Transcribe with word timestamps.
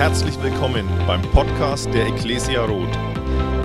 Herzlich 0.00 0.42
willkommen 0.42 0.88
beim 1.06 1.20
Podcast 1.20 1.92
der 1.92 2.06
Ecclesia 2.06 2.64
Roth. 2.64 2.98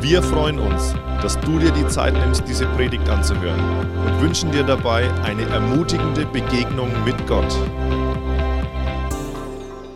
Wir 0.02 0.22
freuen 0.22 0.60
uns, 0.60 0.94
dass 1.22 1.40
du 1.40 1.60
dir 1.60 1.72
die 1.72 1.88
Zeit 1.88 2.14
nimmst, 2.14 2.46
diese 2.46 2.68
Predigt 2.76 3.08
anzuhören 3.08 3.58
und 4.06 4.20
wünschen 4.20 4.52
dir 4.52 4.64
dabei 4.64 5.10
eine 5.24 5.44
ermutigende 5.44 6.26
Begegnung 6.26 6.92
mit 7.06 7.26
Gott. 7.26 7.58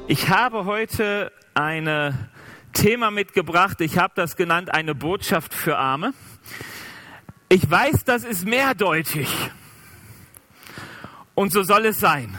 Ich 0.08 0.30
habe 0.30 0.64
heute 0.64 1.34
ein 1.56 2.18
Thema 2.72 3.12
mitgebracht, 3.12 3.82
ich 3.82 3.98
habe 3.98 4.14
das 4.16 4.38
genannt, 4.38 4.74
eine 4.74 4.96
Botschaft 4.96 5.54
für 5.54 5.78
Arme. 5.78 6.14
Ich 7.50 7.70
weiß, 7.70 8.06
das 8.06 8.24
ist 8.24 8.46
mehrdeutig. 8.48 9.28
Und 11.36 11.52
so 11.52 11.64
soll 11.64 11.88
es 11.88 12.00
sein. 12.00 12.34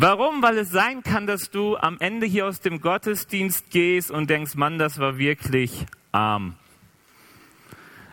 Warum? 0.00 0.42
Weil 0.42 0.58
es 0.58 0.70
sein 0.70 1.02
kann, 1.02 1.26
dass 1.26 1.50
du 1.50 1.76
am 1.76 1.96
Ende 1.98 2.24
hier 2.24 2.46
aus 2.46 2.60
dem 2.60 2.80
Gottesdienst 2.80 3.68
gehst 3.72 4.12
und 4.12 4.30
denkst, 4.30 4.54
Mann, 4.54 4.78
das 4.78 5.00
war 5.00 5.18
wirklich 5.18 5.86
arm. 6.12 6.54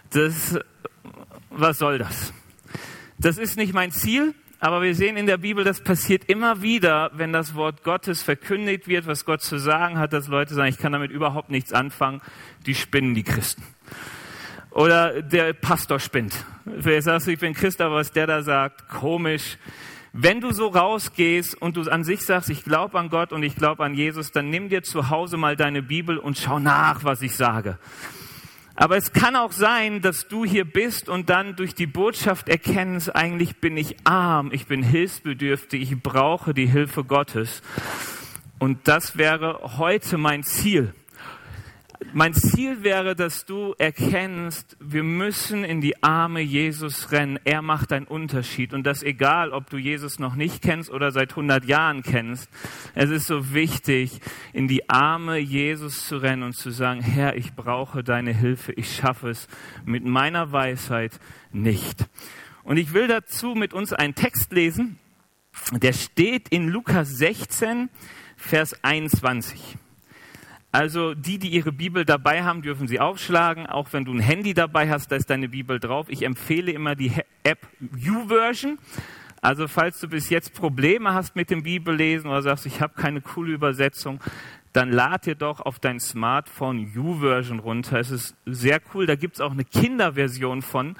Das, 0.09 0.57
was 1.51 1.77
soll 1.77 1.99
das? 1.99 2.33
Das 3.19 3.37
ist 3.37 3.55
nicht 3.55 3.75
mein 3.75 3.91
Ziel, 3.91 4.33
aber 4.59 4.81
wir 4.81 4.95
sehen 4.95 5.15
in 5.15 5.27
der 5.27 5.37
Bibel, 5.37 5.63
das 5.63 5.79
passiert 5.79 6.25
immer 6.25 6.63
wieder, 6.63 7.11
wenn 7.13 7.31
das 7.31 7.53
Wort 7.53 7.83
Gottes 7.83 8.23
verkündigt 8.23 8.87
wird, 8.87 9.05
was 9.05 9.23
Gott 9.23 9.43
zu 9.43 9.59
sagen 9.59 9.99
hat, 9.99 10.11
dass 10.11 10.27
Leute 10.27 10.55
sagen, 10.55 10.69
ich 10.69 10.79
kann 10.79 10.93
damit 10.93 11.11
überhaupt 11.11 11.51
nichts 11.51 11.71
anfangen, 11.71 12.19
die 12.65 12.73
spinnen 12.73 13.13
die 13.13 13.21
Christen. 13.21 13.61
Oder 14.71 15.21
der 15.21 15.53
Pastor 15.53 15.99
spinnt. 15.99 16.33
Wer 16.65 16.99
sagt, 17.03 17.27
ich 17.27 17.37
bin 17.37 17.53
Christ, 17.53 17.79
aber 17.79 17.97
was 17.97 18.11
der 18.11 18.25
da 18.25 18.41
sagt, 18.41 18.89
komisch. 18.89 19.59
Wenn 20.17 20.39
du 20.39 20.53
so 20.53 20.67
rausgehst 20.67 21.61
und 21.61 21.75
du 21.75 21.81
an 21.91 22.05
sich 22.05 22.21
sagst, 22.21 22.49
ich 22.49 22.63
glaube 22.63 22.97
an 22.97 23.09
Gott 23.09 23.33
und 23.33 23.43
ich 23.43 23.53
glaube 23.53 23.83
an 23.83 23.95
Jesus, 23.95 24.31
dann 24.31 24.49
nimm 24.49 24.69
dir 24.69 24.81
zu 24.81 25.09
Hause 25.09 25.35
mal 25.35 25.57
deine 25.57 25.83
Bibel 25.83 26.17
und 26.17 26.37
schau 26.37 26.57
nach, 26.57 27.03
was 27.03 27.21
ich 27.21 27.35
sage. 27.35 27.77
Aber 28.75 28.95
es 28.95 29.11
kann 29.11 29.35
auch 29.35 29.51
sein, 29.51 30.01
dass 30.01 30.29
du 30.29 30.45
hier 30.45 30.63
bist 30.63 31.09
und 31.09 31.29
dann 31.29 31.57
durch 31.57 31.75
die 31.75 31.85
Botschaft 31.85 32.47
erkennst, 32.47 33.13
eigentlich 33.13 33.57
bin 33.57 33.75
ich 33.75 33.97
arm, 34.05 34.51
ich 34.53 34.67
bin 34.67 34.83
hilfsbedürftig, 34.83 35.81
ich 35.81 36.01
brauche 36.01 36.53
die 36.53 36.67
Hilfe 36.67 37.03
Gottes. 37.03 37.61
Und 38.57 38.87
das 38.87 39.17
wäre 39.17 39.59
heute 39.77 40.17
mein 40.17 40.43
Ziel. 40.43 40.93
Mein 42.13 42.33
Ziel 42.33 42.83
wäre, 42.83 43.15
dass 43.15 43.45
du 43.45 43.73
erkennst, 43.77 44.77
wir 44.79 45.03
müssen 45.03 45.63
in 45.63 45.81
die 45.81 46.01
Arme 46.01 46.39
Jesus 46.39 47.11
rennen. 47.11 47.39
Er 47.43 47.61
macht 47.61 47.91
einen 47.91 48.07
Unterschied. 48.07 48.73
Und 48.73 48.83
das 48.83 49.03
egal, 49.03 49.51
ob 49.51 49.69
du 49.69 49.77
Jesus 49.77 50.17
noch 50.19 50.35
nicht 50.35 50.61
kennst 50.61 50.89
oder 50.89 51.11
seit 51.11 51.31
100 51.31 51.65
Jahren 51.65 52.03
kennst. 52.03 52.49
Es 52.93 53.09
ist 53.09 53.27
so 53.27 53.53
wichtig, 53.53 54.21
in 54.53 54.67
die 54.67 54.89
Arme 54.89 55.37
Jesus 55.37 56.07
zu 56.07 56.17
rennen 56.17 56.43
und 56.43 56.53
zu 56.53 56.71
sagen, 56.71 57.01
Herr, 57.01 57.35
ich 57.35 57.53
brauche 57.53 58.03
deine 58.03 58.33
Hilfe. 58.33 58.71
Ich 58.73 58.95
schaffe 58.95 59.29
es 59.29 59.47
mit 59.83 60.05
meiner 60.05 60.51
Weisheit 60.51 61.19
nicht. 61.51 62.05
Und 62.63 62.77
ich 62.77 62.93
will 62.93 63.07
dazu 63.07 63.55
mit 63.55 63.73
uns 63.73 63.93
einen 63.93 64.15
Text 64.15 64.51
lesen. 64.51 64.99
Der 65.71 65.93
steht 65.93 66.49
in 66.49 66.67
Lukas 66.69 67.09
16, 67.17 67.89
Vers 68.37 68.83
21. 68.83 69.77
Also 70.75 71.13
die, 71.13 71.39
die 71.39 71.47
ihre 71.47 71.71
Bibel 71.71 72.03
dabei 72.03 72.43
haben, 72.43 72.61
dürfen 72.61 72.89
sie 72.89 72.99
aufschlagen. 72.99 73.65
Auch 73.65 73.93
wenn 73.93 74.03
du 74.03 74.11
ein 74.11 74.19
Handy 74.19 74.53
dabei 74.53 74.89
hast, 74.89 75.09
da 75.09 75.15
ist 75.15 75.29
deine 75.29 75.47
Bibel 75.47 75.79
drauf. 75.79 76.07
Ich 76.09 76.23
empfehle 76.23 76.69
immer 76.73 76.95
die 76.95 77.13
App 77.43 77.65
YouVersion. 77.95 78.77
Also 79.39 79.69
falls 79.69 80.01
du 80.01 80.09
bis 80.09 80.29
jetzt 80.29 80.53
Probleme 80.53 81.13
hast 81.13 81.37
mit 81.37 81.49
dem 81.49 81.63
Bibellesen 81.63 82.29
oder 82.29 82.41
sagst, 82.41 82.65
ich 82.65 82.81
habe 82.81 82.93
keine 82.93 83.21
coole 83.21 83.53
Übersetzung, 83.53 84.19
dann 84.73 84.91
lad 84.91 85.27
dir 85.27 85.35
doch 85.35 85.61
auf 85.61 85.79
dein 85.79 86.01
Smartphone 86.01 86.91
YouVersion 86.93 87.59
runter. 87.59 87.97
Es 87.97 88.11
ist 88.11 88.35
sehr 88.45 88.81
cool. 88.93 89.05
Da 89.05 89.15
gibt 89.15 89.35
es 89.35 89.41
auch 89.41 89.51
eine 89.51 89.63
Kinderversion 89.63 90.61
von, 90.61 90.97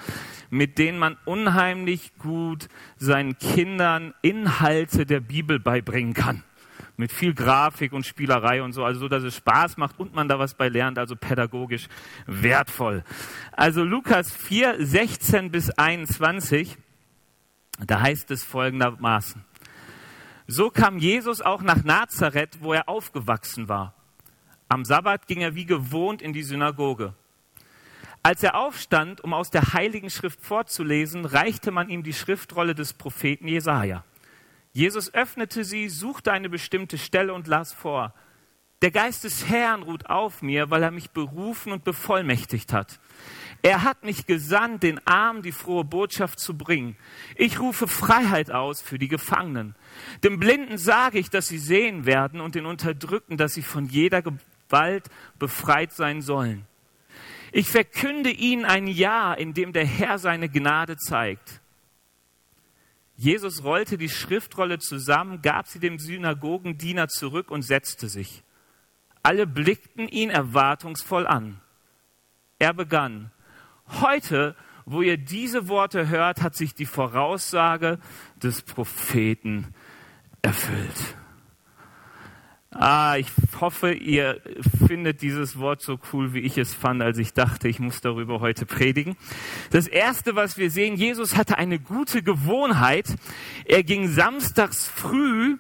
mit 0.50 0.78
denen 0.78 1.00
man 1.00 1.18
unheimlich 1.25 2.13
gut 2.18 2.69
seinen 2.96 3.38
Kindern 3.40 4.13
Inhalte 4.22 5.06
der 5.06 5.19
Bibel 5.19 5.59
beibringen 5.59 6.13
kann 6.13 6.46
mit 6.97 7.11
viel 7.11 7.33
Grafik 7.33 7.94
und 7.94 8.06
Spielerei 8.06 8.61
und 8.61 8.73
so, 8.73 8.83
also 8.83 9.01
so, 9.01 9.07
dass 9.07 9.23
es 9.23 9.35
Spaß 9.35 9.78
macht 9.78 10.00
und 10.00 10.13
man 10.13 10.28
da 10.28 10.39
was 10.39 10.53
bei 10.53 10.69
lernt, 10.69 10.97
also 10.97 11.16
pädagogisch 11.16 11.88
wertvoll. 12.25 13.03
Also 13.51 13.83
Lukas 13.83 14.31
4, 14.31 14.85
16 14.85 15.51
bis 15.51 15.69
21, 15.72 16.78
da 17.85 18.01
heißt 18.01 18.31
es 18.31 18.44
folgendermaßen. 18.44 19.44
So 20.47 20.69
kam 20.69 20.97
Jesus 20.97 21.41
auch 21.41 21.61
nach 21.61 21.83
Nazareth, 21.83 22.59
wo 22.61 22.73
er 22.73 22.88
aufgewachsen 22.88 23.67
war. 23.67 23.95
Am 24.69 24.85
Sabbat 24.85 25.27
ging 25.27 25.41
er 25.41 25.56
wie 25.56 25.66
gewohnt 25.66 26.22
in 26.22 26.33
die 26.33 26.44
Synagoge. 26.44 27.13
Als 28.23 28.41
er 28.41 28.56
aufstand, 28.56 29.23
um 29.23 29.33
aus 29.33 29.51
der 29.51 29.73
Heiligen 29.73 30.09
Schrift 30.09 30.41
vorzulesen, 30.41 31.25
reichte 31.25 31.72
man 31.72 31.89
ihm 31.89 32.01
die 32.01 32.13
Schriftrolle 32.13 32.73
des 32.73 32.94
Propheten 32.94 33.47
Jesaja. 33.47 34.03
Jesus 34.75 35.13
öffnete 35.13 35.63
sie, 35.63 35.88
suchte 35.88 36.34
eine 36.34 36.50
bestimmte 36.50 36.97
Stelle 36.97 37.34
und 37.34 37.47
las 37.47 37.72
vor. 37.72 38.13
Der 38.81 38.91
Geist 38.91 39.24
des 39.24 39.47
Herrn 39.47 39.84
ruht 39.84 40.08
auf 40.08 40.41
mir, 40.41 40.69
weil 40.69 40.84
er 40.84 40.91
mich 40.91 41.12
berufen 41.12 41.72
und 41.72 41.86
bevollmächtigt 41.86 42.74
hat. 42.74 43.00
Er 43.62 43.84
hat 43.84 44.03
mich 44.03 44.25
gesandt, 44.25 44.84
den 44.84 45.00
Armen 45.08 45.44
die 45.44 45.53
frohe 45.53 45.86
Botschaft 45.86 46.41
zu 46.41 46.58
bringen. 46.58 46.97
Ich 47.38 47.62
rufe 47.62 47.88
Freiheit 47.88 48.52
aus 48.52 48.81
für 48.81 49.00
die 49.00 49.08
Gefangenen. 49.08 49.75
Dem 50.25 50.41
Blinden 50.41 50.78
sage 50.78 51.19
ich, 51.19 51.30
dass 51.30 51.47
sie 51.47 51.57
sehen 51.57 52.06
werden 52.06 52.42
und 52.42 52.56
den 52.56 52.66
Unterdrückten, 52.66 53.38
dass 53.38 53.53
sie 53.53 53.63
von 53.63 53.86
jeder 53.86 54.22
Gewalt 54.22 55.09
befreit 55.40 55.94
sein 55.94 56.22
sollen. 56.22 56.66
Ich 57.53 57.69
verkünde 57.69 58.30
ihnen 58.30 58.66
ein 58.66 58.88
Jahr, 58.88 59.38
in 59.38 59.53
dem 59.53 59.72
der 59.72 59.86
Herr 59.86 60.19
seine 60.19 60.50
Gnade 60.50 60.97
zeigt. 60.97 61.62
Jesus 63.18 63.64
rollte 63.64 63.98
die 63.98 64.09
Schriftrolle 64.09 64.80
zusammen, 64.80 65.42
gab 65.42 65.68
sie 65.68 65.80
dem 65.80 66.00
Synagogendiener 66.00 67.08
zurück 67.08 67.50
und 67.50 67.62
setzte 67.62 68.09
sich. 68.09 68.44
Alle 69.24 69.48
blickten 69.48 70.08
ihn 70.08 70.30
erwartungsvoll 70.30 71.25
an. 71.25 71.62
Er 72.59 72.74
begann. 72.74 73.31
Heute, 74.02 74.56
wo 74.86 75.02
ihr 75.02 75.18
diese 75.18 75.68
Worte 75.68 76.09
hört, 76.09 76.42
hat 76.42 76.56
sich 76.56 76.75
die 76.75 76.86
Voraussage 76.86 78.00
des 78.36 78.62
Propheten 78.62 79.74
erfüllt. 80.42 81.16
Ah, 82.78 83.16
ich 83.18 83.28
hoffe, 83.62 83.94
ihr 83.94 84.41
findet 84.86 85.22
dieses 85.22 85.58
Wort 85.58 85.81
so 85.81 85.97
cool, 86.12 86.34
wie 86.34 86.40
ich 86.40 86.58
es 86.58 86.74
fand, 86.74 87.02
als 87.02 87.18
ich 87.18 87.31
dachte, 87.31 87.69
ich 87.69 87.80
muss 87.80 88.02
darüber 88.02 88.41
heute 88.41 88.66
predigen. 88.66 89.16
Das 89.72 89.88
erste, 89.88 90.36
was 90.36 90.58
wir 90.58 90.69
sehen, 90.69 90.97
Jesus 90.97 91.38
hatte 91.38 91.58
eine 91.58 91.80
gute 91.80 92.22
Gewohnheit. 92.22 93.16
Er 93.63 93.84
ging 93.84 94.09
samstags 94.09 94.90
früh 94.90 95.56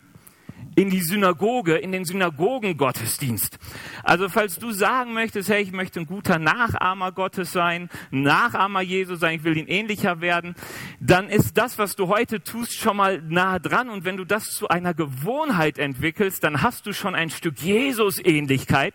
in 0.75 0.89
die 0.89 1.01
Synagoge, 1.01 1.77
in 1.77 1.91
den 1.91 2.05
Synagogengottesdienst. 2.05 3.57
Also 4.03 4.29
falls 4.29 4.59
du 4.59 4.71
sagen 4.71 5.13
möchtest, 5.13 5.49
hey, 5.49 5.63
ich 5.63 5.71
möchte 5.71 6.01
ein 6.01 6.05
guter 6.05 6.37
Nachahmer 6.37 7.11
Gottes 7.11 7.51
sein, 7.51 7.89
Nachahmer 8.11 8.81
Jesus 8.81 9.19
sein, 9.19 9.37
ich 9.37 9.43
will 9.43 9.57
ihn 9.57 9.67
ähnlicher 9.67 10.21
werden, 10.21 10.55
dann 10.99 11.29
ist 11.29 11.57
das, 11.57 11.77
was 11.77 11.95
du 11.95 12.07
heute 12.07 12.43
tust, 12.43 12.73
schon 12.73 12.97
mal 12.97 13.21
nah 13.21 13.59
dran. 13.59 13.89
Und 13.89 14.05
wenn 14.05 14.17
du 14.17 14.25
das 14.25 14.51
zu 14.51 14.67
einer 14.67 14.93
Gewohnheit 14.93 15.77
entwickelst, 15.77 16.43
dann 16.43 16.61
hast 16.61 16.85
du 16.85 16.93
schon 16.93 17.15
ein 17.15 17.29
Stück 17.29 17.59
Jesus-Ähnlichkeit, 17.59 18.93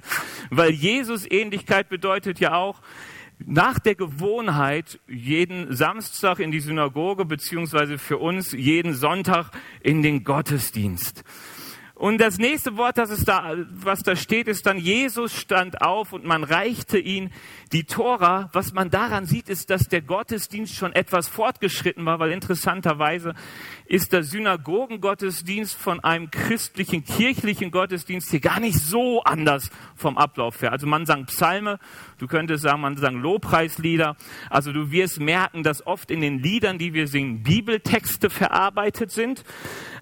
weil 0.50 0.70
Jesus-Ähnlichkeit 0.70 1.88
bedeutet 1.88 2.40
ja 2.40 2.54
auch, 2.54 2.80
nach 3.46 3.78
der 3.78 3.94
Gewohnheit 3.94 5.00
jeden 5.08 5.74
Samstag 5.74 6.40
in 6.40 6.50
die 6.50 6.60
Synagoge, 6.60 7.24
beziehungsweise 7.24 7.96
für 7.96 8.18
uns 8.18 8.52
jeden 8.52 8.92
Sonntag 8.92 9.50
in 9.80 10.02
den 10.02 10.24
Gottesdienst. 10.24 11.24
Und 12.00 12.16
das 12.18 12.38
nächste 12.38 12.78
Wort, 12.78 12.96
das 12.96 13.10
es 13.10 13.26
da, 13.26 13.54
was 13.74 14.02
da 14.02 14.16
steht, 14.16 14.48
ist 14.48 14.64
dann, 14.64 14.78
Jesus 14.78 15.38
stand 15.38 15.82
auf 15.82 16.14
und 16.14 16.24
man 16.24 16.44
reichte 16.44 16.98
ihn 16.98 17.30
die 17.72 17.84
Tora. 17.84 18.48
Was 18.54 18.72
man 18.72 18.88
daran 18.88 19.26
sieht, 19.26 19.50
ist, 19.50 19.68
dass 19.68 19.82
der 19.82 20.00
Gottesdienst 20.00 20.74
schon 20.74 20.94
etwas 20.94 21.28
fortgeschritten 21.28 22.06
war, 22.06 22.18
weil 22.18 22.32
interessanterweise 22.32 23.34
ist 23.84 24.14
der 24.14 24.22
Synagogengottesdienst 24.22 25.76
von 25.76 26.00
einem 26.00 26.30
christlichen, 26.30 27.04
kirchlichen 27.04 27.70
Gottesdienst 27.70 28.30
hier 28.30 28.40
gar 28.40 28.60
nicht 28.60 28.78
so 28.78 29.22
anders 29.24 29.68
vom 29.94 30.16
Ablauf 30.16 30.62
her. 30.62 30.72
Also 30.72 30.86
man 30.86 31.04
sang 31.04 31.26
Psalme, 31.26 31.78
du 32.16 32.26
könntest 32.26 32.62
sagen, 32.62 32.80
man 32.80 32.96
sang 32.96 33.16
Lobpreislieder. 33.16 34.16
Also 34.48 34.72
du 34.72 34.90
wirst 34.90 35.20
merken, 35.20 35.64
dass 35.64 35.86
oft 35.86 36.10
in 36.10 36.22
den 36.22 36.38
Liedern, 36.38 36.78
die 36.78 36.94
wir 36.94 37.08
singen, 37.08 37.42
Bibeltexte 37.42 38.30
verarbeitet 38.30 39.10
sind. 39.10 39.44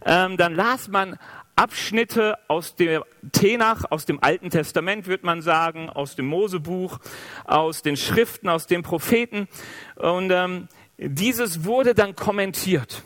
Ähm, 0.06 0.36
dann 0.36 0.54
las 0.54 0.86
man 0.86 1.18
Abschnitte 1.58 2.38
aus 2.46 2.76
dem 2.76 3.02
Tenach, 3.32 3.84
aus 3.90 4.04
dem 4.04 4.22
Alten 4.22 4.50
Testament, 4.50 5.08
würde 5.08 5.26
man 5.26 5.42
sagen, 5.42 5.90
aus 5.90 6.14
dem 6.14 6.26
Mosebuch, 6.26 7.00
aus 7.44 7.82
den 7.82 7.96
Schriften, 7.96 8.48
aus 8.48 8.68
den 8.68 8.84
Propheten. 8.84 9.48
Und 9.96 10.30
ähm, 10.30 10.68
dieses 10.98 11.64
wurde 11.64 11.94
dann 11.94 12.14
kommentiert. 12.14 13.02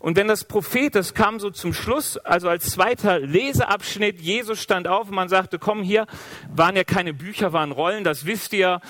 Und 0.00 0.16
wenn 0.16 0.26
das 0.26 0.44
Prophet, 0.44 0.94
das 0.96 1.14
kam 1.14 1.38
so 1.38 1.50
zum 1.50 1.72
Schluss, 1.72 2.16
also 2.18 2.48
als 2.48 2.70
zweiter 2.70 3.20
Leseabschnitt, 3.20 4.20
Jesus 4.20 4.60
stand 4.60 4.88
auf 4.88 5.08
und 5.08 5.14
man 5.14 5.28
sagte, 5.28 5.60
komm 5.60 5.82
hier, 5.82 6.06
waren 6.52 6.74
ja 6.74 6.82
keine 6.82 7.14
Bücher, 7.14 7.52
waren 7.52 7.70
Rollen, 7.70 8.02
das 8.02 8.24
wisst 8.24 8.52
ihr, 8.54 8.80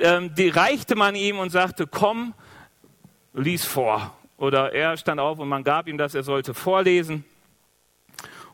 ähm, 0.00 0.32
die 0.36 0.48
reichte 0.48 0.94
man 0.94 1.16
ihm 1.16 1.40
und 1.40 1.50
sagte, 1.50 1.88
komm, 1.88 2.34
lies 3.34 3.64
vor. 3.64 4.16
Oder 4.36 4.72
er 4.72 4.96
stand 4.96 5.20
auf 5.20 5.40
und 5.40 5.48
man 5.48 5.64
gab 5.64 5.88
ihm 5.88 5.98
das, 5.98 6.14
er 6.14 6.22
sollte 6.22 6.54
vorlesen. 6.54 7.24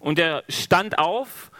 Und 0.05 0.19
er 0.19 0.45
stand 0.51 0.99
auf, 0.99 1.51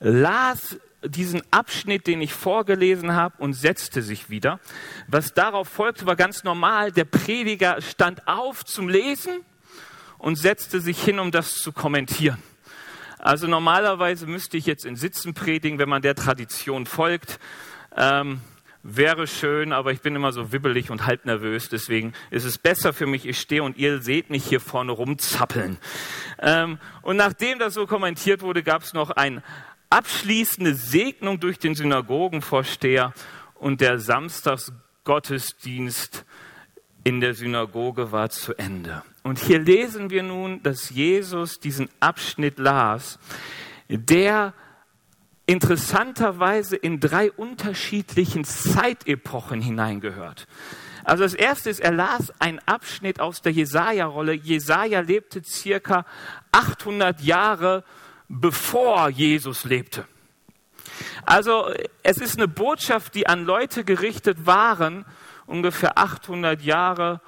las 0.00 0.78
diesen 1.02 1.40
Abschnitt, 1.50 2.06
den 2.06 2.20
ich 2.20 2.34
vorgelesen 2.34 3.14
habe, 3.14 3.36
und 3.38 3.54
setzte 3.54 4.02
sich 4.02 4.28
wieder. 4.28 4.60
Was 5.08 5.32
darauf 5.32 5.66
folgte, 5.66 6.04
war 6.04 6.14
ganz 6.14 6.44
normal. 6.44 6.92
Der 6.92 7.06
Prediger 7.06 7.80
stand 7.80 8.28
auf 8.28 8.66
zum 8.66 8.90
Lesen 8.90 9.40
und 10.18 10.36
setzte 10.36 10.82
sich 10.82 11.02
hin, 11.02 11.18
um 11.18 11.30
das 11.30 11.54
zu 11.54 11.72
kommentieren. 11.72 12.36
Also 13.16 13.46
normalerweise 13.46 14.26
müsste 14.26 14.58
ich 14.58 14.66
jetzt 14.66 14.84
in 14.84 14.96
Sitzen 14.96 15.32
predigen, 15.32 15.78
wenn 15.78 15.88
man 15.88 16.02
der 16.02 16.16
Tradition 16.16 16.84
folgt. 16.84 17.38
Ähm, 17.96 18.42
wäre 18.86 19.26
schön, 19.26 19.72
aber 19.72 19.92
ich 19.92 20.00
bin 20.00 20.14
immer 20.14 20.32
so 20.32 20.52
wibbelig 20.52 20.90
und 20.90 21.06
halb 21.06 21.24
nervös. 21.24 21.68
Deswegen 21.68 22.12
ist 22.30 22.44
es 22.44 22.58
besser 22.58 22.92
für 22.92 23.06
mich, 23.06 23.26
ich 23.26 23.40
stehe 23.40 23.62
und 23.62 23.76
ihr 23.76 24.00
seht 24.00 24.30
mich 24.30 24.44
hier 24.44 24.60
vorne 24.60 24.92
rumzappeln. 24.92 25.78
Ähm, 26.38 26.78
und 27.02 27.16
nachdem 27.16 27.58
das 27.58 27.74
so 27.74 27.86
kommentiert 27.86 28.42
wurde, 28.42 28.62
gab 28.62 28.82
es 28.82 28.94
noch 28.94 29.10
eine 29.10 29.42
abschließende 29.90 30.74
Segnung 30.74 31.40
durch 31.40 31.58
den 31.58 31.74
Synagogenvorsteher 31.74 33.12
und 33.54 33.80
der 33.80 33.98
Samstagsgottesdienst 33.98 36.24
in 37.04 37.20
der 37.20 37.34
Synagoge 37.34 38.12
war 38.12 38.30
zu 38.30 38.54
Ende. 38.54 39.02
Und 39.22 39.38
hier 39.38 39.60
lesen 39.60 40.10
wir 40.10 40.22
nun, 40.22 40.62
dass 40.62 40.90
Jesus 40.90 41.60
diesen 41.60 41.88
Abschnitt 42.00 42.58
las, 42.58 43.18
der 43.88 44.52
interessanterweise 45.46 46.76
in 46.76 47.00
drei 47.00 47.30
unterschiedlichen 47.30 48.44
Zeitepochen 48.44 49.60
hineingehört. 49.60 50.46
Also 51.04 51.22
das 51.22 51.34
erste 51.34 51.70
ist, 51.70 51.78
er 51.78 51.92
las 51.92 52.32
einen 52.40 52.58
Abschnitt 52.66 53.20
aus 53.20 53.40
der 53.40 53.52
Jesaja-Rolle. 53.52 54.32
Jesaja 54.32 55.00
lebte 55.00 55.42
circa 55.44 56.04
800 56.50 57.20
Jahre 57.20 57.84
bevor 58.28 59.08
Jesus 59.08 59.64
lebte. 59.64 60.04
Also 61.24 61.72
es 62.02 62.18
ist 62.18 62.38
eine 62.38 62.48
Botschaft, 62.48 63.14
die 63.14 63.28
an 63.28 63.44
Leute 63.44 63.84
gerichtet 63.84 64.46
waren, 64.46 65.04
ungefähr 65.46 65.96
800 65.96 66.62
Jahre 66.62 67.20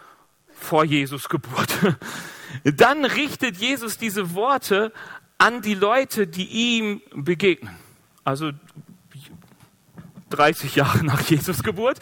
vor 0.49 0.85
Jesus 0.85 1.29
Geburt. 1.29 1.73
Dann 2.65 3.05
richtet 3.05 3.59
Jesus 3.59 3.97
diese 3.97 4.35
Worte 4.35 4.93
an 5.39 5.63
die 5.63 5.75
Leute, 5.75 6.27
die 6.27 6.47
ihm 6.47 7.01
begegnen. 7.15 7.77
Also 8.29 8.51
30 10.29 10.77
Jahre 10.77 11.03
nach 11.03 11.23
Jesus 11.23 11.63
Geburt. 11.63 11.99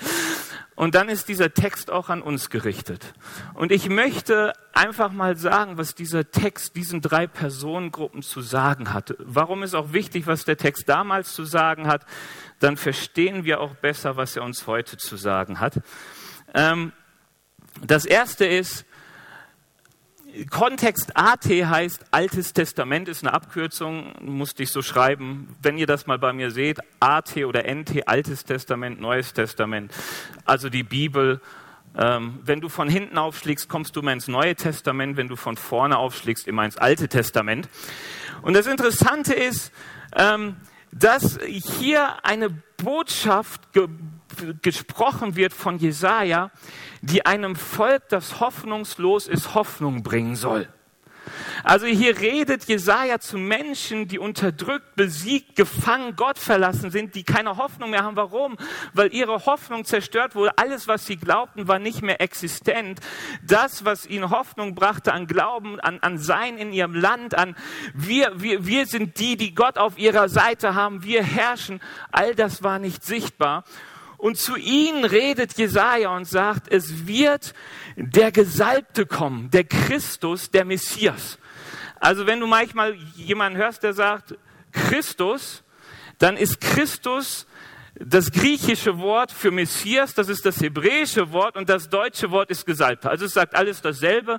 Und 0.75 0.97
dann 0.97 1.09
ist 1.09 1.29
dieser 1.29 1.55
Text 1.55 1.89
auch 1.89 2.11
an 2.11 2.21
uns 2.21 2.51
gerichtet. 2.51 3.15
Und 3.55 3.71
ich 3.71 3.89
möchte 3.89 4.53
einfach 4.75 5.13
mal 5.13 5.37
sagen, 5.37 5.79
was 5.79 5.95
dieser 5.95 6.33
Text 6.33 6.75
diesen 6.75 7.01
drei 7.01 7.29
Personengruppen 7.29 8.23
zu 8.23 8.41
sagen 8.41 8.93
hatte. 8.93 9.17
Warum 9.21 9.63
ist 9.63 9.75
auch 9.75 9.93
wichtig, 9.93 10.27
was 10.27 10.45
der 10.45 10.57
Text 10.57 10.89
damals 10.89 11.33
zu 11.33 11.45
sagen 11.45 11.87
hat? 11.87 12.05
Dann 12.59 12.77
verstehen 12.77 13.45
wir 13.45 13.61
auch 13.61 13.77
besser, 13.77 14.17
was 14.17 14.35
er 14.37 14.43
uns 14.43 14.67
heute 14.67 14.97
zu 14.97 15.17
sagen 15.17 15.61
hat. 15.61 15.81
Ähm, 16.55 16.93
das 17.87 18.05
erste 18.05 18.47
ist, 18.47 18.85
Kontext 20.45 21.17
AT 21.17 21.47
heißt 21.47 22.07
Altes 22.11 22.53
Testament, 22.53 23.09
ist 23.09 23.25
eine 23.25 23.33
Abkürzung, 23.33 24.13
musste 24.21 24.63
ich 24.63 24.71
so 24.71 24.83
schreiben. 24.83 25.57
Wenn 25.63 25.79
ihr 25.79 25.87
das 25.87 26.07
mal 26.07 26.19
bei 26.19 26.33
mir 26.35 26.51
seht, 26.51 26.81
AT 27.01 27.37
oder 27.39 27.65
NT, 27.65 28.07
Altes 28.07 28.45
Testament, 28.45 29.01
Neues 29.01 29.33
Testament, 29.33 29.93
also 30.45 30.69
die 30.69 30.83
Bibel. 30.83 31.41
Ähm, 31.97 32.41
wenn 32.45 32.61
du 32.61 32.69
von 32.69 32.91
hinten 32.91 33.17
aufschlägst, 33.17 33.71
kommst 33.71 33.97
du 33.97 34.01
immer 34.01 34.13
ins 34.13 34.29
Neue 34.29 34.55
Testament. 34.55 35.17
Wenn 35.17 35.29
du 35.29 35.37
von 35.37 35.57
vorne 35.57 35.97
aufschlägst, 35.97 36.47
immer 36.47 36.67
ins 36.67 36.77
Alte 36.77 37.09
Testament. 37.09 37.69
Und 38.43 38.55
das 38.55 38.67
Interessante 38.67 39.33
ist, 39.33 39.73
ähm, 40.15 40.57
dass 40.99 41.39
hier 41.43 42.25
eine 42.25 42.51
Botschaft 42.51 43.73
ge 43.73 43.89
gesprochen 44.61 45.35
wird 45.37 45.55
von 45.55 45.79
Jesaja, 45.79 46.51
die 47.01 47.25
einem 47.25 47.57
Volk, 47.57 48.09
das 48.11 48.41
hoffnungslos 48.41 49.29
ist, 49.29 49.55
Hoffnung 49.55 50.03
bringen 50.03 50.37
soll. 50.37 50.69
Also 51.65 51.87
hier 51.87 52.19
redet 52.19 52.65
Jesaja 52.65 53.19
zu 53.19 53.39
Menschen, 53.39 54.09
die 54.09 54.19
unterdrückt, 54.19 54.97
besiegt, 54.97 55.57
gefangen, 55.57 56.17
Gott 56.17 56.39
verlassen 56.39 56.91
sind, 56.91 57.15
die 57.15 57.25
keine 57.25 57.57
Hoffnung 57.57 57.91
mehr 57.91 58.05
haben. 58.05 58.17
Warum? 58.17 58.57
Weil 58.93 59.13
ihre 59.13 59.47
Hoffnung 59.47 59.85
zerstört 59.85 60.35
wurde. 60.35 60.57
Alles, 60.57 60.89
was 60.89 61.07
sie 61.07 61.17
glaubten, 61.17 61.69
war 61.69 61.79
nicht 61.79 62.03
mehr 62.03 62.21
existent. 62.21 63.01
Das, 63.43 63.85
was 63.85 64.07
ihnen 64.07 64.31
Hoffnung 64.31 64.75
brachte 64.75 65.13
an 65.13 65.27
Glauben, 65.27 65.81
an, 65.81 65.99
an 66.01 66.19
Sein 66.19 66.59
in 66.59 66.73
ihrem 66.73 66.95
Land, 66.95 67.37
an 67.37 67.57
wir, 67.95 68.41
wir, 68.41 68.67
wir 68.67 68.87
sind 68.87 69.19
die, 69.19 69.37
die 69.37 69.55
Gott 69.55 69.79
auf 69.79 69.99
ihrer 69.99 70.29
Seite 70.29 70.75
haben, 70.75 71.03
wir 71.03 71.23
herrschen, 71.23 71.81
all 72.13 72.35
das 72.35 72.63
war 72.63 72.79
nicht 72.79 73.05
sichtbar. 73.05 73.65
Und 74.19 74.39
zu 74.39 74.57
ihnen 74.57 75.05
redet 75.05 75.59
Jesaja 75.59 76.15
und 76.17 76.27
sagt, 76.27 76.73
es 76.73 77.07
wird 77.07 77.55
der 77.97 78.33
Gesalbte 78.33 79.07
kommen, 79.07 79.51
der 79.51 79.65
Christus, 79.65 80.51
der 80.51 80.65
Messias. 80.65 81.39
Also 82.01 82.27
wenn 82.27 82.41
du 82.41 82.47
manchmal 82.47 82.95
jemanden 83.15 83.59
hörst, 83.59 83.83
der 83.83 83.93
sagt 83.93 84.37
Christus, 84.73 85.63
dann 86.19 86.37
ist 86.37 86.61
Christus 86.61 87.47
das 87.99 88.31
griechische 88.31 88.99
Wort 88.99 89.33
für 89.33 89.51
Messias, 89.51 90.15
das 90.15 90.29
ist 90.29 90.45
das 90.45 90.61
hebräische 90.61 91.33
Wort 91.33 91.57
und 91.57 91.69
das 91.69 91.89
deutsche 91.89 92.31
Wort 92.31 92.51
ist 92.51 92.67
Gesalbter. 92.67 93.11
Also 93.11 93.25
es 93.25 93.33
sagt 93.33 93.55
alles 93.55 93.81
dasselbe 93.81 94.39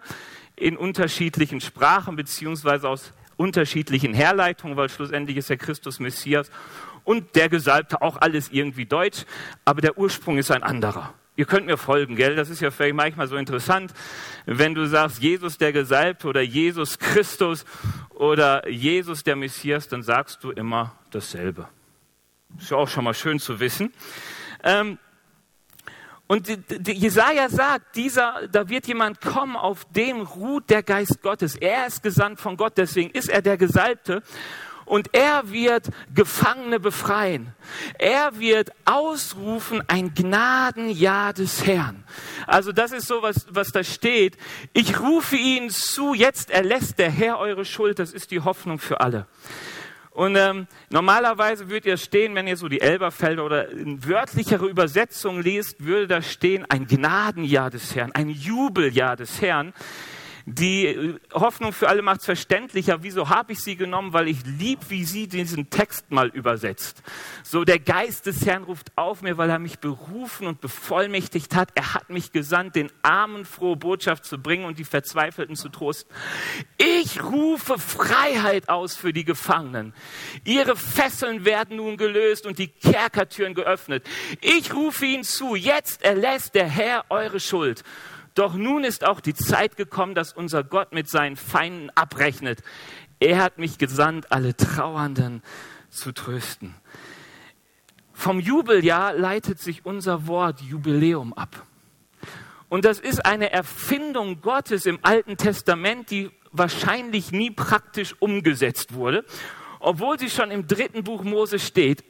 in 0.56 0.78
unterschiedlichen 0.78 1.60
Sprachen 1.62 2.16
beziehungsweise 2.16 2.88
aus 2.88 3.14
unterschiedlichen 3.36 4.14
Herleitungen, 4.14 4.78
weil 4.78 4.90
schlussendlich 4.90 5.38
ist 5.38 5.50
der 5.50 5.58
Christus 5.58 6.00
Messias 6.00 6.52
und 7.07 7.38
der 7.38 7.48
Gesalbte 7.48 8.01
auch 8.01 8.18
alles 8.18 8.50
irgendwie 8.51 8.86
deutsch, 8.86 9.24
aber 9.63 9.80
der 9.80 9.98
Ursprung 9.98 10.38
ist 10.38 10.51
ein 10.51 10.62
anderer. 10.62 11.13
Ihr 11.38 11.45
könnt 11.45 11.65
mir 11.65 11.77
folgen, 11.77 12.18
gell? 12.18 12.36
Das 12.36 12.50
ist 12.50 12.59
ja 12.59 12.69
vielleicht 12.69 12.95
manchmal 12.95 13.27
so 13.27 13.38
interessant, 13.38 13.94
wenn 14.45 14.75
du 14.75 14.86
sagst 14.88 15.21
Jesus 15.21 15.57
der 15.57 15.71
Gesalbte 15.71 16.27
oder 16.27 16.42
Jesus 16.42 17.00
Christus 17.00 17.63
oder 18.09 18.68
Jesus 18.68 19.24
der 19.24 19.38
Messias, 19.38 19.88
dann 19.88 20.04
sagst 20.04 20.44
du 20.44 20.51
immer 20.51 20.98
dasselbe. 21.12 21.69
Ist 22.59 22.71
ja 22.71 22.77
auch 22.77 22.89
schon 22.89 23.06
mal 23.06 23.13
schön 23.13 23.40
zu 23.40 23.61
wissen. 23.61 23.94
Ähm, 24.66 24.97
und 26.28 26.49
Jesaja 26.85 27.47
sagt, 27.47 27.95
dieser, 27.95 28.49
da 28.52 28.68
wird 28.68 28.85
jemand 28.85 29.21
kommen, 29.21 29.56
auf 29.56 29.85
dem 29.92 30.19
ruht 30.19 30.69
der 30.69 30.83
Geist 30.83 31.21
Gottes. 31.21 31.56
Er 31.56 31.87
ist 31.87 32.04
gesandt 32.04 32.42
von 32.42 32.57
Gott, 32.57 32.73
deswegen 32.76 33.11
ist 33.11 33.30
er 33.30 33.42
der 33.42 33.56
Gesalbte 33.56 34.23
und 34.88 35.14
er 35.14 35.52
wird 35.52 35.90
Gefangene 36.16 36.80
befreien. 36.80 37.54
Er 38.00 38.40
wird 38.40 38.72
ausrufen 38.86 39.84
ein 39.88 40.14
Gnadenjahr 40.14 41.34
des 41.34 41.66
Herrn. 41.66 42.04
Also 42.48 42.72
das 42.72 42.94
ist 42.94 43.08
so, 43.08 43.22
was, 43.22 43.48
was 43.50 43.72
da 43.72 43.84
steht. 43.84 44.38
Ich 44.74 45.00
rufe 45.00 45.36
ihnen 45.36 45.70
zu, 45.70 46.14
jetzt 46.14 46.50
erlässt 46.50 47.00
der 47.00 47.12
Herr 47.12 47.38
eure 47.38 47.66
Schuld. 47.66 48.00
Das 48.00 48.14
ist 48.14 48.32
die 48.32 48.40
Hoffnung 48.40 48.80
für 48.80 49.02
alle. 49.02 49.28
Und 50.12 50.36
ähm, 50.36 50.68
normalerweise 50.90 51.70
würde 51.70 51.90
ihr 51.90 51.98
stehen, 51.98 52.34
wenn 52.34 52.48
ihr 52.48 52.58
so 52.58 52.68
die 52.68 52.82
Elberfelder 52.82 53.46
oder 53.46 53.68
wörtlichere 53.72 54.66
Übersetzungen 54.66 55.44
liest, 55.44 55.86
würde 55.86 56.08
da 56.08 56.22
stehen 56.24 56.66
ein 56.70 56.88
Gnadenjahr 56.88 57.70
des 57.70 57.94
Herrn, 57.94 58.14
ein 58.14 58.30
Jubeljahr 58.30 59.16
des 59.16 59.42
Herrn. 59.42 59.74
Die 60.49 61.18
Hoffnung 61.33 61.73
für 61.73 61.89
alle 61.89 62.01
macht 62.01 62.21
es 62.21 62.25
verständlicher. 62.25 63.04
Wieso 63.04 63.27
habe 63.27 63.51
ich 63.51 63.59
sie 63.59 63.75
genommen? 63.75 64.13
Weil 64.13 64.30
ich 64.30 64.45
lieb, 64.45 64.80
wie 64.87 65.04
sie 65.04 65.27
diesen 65.27 65.69
Text 65.69 66.09
mal 66.09 66.30
übersetzt. 66.30 67.04
So 67.44 67.66
der 67.66 67.80
Geist 67.80 68.27
des 68.27 68.45
Herrn 68.45 68.63
ruft 68.63 68.94
auf 68.95 69.21
mir, 69.21 69.37
weil 69.37 69.49
er 69.49 69.59
mich 69.59 69.80
berufen 69.80 70.47
und 70.47 70.61
bevollmächtigt 70.61 71.54
hat. 71.54 71.71
Er 71.75 71.94
hat 71.94 72.09
mich 72.09 72.31
gesandt, 72.31 72.77
den 72.77 72.89
Armen 73.01 73.44
frohe 73.44 73.75
Botschaft 73.75 74.23
zu 74.23 74.37
bringen 74.37 74.63
und 74.63 74.80
die 74.80 74.85
Verzweifelten 74.85 75.57
zu 75.57 75.68
trosten. 75.68 76.16
Ich 76.77 77.21
rufe 77.21 77.77
Freiheit 77.77 78.69
aus 78.69 78.95
für 78.95 79.11
die 79.11 79.25
Gefangenen. 79.25 79.94
Ihre 80.45 80.77
Fesseln 80.77 81.44
werden 81.44 81.75
nun 81.75 81.97
gelöst 81.97 82.45
und 82.45 82.57
die 82.57 82.69
Kerkertüren 82.69 83.54
geöffnet. 83.54 84.07
Ich 84.39 84.73
rufe 84.73 85.07
ihnen 85.07 85.25
zu, 85.25 85.56
jetzt 85.56 86.04
erlässt 86.04 86.56
der 86.56 86.69
Herr 86.69 87.04
eure 87.09 87.42
Schuld. 87.42 87.83
Doch 88.38 88.54
nun 88.54 88.84
ist 88.84 89.04
auch 89.04 89.20
die 89.20 89.34
Zeit 89.34 89.78
gekommen, 89.78 90.14
dass 90.14 90.32
unser 90.32 90.64
Gott 90.64 90.94
mit 90.94 91.10
seinen 91.10 91.38
Feinden 91.38 91.90
abrechnet. 91.96 92.62
Er 93.20 93.42
hat 93.42 93.58
mich 93.58 93.80
gesandt, 93.80 94.32
alle 94.32 94.56
Trauernden 94.56 95.42
zu 95.90 96.12
trösten. 96.12 96.76
Vom 98.14 98.40
Jubeljahr 98.40 99.14
leitet 99.14 99.60
sich 99.60 99.88
unser 99.88 100.28
Wort 100.28 100.62
Jubiläum 100.62 101.34
ab. 101.34 101.66
Und 102.70 102.86
das 102.86 103.00
ist 103.00 103.26
eine 103.26 103.52
Erfindung 103.52 104.42
Gottes 104.42 104.86
im 104.86 105.00
Alten 105.02 105.38
Testament, 105.38 106.12
die 106.12 106.30
wahrscheinlich 106.52 107.32
nie 107.32 107.50
praktisch 107.50 108.16
umgesetzt 108.20 108.94
wurde, 108.94 109.26
obwohl 109.80 110.20
sie 110.20 110.30
schon 110.30 110.52
im 110.52 110.68
dritten 110.68 111.04
Buch 111.04 111.24
Mose 111.24 111.58
steht. 111.58 112.04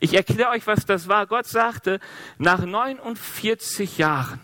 Ich 0.00 0.14
erkläre 0.14 0.50
euch, 0.50 0.66
was 0.66 0.86
das 0.86 1.08
war. 1.08 1.26
Gott 1.26 1.46
sagte, 1.46 2.00
nach 2.38 2.64
49 2.64 3.98
Jahren, 3.98 4.40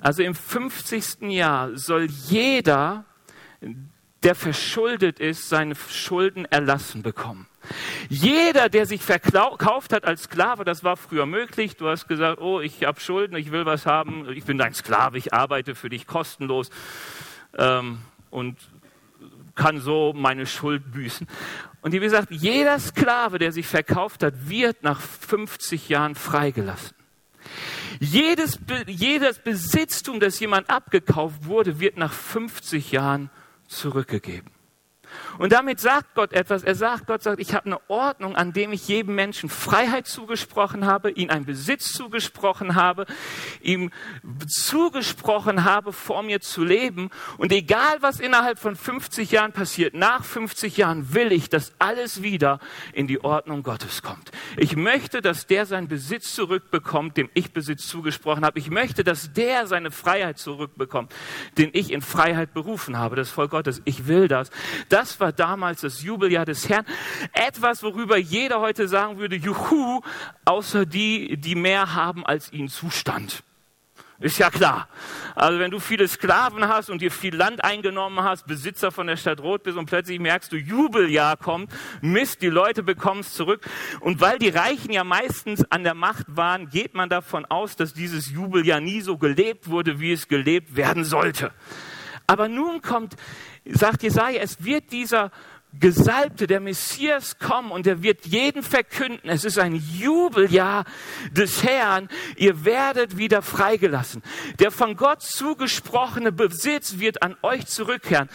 also 0.00 0.22
im 0.22 0.34
50. 0.34 1.22
Jahr, 1.30 1.76
soll 1.76 2.06
jeder, 2.06 3.04
der 4.22 4.34
verschuldet 4.34 5.20
ist, 5.20 5.48
seine 5.48 5.74
Schulden 5.74 6.44
erlassen 6.46 7.02
bekommen. 7.02 7.46
Jeder, 8.08 8.68
der 8.68 8.86
sich 8.86 9.02
verkauft 9.02 9.92
hat 9.92 10.04
als 10.04 10.24
Sklave, 10.24 10.64
das 10.64 10.82
war 10.82 10.96
früher 10.96 11.26
möglich. 11.26 11.76
Du 11.76 11.88
hast 11.88 12.08
gesagt, 12.08 12.40
oh, 12.40 12.60
ich 12.60 12.84
habe 12.84 13.00
Schulden, 13.00 13.36
ich 13.36 13.52
will 13.52 13.66
was 13.66 13.86
haben, 13.86 14.28
ich 14.30 14.44
bin 14.44 14.58
dein 14.58 14.74
Sklave, 14.74 15.18
ich 15.18 15.34
arbeite 15.34 15.74
für 15.74 15.90
dich 15.90 16.06
kostenlos 16.06 16.70
ähm, 17.58 17.98
und 18.30 18.56
kann 19.54 19.78
so 19.80 20.14
meine 20.14 20.46
Schuld 20.46 20.90
büßen. 20.92 21.26
Und 21.82 21.92
wie 21.92 21.98
gesagt, 21.98 22.28
jeder 22.30 22.78
Sklave, 22.78 23.38
der 23.38 23.52
sich 23.52 23.66
verkauft 23.66 24.22
hat, 24.22 24.48
wird 24.48 24.82
nach 24.82 25.00
50 25.00 25.88
Jahren 25.88 26.14
freigelassen. 26.14 26.96
Jedes, 28.00 28.58
jedes 28.86 29.38
Besitztum, 29.38 30.20
das 30.20 30.40
jemand 30.40 30.70
abgekauft 30.70 31.44
wurde, 31.44 31.80
wird 31.80 31.98
nach 31.98 32.14
50 32.14 32.92
Jahren 32.92 33.30
zurückgegeben. 33.68 34.50
Und 35.38 35.52
damit 35.52 35.80
sagt 35.80 36.14
Gott 36.14 36.32
etwas. 36.32 36.62
Er 36.62 36.74
sagt, 36.74 37.06
Gott 37.06 37.22
sagt, 37.22 37.40
ich 37.40 37.54
habe 37.54 37.66
eine 37.66 37.80
Ordnung, 37.88 38.36
an 38.36 38.52
dem 38.52 38.72
ich 38.72 38.86
jedem 38.88 39.14
Menschen 39.14 39.48
Freiheit 39.48 40.06
zugesprochen 40.06 40.86
habe, 40.86 41.10
ihm 41.10 41.30
einen 41.30 41.44
Besitz 41.44 41.92
zugesprochen 41.92 42.74
habe, 42.74 43.06
ihm 43.60 43.90
zugesprochen 44.46 45.64
habe, 45.64 45.92
vor 45.92 46.22
mir 46.22 46.40
zu 46.40 46.64
leben. 46.64 47.10
Und 47.38 47.52
egal, 47.52 47.96
was 48.00 48.20
innerhalb 48.20 48.58
von 48.58 48.76
50 48.76 49.30
Jahren 49.30 49.52
passiert, 49.52 49.94
nach 49.94 50.24
50 50.24 50.76
Jahren 50.76 51.14
will 51.14 51.32
ich, 51.32 51.48
dass 51.48 51.72
alles 51.78 52.22
wieder 52.22 52.60
in 52.92 53.06
die 53.06 53.24
Ordnung 53.24 53.62
Gottes 53.62 54.02
kommt. 54.02 54.30
Ich 54.56 54.76
möchte, 54.76 55.22
dass 55.22 55.46
der 55.46 55.66
seinen 55.66 55.88
Besitz 55.88 56.34
zurückbekommt, 56.34 57.16
dem 57.16 57.30
ich 57.34 57.52
Besitz 57.52 57.86
zugesprochen 57.86 58.44
habe. 58.44 58.58
Ich 58.58 58.70
möchte, 58.70 59.04
dass 59.04 59.32
der 59.32 59.66
seine 59.66 59.90
Freiheit 59.90 60.38
zurückbekommt, 60.38 61.14
den 61.56 61.70
ich 61.72 61.90
in 61.92 62.02
Freiheit 62.02 62.52
berufen 62.52 62.98
habe, 62.98 63.16
das 63.16 63.30
Volk 63.30 63.50
Gottes. 63.52 63.80
Ich 63.84 64.06
will 64.06 64.28
das. 64.28 64.50
Das 64.88 64.99
das 65.00 65.18
war 65.18 65.32
damals 65.32 65.80
das 65.80 66.02
Jubeljahr 66.02 66.44
des 66.44 66.68
Herrn. 66.68 66.84
Etwas, 67.32 67.82
worüber 67.82 68.18
jeder 68.18 68.60
heute 68.60 68.86
sagen 68.86 69.16
würde, 69.16 69.34
juhu, 69.34 70.02
außer 70.44 70.84
die, 70.84 71.38
die 71.38 71.54
mehr 71.54 71.94
haben, 71.94 72.26
als 72.26 72.52
ihnen 72.52 72.68
zustand. 72.68 73.42
Ist 74.18 74.36
ja 74.36 74.50
klar. 74.50 74.88
Also 75.34 75.58
wenn 75.58 75.70
du 75.70 75.80
viele 75.80 76.06
Sklaven 76.06 76.68
hast 76.68 76.90
und 76.90 77.00
dir 77.00 77.10
viel 77.10 77.34
Land 77.34 77.64
eingenommen 77.64 78.22
hast, 78.22 78.46
Besitzer 78.46 78.92
von 78.92 79.06
der 79.06 79.16
Stadt 79.16 79.40
Rot 79.40 79.62
bist 79.62 79.78
und 79.78 79.86
plötzlich 79.86 80.20
merkst 80.20 80.52
du, 80.52 80.56
Jubeljahr 80.56 81.38
kommt, 81.38 81.72
Mist, 82.02 82.42
die 82.42 82.48
Leute 82.48 82.82
bekommen 82.82 83.20
es 83.20 83.32
zurück. 83.32 83.66
Und 84.00 84.20
weil 84.20 84.38
die 84.38 84.50
Reichen 84.50 84.92
ja 84.92 85.02
meistens 85.02 85.64
an 85.70 85.82
der 85.82 85.94
Macht 85.94 86.26
waren, 86.28 86.68
geht 86.68 86.92
man 86.92 87.08
davon 87.08 87.46
aus, 87.46 87.76
dass 87.76 87.94
dieses 87.94 88.30
Jubeljahr 88.30 88.80
nie 88.80 89.00
so 89.00 89.16
gelebt 89.16 89.70
wurde, 89.70 89.98
wie 89.98 90.12
es 90.12 90.28
gelebt 90.28 90.76
werden 90.76 91.04
sollte. 91.04 91.52
Aber 92.30 92.46
nun 92.46 92.80
kommt 92.80 93.16
sagt 93.64 94.04
Jesaja, 94.04 94.40
es 94.40 94.62
wird 94.62 94.92
dieser 94.92 95.32
Gesalbte, 95.80 96.46
der 96.46 96.60
Messias 96.60 97.40
kommen 97.40 97.72
und 97.72 97.88
er 97.88 98.04
wird 98.04 98.24
jeden 98.24 98.62
verkünden. 98.62 99.28
Es 99.28 99.44
ist 99.44 99.58
ein 99.58 99.74
Jubeljahr 99.74 100.84
des 101.32 101.64
Herrn. 101.64 102.08
Ihr 102.36 102.64
werdet 102.64 103.16
wieder 103.16 103.42
freigelassen. 103.42 104.22
Der 104.60 104.70
von 104.70 104.96
Gott 104.96 105.22
zugesprochene 105.22 106.30
Besitz 106.30 107.00
wird 107.00 107.24
an 107.24 107.36
euch 107.42 107.66
zurückkehren. 107.66 108.28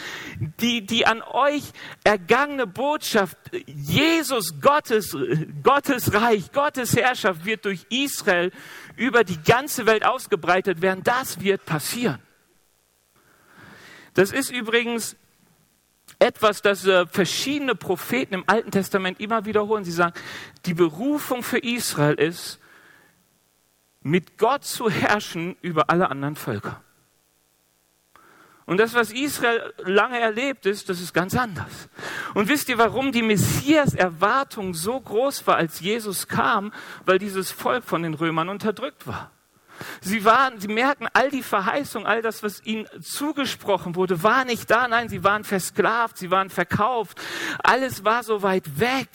Die, 0.60 0.84
die 0.84 1.06
an 1.06 1.22
euch 1.22 1.64
ergangene 2.04 2.66
Botschaft, 2.66 3.38
Jesus, 3.64 4.60
Gottes, 4.60 5.16
Gottes 5.62 6.12
Reich, 6.12 6.52
Gottes 6.52 6.94
Herrschaft 6.94 7.46
wird 7.46 7.64
durch 7.64 7.86
Israel 7.88 8.52
über 8.96 9.24
die 9.24 9.42
ganze 9.42 9.86
Welt 9.86 10.04
ausgebreitet 10.04 10.82
werden. 10.82 11.02
Das 11.02 11.40
wird 11.40 11.64
passieren. 11.64 12.25
Das 14.16 14.32
ist 14.32 14.50
übrigens 14.50 15.14
etwas, 16.18 16.62
das 16.62 16.86
äh, 16.86 17.06
verschiedene 17.06 17.74
Propheten 17.74 18.32
im 18.32 18.44
Alten 18.46 18.70
Testament 18.70 19.20
immer 19.20 19.44
wiederholen. 19.44 19.84
Sie 19.84 19.92
sagen, 19.92 20.14
die 20.64 20.72
Berufung 20.72 21.42
für 21.42 21.58
Israel 21.58 22.14
ist, 22.14 22.58
mit 24.00 24.38
Gott 24.38 24.64
zu 24.64 24.88
herrschen 24.88 25.56
über 25.60 25.90
alle 25.90 26.10
anderen 26.10 26.34
Völker. 26.34 26.82
Und 28.64 28.78
das, 28.78 28.94
was 28.94 29.12
Israel 29.12 29.74
lange 29.84 30.18
erlebt 30.18 30.64
ist, 30.64 30.88
das 30.88 31.02
ist 31.02 31.12
ganz 31.12 31.36
anders. 31.36 31.90
Und 32.32 32.48
wisst 32.48 32.70
ihr, 32.70 32.78
warum 32.78 33.12
die 33.12 33.22
Messias-Erwartung 33.22 34.72
so 34.72 34.98
groß 34.98 35.46
war, 35.46 35.56
als 35.56 35.80
Jesus 35.80 36.26
kam? 36.26 36.72
Weil 37.04 37.18
dieses 37.18 37.50
Volk 37.50 37.84
von 37.84 38.02
den 38.02 38.14
Römern 38.14 38.48
unterdrückt 38.48 39.06
war. 39.06 39.30
Sie 40.00 40.24
waren, 40.24 40.60
sie 40.60 40.68
merken, 40.68 41.08
all 41.12 41.30
die 41.30 41.42
Verheißung, 41.42 42.06
all 42.06 42.22
das, 42.22 42.42
was 42.42 42.64
ihnen 42.64 42.86
zugesprochen 43.00 43.94
wurde, 43.94 44.22
war 44.22 44.44
nicht 44.44 44.70
da. 44.70 44.88
Nein, 44.88 45.08
sie 45.08 45.24
waren 45.24 45.44
versklavt, 45.44 46.18
sie 46.18 46.30
waren 46.30 46.50
verkauft. 46.50 47.20
Alles 47.62 48.04
war 48.04 48.22
so 48.22 48.42
weit 48.42 48.78
weg. 48.80 49.08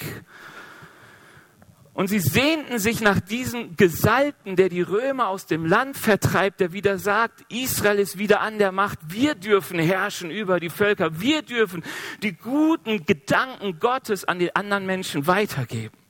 Und 1.94 2.08
sie 2.08 2.20
sehnten 2.20 2.80
sich 2.80 3.02
nach 3.02 3.20
diesem 3.20 3.76
Gesalbten, 3.76 4.56
der 4.56 4.70
die 4.70 4.82
Römer 4.82 5.28
aus 5.28 5.46
dem 5.46 5.66
Land 5.66 5.98
vertreibt, 5.98 6.62
der 6.62 6.72
wieder 6.72 6.98
sagt, 6.98 7.44
Israel 7.50 8.00
ist 8.00 8.18
wieder 8.18 8.40
an 8.40 8.60
der 8.60 8.72
Macht. 8.72 9.00
Wir 9.10 9.36
dürfen 9.36 9.78
herrschen 9.78 10.32
über 10.32 10.60
die 10.62 10.70
Völker. 10.70 11.20
Wir 11.20 11.42
dürfen 11.42 11.84
die 12.24 12.34
guten 12.34 13.06
Gedanken 13.06 13.80
Gottes 13.80 14.24
an 14.24 14.40
die 14.40 14.56
anderen 14.56 14.86
Menschen 14.86 15.28
weitergeben. 15.28 16.01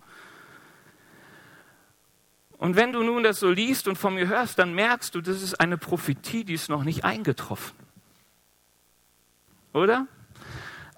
Und 2.61 2.75
wenn 2.75 2.93
du 2.93 3.01
nun 3.01 3.23
das 3.23 3.39
so 3.39 3.49
liest 3.49 3.87
und 3.87 3.95
von 3.95 4.13
mir 4.13 4.27
hörst, 4.27 4.59
dann 4.59 4.75
merkst 4.75 5.15
du, 5.15 5.21
das 5.21 5.41
ist 5.41 5.59
eine 5.59 5.79
Prophetie, 5.79 6.43
die 6.43 6.53
ist 6.53 6.69
noch 6.69 6.83
nicht 6.83 7.03
eingetroffen. 7.03 7.75
Oder? 9.73 10.05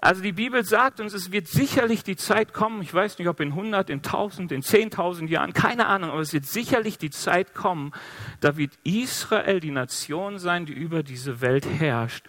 Also 0.02 0.22
die 0.22 0.34
Bibel 0.34 0.66
sagt 0.66 1.00
uns, 1.00 1.14
es 1.14 1.32
wird 1.32 1.48
sicherlich 1.48 2.04
die 2.04 2.18
Zeit 2.18 2.52
kommen, 2.52 2.82
ich 2.82 2.94
weiß 2.94 3.18
nicht, 3.18 3.30
ob 3.30 3.40
in 3.40 3.52
100, 3.52 3.90
in 3.90 4.00
1000, 4.00 4.52
in 4.52 4.62
10.000 4.62 5.30
Jahren, 5.30 5.54
keine 5.54 5.88
Ahnung, 5.88 6.10
aber 6.10 6.20
es 6.20 6.34
wird 6.34 6.46
sicherlich 6.46 6.98
die 6.98 7.12
Zeit 7.12 7.54
kommen, 7.54 7.94
da 8.42 8.58
wird 8.58 8.78
Israel 8.84 9.62
die 9.62 9.72
Nation 9.72 10.40
sein, 10.40 10.66
die 10.66 10.74
über 10.74 11.02
diese 11.02 11.40
Welt 11.40 11.66
herrscht, 11.66 12.26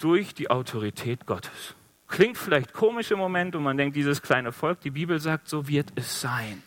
durch 0.00 0.32
die 0.32 0.48
Autorität 0.48 1.26
Gottes. 1.26 1.74
Klingt 2.08 2.38
vielleicht 2.38 2.72
komisch 2.72 3.10
im 3.10 3.18
Moment 3.18 3.54
und 3.54 3.64
man 3.64 3.76
denkt, 3.76 3.96
dieses 3.96 4.22
kleine 4.22 4.50
Volk, 4.50 4.80
die 4.80 4.92
Bibel 4.92 5.20
sagt, 5.20 5.50
so 5.50 5.68
wird 5.68 5.92
es 5.96 6.22
sein. 6.22 6.62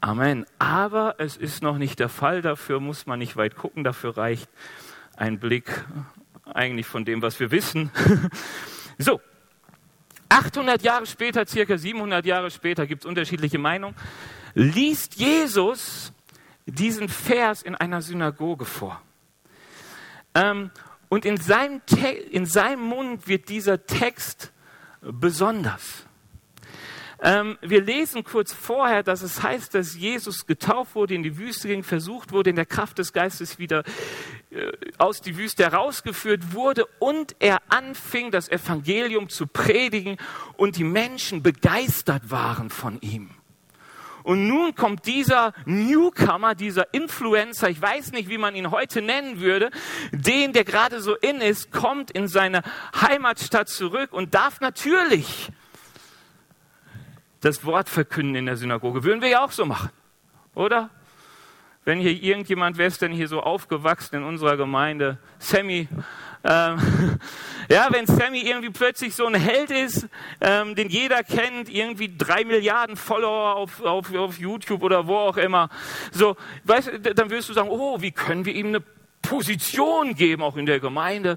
Amen. 0.00 0.46
Aber 0.58 1.16
es 1.18 1.36
ist 1.36 1.62
noch 1.62 1.78
nicht 1.78 1.98
der 1.98 2.08
Fall. 2.08 2.42
Dafür 2.42 2.80
muss 2.80 3.06
man 3.06 3.18
nicht 3.18 3.36
weit 3.36 3.56
gucken. 3.56 3.84
Dafür 3.84 4.16
reicht 4.16 4.48
ein 5.16 5.40
Blick 5.40 5.84
eigentlich 6.44 6.86
von 6.86 7.04
dem, 7.04 7.22
was 7.22 7.40
wir 7.40 7.50
wissen. 7.50 7.90
so. 8.98 9.20
800 10.30 10.82
Jahre 10.82 11.06
später, 11.06 11.46
circa 11.46 11.78
700 11.78 12.26
Jahre 12.26 12.50
später, 12.50 12.86
gibt 12.86 13.02
es 13.02 13.08
unterschiedliche 13.08 13.58
Meinungen, 13.58 13.96
liest 14.54 15.14
Jesus 15.14 16.12
diesen 16.66 17.08
Vers 17.08 17.62
in 17.62 17.74
einer 17.74 18.02
Synagoge 18.02 18.66
vor. 18.66 19.00
Ähm, 20.34 20.70
und 21.08 21.24
in 21.24 21.38
seinem, 21.38 21.80
in 22.30 22.44
seinem 22.44 22.82
Mund 22.82 23.26
wird 23.26 23.48
dieser 23.48 23.86
Text 23.86 24.52
besonders. 25.00 26.04
Ähm, 27.20 27.58
wir 27.60 27.82
lesen 27.82 28.22
kurz 28.22 28.52
vorher, 28.52 29.02
dass 29.02 29.22
es 29.22 29.42
heißt, 29.42 29.74
dass 29.74 29.96
Jesus 29.96 30.46
getauft 30.46 30.94
wurde, 30.94 31.14
in 31.14 31.24
die 31.24 31.36
Wüste 31.36 31.66
ging, 31.66 31.82
versucht 31.82 32.30
wurde, 32.30 32.50
in 32.50 32.56
der 32.56 32.66
Kraft 32.66 32.98
des 32.98 33.12
Geistes 33.12 33.58
wieder 33.58 33.82
äh, 34.50 34.70
aus 34.98 35.20
die 35.20 35.36
Wüste 35.36 35.64
herausgeführt 35.64 36.52
wurde 36.52 36.86
und 37.00 37.34
er 37.40 37.60
anfing, 37.68 38.30
das 38.30 38.48
Evangelium 38.48 39.28
zu 39.28 39.48
predigen 39.48 40.16
und 40.56 40.76
die 40.76 40.84
Menschen 40.84 41.42
begeistert 41.42 42.30
waren 42.30 42.70
von 42.70 43.00
ihm. 43.00 43.30
Und 44.22 44.46
nun 44.46 44.74
kommt 44.74 45.06
dieser 45.06 45.54
Newcomer, 45.64 46.54
dieser 46.54 46.92
Influencer, 46.92 47.70
ich 47.70 47.80
weiß 47.80 48.12
nicht, 48.12 48.28
wie 48.28 48.38
man 48.38 48.54
ihn 48.54 48.70
heute 48.70 49.00
nennen 49.00 49.40
würde, 49.40 49.70
den, 50.12 50.52
der 50.52 50.64
gerade 50.64 51.00
so 51.00 51.14
in 51.16 51.40
ist, 51.40 51.72
kommt 51.72 52.10
in 52.10 52.28
seine 52.28 52.62
Heimatstadt 53.00 53.68
zurück 53.68 54.12
und 54.12 54.34
darf 54.34 54.60
natürlich 54.60 55.50
das 57.40 57.64
Wort 57.64 57.88
verkünden 57.88 58.34
in 58.34 58.46
der 58.46 58.56
Synagoge. 58.56 59.04
Würden 59.04 59.22
wir 59.22 59.28
ja 59.28 59.44
auch 59.44 59.52
so 59.52 59.64
machen, 59.64 59.90
oder? 60.54 60.90
wenn 61.88 62.00
hier 62.00 62.22
irgendjemand 62.22 62.76
wäre, 62.76 62.90
denn 62.90 63.12
hier 63.12 63.28
so 63.28 63.40
aufgewachsen 63.40 64.16
in 64.16 64.22
unserer 64.22 64.58
Gemeinde, 64.58 65.16
Sammy, 65.38 65.88
ähm, 66.44 67.18
ja, 67.70 67.88
wenn 67.90 68.06
Sammy 68.06 68.40
irgendwie 68.40 68.68
plötzlich 68.68 69.14
so 69.14 69.24
ein 69.24 69.34
Held 69.34 69.70
ist, 69.70 70.06
ähm, 70.42 70.74
den 70.74 70.90
jeder 70.90 71.22
kennt, 71.24 71.70
irgendwie 71.70 72.14
drei 72.14 72.44
Milliarden 72.44 72.94
Follower 72.94 73.56
auf, 73.56 73.80
auf, 73.80 74.14
auf 74.14 74.38
YouTube 74.38 74.82
oder 74.82 75.06
wo 75.06 75.16
auch 75.16 75.38
immer, 75.38 75.70
so, 76.12 76.36
weißt, 76.64 76.90
dann 77.14 77.30
wirst 77.30 77.48
du 77.48 77.54
sagen, 77.54 77.70
oh, 77.70 78.02
wie 78.02 78.12
können 78.12 78.44
wir 78.44 78.54
ihm 78.54 78.66
eine 78.66 78.82
Position 79.28 80.14
geben, 80.14 80.42
auch 80.42 80.56
in 80.56 80.64
der 80.64 80.80
Gemeinde, 80.80 81.36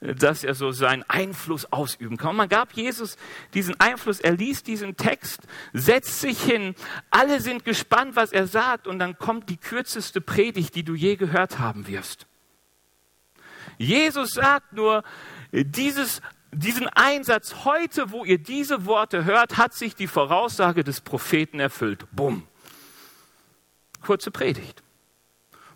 dass 0.00 0.44
er 0.44 0.54
so 0.54 0.70
seinen 0.70 1.02
Einfluss 1.08 1.72
ausüben 1.72 2.16
kann. 2.16 2.30
Und 2.30 2.36
man 2.36 2.48
gab 2.48 2.72
Jesus 2.72 3.16
diesen 3.52 3.78
Einfluss, 3.80 4.20
er 4.20 4.36
liest 4.36 4.68
diesen 4.68 4.96
Text, 4.96 5.40
setzt 5.72 6.20
sich 6.20 6.40
hin, 6.40 6.76
alle 7.10 7.40
sind 7.40 7.64
gespannt, 7.64 8.14
was 8.14 8.30
er 8.30 8.46
sagt, 8.46 8.86
und 8.86 9.00
dann 9.00 9.18
kommt 9.18 9.48
die 9.48 9.56
kürzeste 9.56 10.20
Predigt, 10.20 10.76
die 10.76 10.84
du 10.84 10.94
je 10.94 11.16
gehört 11.16 11.58
haben 11.58 11.88
wirst. 11.88 12.26
Jesus 13.76 14.34
sagt 14.34 14.72
nur, 14.74 15.02
dieses, 15.50 16.22
diesen 16.52 16.86
Einsatz 16.90 17.64
heute, 17.64 18.12
wo 18.12 18.24
ihr 18.24 18.38
diese 18.38 18.86
Worte 18.86 19.24
hört, 19.24 19.56
hat 19.56 19.74
sich 19.74 19.96
die 19.96 20.06
Voraussage 20.06 20.84
des 20.84 21.00
Propheten 21.00 21.58
erfüllt. 21.58 22.06
Bumm. 22.12 22.46
Kurze 24.00 24.30
Predigt. 24.30 24.82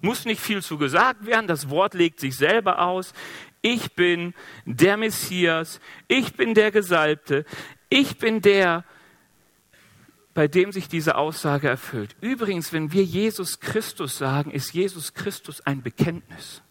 Muss 0.00 0.24
nicht 0.24 0.40
viel 0.40 0.62
zu 0.62 0.78
gesagt 0.78 1.26
werden, 1.26 1.46
das 1.46 1.70
Wort 1.70 1.94
legt 1.94 2.20
sich 2.20 2.36
selber 2.36 2.80
aus. 2.80 3.12
Ich 3.62 3.94
bin 3.94 4.34
der 4.64 4.96
Messias, 4.96 5.80
ich 6.08 6.34
bin 6.34 6.54
der 6.54 6.70
Gesalbte, 6.70 7.44
ich 7.88 8.18
bin 8.18 8.40
der, 8.40 8.84
bei 10.34 10.48
dem 10.48 10.70
sich 10.70 10.88
diese 10.88 11.16
Aussage 11.16 11.68
erfüllt. 11.68 12.14
Übrigens, 12.20 12.72
wenn 12.72 12.92
wir 12.92 13.02
Jesus 13.02 13.58
Christus 13.58 14.18
sagen, 14.18 14.50
ist 14.50 14.72
Jesus 14.72 15.14
Christus 15.14 15.60
ein 15.62 15.82
Bekenntnis. 15.82 16.62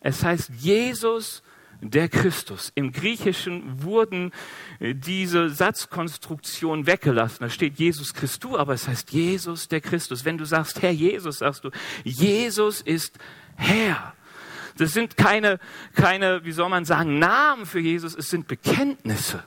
Es 0.00 0.22
heißt 0.22 0.50
Jesus 0.58 1.42
der 1.80 2.08
Christus. 2.08 2.72
Im 2.74 2.92
Griechischen 2.92 3.82
wurden 3.82 4.32
äh, 4.80 4.94
diese 4.94 5.50
Satzkonstruktionen 5.50 6.86
weggelassen. 6.86 7.38
Da 7.40 7.50
steht 7.50 7.78
Jesus 7.78 8.14
Christus, 8.14 8.56
aber 8.56 8.74
es 8.74 8.88
heißt 8.88 9.12
Jesus 9.12 9.68
der 9.68 9.80
Christus. 9.80 10.24
Wenn 10.24 10.38
du 10.38 10.44
sagst 10.44 10.82
Herr 10.82 10.90
Jesus, 10.90 11.38
sagst 11.38 11.64
du, 11.64 11.70
Jesus 12.04 12.80
ist 12.80 13.18
Herr. 13.56 14.14
Das 14.76 14.92
sind 14.92 15.16
keine, 15.16 15.60
keine, 15.94 16.44
wie 16.44 16.52
soll 16.52 16.68
man 16.68 16.84
sagen, 16.84 17.18
Namen 17.18 17.66
für 17.66 17.80
Jesus, 17.80 18.14
es 18.14 18.30
sind 18.30 18.48
Bekenntnisse. 18.48 19.44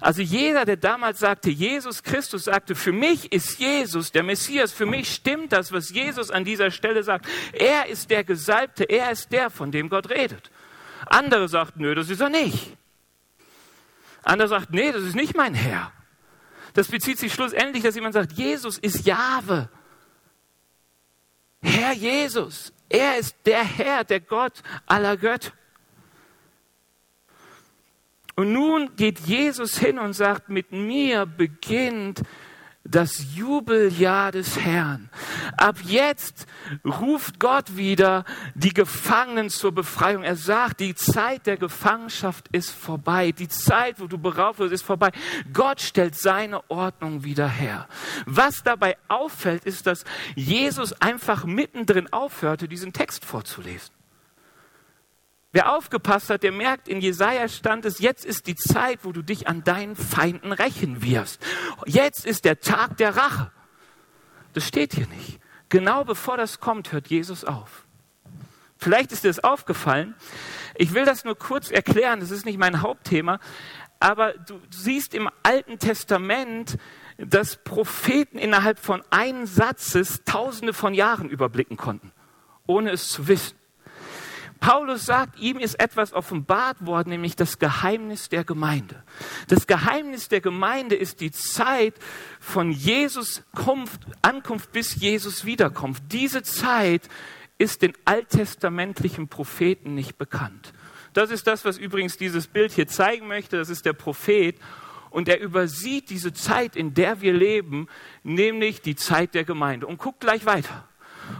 Also 0.00 0.20
jeder, 0.20 0.64
der 0.64 0.76
damals 0.76 1.20
sagte, 1.20 1.48
Jesus 1.48 2.02
Christus 2.02 2.44
sagte, 2.44 2.74
für 2.74 2.90
mich 2.90 3.32
ist 3.32 3.60
Jesus 3.60 4.10
der 4.10 4.24
Messias, 4.24 4.72
für 4.72 4.84
mich 4.84 5.14
stimmt 5.14 5.52
das, 5.52 5.70
was 5.70 5.90
Jesus 5.90 6.32
an 6.32 6.44
dieser 6.44 6.72
Stelle 6.72 7.04
sagt. 7.04 7.26
Er 7.52 7.86
ist 7.86 8.10
der 8.10 8.24
Gesalbte, 8.24 8.82
er 8.82 9.12
ist 9.12 9.30
der, 9.30 9.48
von 9.48 9.70
dem 9.70 9.88
Gott 9.88 10.10
redet. 10.10 10.50
Andere 11.06 11.48
sagten, 11.48 11.82
nö, 11.82 11.94
das 11.94 12.10
ist 12.10 12.20
er 12.20 12.28
nicht. 12.28 12.76
Andere 14.22 14.48
sagt, 14.48 14.70
nee, 14.70 14.92
das 14.92 15.02
ist 15.02 15.16
nicht 15.16 15.36
mein 15.36 15.54
Herr. 15.54 15.92
Das 16.74 16.88
bezieht 16.88 17.18
sich 17.18 17.32
schlussendlich, 17.32 17.82
dass 17.82 17.94
jemand 17.94 18.14
sagt, 18.14 18.32
Jesus 18.32 18.78
ist 18.78 19.06
Jahwe. 19.06 19.68
Herr 21.62 21.92
Jesus, 21.92 22.72
er 22.88 23.18
ist 23.18 23.36
der 23.44 23.64
Herr, 23.64 24.04
der 24.04 24.20
Gott 24.20 24.62
aller 24.86 25.16
Götter. 25.16 25.52
Und 28.34 28.52
nun 28.52 28.96
geht 28.96 29.20
Jesus 29.20 29.78
hin 29.78 29.98
und 29.98 30.14
sagt, 30.14 30.48
mit 30.48 30.72
mir 30.72 31.26
beginnt 31.26 32.22
das 32.84 33.34
Jubeljahr 33.34 34.32
des 34.32 34.58
Herrn. 34.58 35.08
Ab 35.56 35.76
jetzt 35.84 36.46
ruft 36.84 37.38
Gott 37.38 37.76
wieder 37.76 38.24
die 38.54 38.74
Gefangenen 38.74 39.50
zur 39.50 39.72
Befreiung. 39.72 40.24
Er 40.24 40.36
sagt, 40.36 40.80
die 40.80 40.94
Zeit 40.94 41.46
der 41.46 41.56
Gefangenschaft 41.56 42.48
ist 42.48 42.70
vorbei. 42.70 43.32
Die 43.32 43.48
Zeit, 43.48 44.00
wo 44.00 44.06
du 44.06 44.18
beraubt 44.18 44.58
wirst, 44.58 44.72
ist 44.72 44.82
vorbei. 44.82 45.12
Gott 45.52 45.80
stellt 45.80 46.16
seine 46.16 46.68
Ordnung 46.70 47.24
wieder 47.24 47.48
her. 47.48 47.88
Was 48.26 48.62
dabei 48.62 48.96
auffällt, 49.08 49.64
ist, 49.64 49.86
dass 49.86 50.04
Jesus 50.34 50.92
einfach 51.00 51.44
mittendrin 51.44 52.12
aufhörte, 52.12 52.68
diesen 52.68 52.92
Text 52.92 53.24
vorzulesen. 53.24 54.01
Wer 55.52 55.76
aufgepasst 55.76 56.30
hat, 56.30 56.42
der 56.42 56.52
merkt, 56.52 56.88
in 56.88 57.02
Jesaja 57.02 57.46
stand 57.46 57.84
es, 57.84 57.98
jetzt 57.98 58.24
ist 58.24 58.46
die 58.46 58.56
Zeit, 58.56 59.00
wo 59.02 59.12
du 59.12 59.20
dich 59.20 59.48
an 59.48 59.62
deinen 59.62 59.96
Feinden 59.96 60.50
rächen 60.50 61.02
wirst. 61.02 61.42
Jetzt 61.84 62.24
ist 62.24 62.46
der 62.46 62.60
Tag 62.60 62.96
der 62.96 63.16
Rache. 63.16 63.52
Das 64.54 64.66
steht 64.66 64.94
hier 64.94 65.06
nicht. 65.08 65.40
Genau 65.68 66.04
bevor 66.04 66.38
das 66.38 66.58
kommt, 66.60 66.92
hört 66.92 67.08
Jesus 67.08 67.44
auf. 67.44 67.84
Vielleicht 68.78 69.12
ist 69.12 69.24
dir 69.24 69.28
das 69.28 69.44
aufgefallen. 69.44 70.14
Ich 70.74 70.94
will 70.94 71.04
das 71.04 71.24
nur 71.24 71.36
kurz 71.36 71.70
erklären, 71.70 72.20
das 72.20 72.30
ist 72.30 72.46
nicht 72.46 72.58
mein 72.58 72.80
Hauptthema. 72.80 73.38
Aber 74.00 74.32
du 74.32 74.58
siehst 74.70 75.14
im 75.14 75.28
Alten 75.42 75.78
Testament, 75.78 76.78
dass 77.18 77.62
Propheten 77.62 78.38
innerhalb 78.38 78.78
von 78.78 79.02
einem 79.10 79.46
Satzes 79.46 80.24
Tausende 80.24 80.72
von 80.72 80.94
Jahren 80.94 81.28
überblicken 81.28 81.76
konnten, 81.76 82.10
ohne 82.66 82.90
es 82.90 83.10
zu 83.10 83.28
wissen. 83.28 83.61
Paulus 84.62 85.06
sagt, 85.06 85.40
ihm 85.40 85.58
ist 85.58 85.80
etwas 85.80 86.12
offenbart 86.12 86.86
worden, 86.86 87.10
nämlich 87.10 87.34
das 87.34 87.58
Geheimnis 87.58 88.28
der 88.28 88.44
Gemeinde. 88.44 89.02
Das 89.48 89.66
Geheimnis 89.66 90.28
der 90.28 90.40
Gemeinde 90.40 90.94
ist 90.94 91.20
die 91.20 91.32
Zeit 91.32 91.94
von 92.38 92.70
Jesus 92.70 93.42
Ankunft 94.22 94.70
bis 94.70 94.94
Jesus 94.94 95.44
Wiederkunft. 95.44 96.04
Diese 96.12 96.44
Zeit 96.44 97.08
ist 97.58 97.82
den 97.82 97.92
alttestamentlichen 98.04 99.26
Propheten 99.26 99.96
nicht 99.96 100.16
bekannt. 100.16 100.72
Das 101.12 101.32
ist 101.32 101.48
das, 101.48 101.64
was 101.64 101.76
übrigens 101.76 102.16
dieses 102.16 102.46
Bild 102.46 102.70
hier 102.70 102.86
zeigen 102.86 103.26
möchte. 103.26 103.56
Das 103.56 103.68
ist 103.68 103.84
der 103.84 103.94
Prophet. 103.94 104.60
Und 105.10 105.28
er 105.28 105.40
übersieht 105.40 106.08
diese 106.08 106.32
Zeit, 106.32 106.76
in 106.76 106.94
der 106.94 107.20
wir 107.20 107.32
leben, 107.32 107.88
nämlich 108.22 108.80
die 108.80 108.94
Zeit 108.94 109.34
der 109.34 109.42
Gemeinde. 109.42 109.88
Und 109.88 109.98
guckt 109.98 110.20
gleich 110.20 110.46
weiter. 110.46 110.86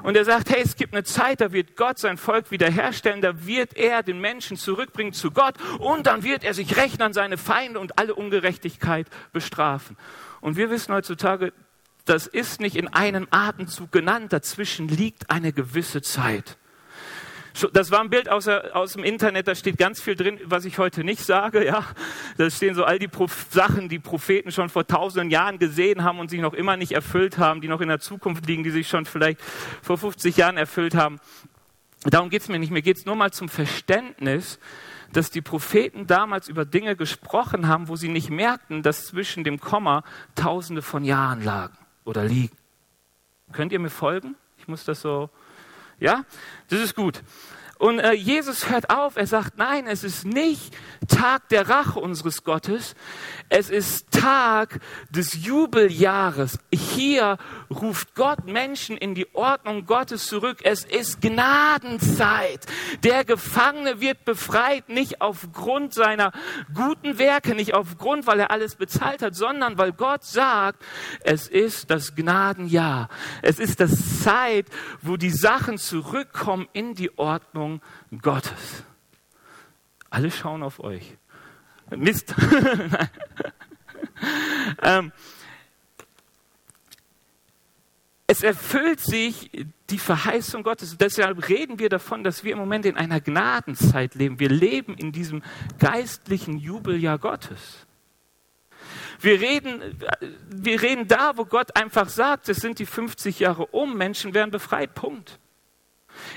Und 0.03 0.17
er 0.17 0.25
sagt, 0.25 0.51
hey, 0.51 0.63
es 0.63 0.77
gibt 0.77 0.95
eine 0.95 1.05
Zeit, 1.05 1.41
da 1.41 1.53
wird 1.53 1.77
Gott 1.77 1.99
sein 1.99 2.17
Volk 2.17 2.51
wiederherstellen, 2.51 3.21
da 3.21 3.47
wird 3.47 3.77
er 3.77 4.03
den 4.03 4.21
Menschen 4.21 4.57
zurückbringen 4.57 5.13
zu 5.13 5.31
Gott 5.31 5.55
und 5.79 6.07
dann 6.07 6.23
wird 6.23 6.45
er 6.45 6.55
sich 6.55 6.77
rächen 6.77 7.03
an 7.03 7.13
seine 7.13 7.39
Feinde 7.39 7.79
und 7.79 7.99
alle 7.99 8.15
Ungerechtigkeit 8.15 9.07
bestrafen. 9.33 9.97
Und 10.41 10.57
wir 10.57 10.71
wissen 10.71 10.93
heutzutage, 10.93 11.53
das 12.05 12.27
ist 12.27 12.61
nicht 12.61 12.77
in 12.77 12.89
einem 12.89 13.29
Atemzug 13.31 13.93
genannt, 13.93 14.33
dazwischen 14.33 14.89
liegt 14.89 15.31
eine 15.31 15.53
gewisse 15.53 16.03
Zeit. 16.03 16.57
Das 17.73 17.91
war 17.91 18.01
ein 18.01 18.11
Bild 18.11 18.29
aus, 18.29 18.49
aus, 18.49 18.95
dem 18.95 19.05
Internet, 19.05 19.47
da 19.47 19.55
steht 19.55 19.77
ganz 19.77 20.01
viel 20.01 20.17
drin, 20.17 20.41
was 20.45 20.65
ich 20.65 20.79
heute 20.79 21.05
nicht 21.05 21.23
sage. 21.23 21.65
Ja, 21.65 21.85
da 22.39 22.49
stehen 22.51 22.75
so 22.75 22.85
all 22.85 22.99
die 22.99 23.09
Prof 23.09 23.47
Sachen, 23.51 23.89
die 23.89 23.99
Propheten 23.99 24.53
schon 24.53 24.69
vor 24.69 24.87
tausenden 24.87 25.31
Jahren 25.31 25.59
gesehen 25.59 26.03
haben 26.03 26.19
und 26.19 26.31
sich 26.31 26.41
noch 26.41 26.55
immer 26.55 26.77
nicht 26.77 26.93
erfüllt 26.93 27.39
haben, 27.39 27.61
die 27.61 27.69
noch 27.69 27.81
in 27.81 27.89
der 27.89 28.01
Zukunft 28.01 28.47
liegen, 28.47 28.63
die 28.63 28.71
sich 28.71 28.89
schon 28.89 29.05
vielleicht 29.05 29.41
vor 29.83 29.99
50 29.99 30.37
Jahren 30.37 30.57
erfüllt 30.57 30.95
haben. 30.95 31.21
Darum 32.05 32.31
geht's 32.31 32.49
mir 32.49 32.59
nicht. 32.59 32.73
Mir 32.73 32.83
geht's 32.83 33.05
nur 33.05 33.17
mal 33.17 33.33
zum 33.33 33.49
Verständnis, 33.49 34.59
dass 35.13 35.31
die 35.31 35.43
Propheten 35.43 36.07
damals 36.07 36.49
über 36.49 36.65
Dinge 36.65 36.97
gesprochen 36.97 37.69
haben, 37.69 37.89
wo 37.89 37.97
sie 37.97 38.09
nicht 38.09 38.31
merkten, 38.31 38.83
dass 38.83 39.07
zwischen 39.07 39.45
dem 39.45 39.61
Komma 39.61 40.05
Tausende 40.35 40.83
von 40.83 41.05
Jahren 41.05 41.45
lagen 41.45 41.77
oder 42.05 42.25
liegen. 42.25 42.57
Könnt 43.53 43.73
ihr 43.73 43.79
mir 43.79 43.91
folgen? 43.91 44.35
Ich 44.57 44.69
muss 44.69 44.85
das 44.85 45.03
so 45.03 45.29
ja, 46.03 46.25
das 46.69 46.81
ist 46.81 46.95
gut. 46.97 47.23
Und 47.83 47.99
äh, 47.99 48.13
Jesus 48.13 48.71
hört 48.71 48.91
auf, 48.91 49.17
er 49.17 49.27
sagt, 49.27 49.59
nein, 49.59 49.89
es 49.89 50.05
ist 50.05 50.25
nicht 50.25 50.73
Tag 51.09 51.49
der 51.49 51.69
Rache 51.69 51.99
unseres 51.99 52.45
Gottes, 52.45 52.95
es 53.49 53.71
ist 53.71 54.13
Tag 54.13 54.79
des 55.11 55.45
Jubeljahres. 55.45 56.61
Hier 56.73 57.39
ruft 57.71 58.15
Gott 58.15 58.47
Menschen 58.47 58.97
in 58.97 59.17
die 59.17 59.35
Ordnung 59.35 59.85
Gottes 59.85 60.27
zurück. 60.27 60.61
Es 60.63 60.85
ist 60.85 61.21
Gnadenzeit. 61.21 62.61
Der 63.03 63.25
Gefangene 63.25 64.01
wird 64.01 64.25
befreit, 64.25 64.89
nicht 64.89 65.21
aufgrund 65.21 65.93
seiner 65.93 66.31
guten 66.73 67.19
Werke, 67.19 67.57
nicht 67.57 67.75
aufgrund, 67.75 68.29
weil 68.29 68.39
er 68.39 68.53
alles 68.53 68.77
bezahlt 68.77 69.23
hat, 69.23 69.35
sondern 69.35 69.77
weil 69.77 69.93
Gott 69.93 70.23
sagt, 70.23 70.81
es 71.25 71.49
ist 71.49 71.91
das 71.91 72.15
Gnadenjahr. 72.15 73.09
Es 73.43 73.59
ist 73.59 73.81
das 73.81 74.23
Zeit, 74.23 74.67
wo 75.01 75.17
die 75.17 75.31
Sachen 75.31 75.79
zurückkommen 75.79 76.69
in 76.73 76.95
die 76.95 77.19
Ordnung 77.19 77.72
Ordnung 77.73 77.81
Gottes. 78.21 78.85
Alle 80.11 80.31
schauen 80.31 80.63
auf 80.63 80.81
euch. 80.81 81.17
Mist. 81.91 82.35
ähm, 84.83 85.13
es 88.27 88.43
erfüllt 88.43 89.01
sich 89.01 89.51
die 89.91 89.99
Verheißung 89.99 90.63
Gottes. 90.63 90.97
Deshalb 90.99 91.49
reden 91.49 91.79
wir 91.79 91.89
davon, 91.89 92.25
dass 92.25 92.45
wir 92.45 92.53
im 92.53 92.59
Moment 92.59 92.87
in 92.87 92.97
einer 92.97 93.21
Gnadenzeit 93.21 94.15
leben. 94.15 94.39
Wir 94.39 94.49
leben 94.49 94.95
in 94.95 95.13
diesem 95.13 95.43
geistlichen 95.79 96.59
Jubeljahr 96.59 97.19
Gottes. 97.19 97.87
Wir 99.21 99.41
reden, 99.41 99.99
wir 100.49 100.83
reden 100.83 101.07
da, 101.07 101.37
wo 101.37 101.45
Gott 101.45 101.77
einfach 101.77 102.09
sagt, 102.09 102.49
es 102.49 102.59
sind 102.59 102.79
die 102.79 102.87
50 102.87 103.39
Jahre 103.39 103.67
um, 103.67 103.97
Menschen 103.97 104.35
werden 104.35 104.51
befreit, 104.51 104.95
Punkt. 104.95 105.39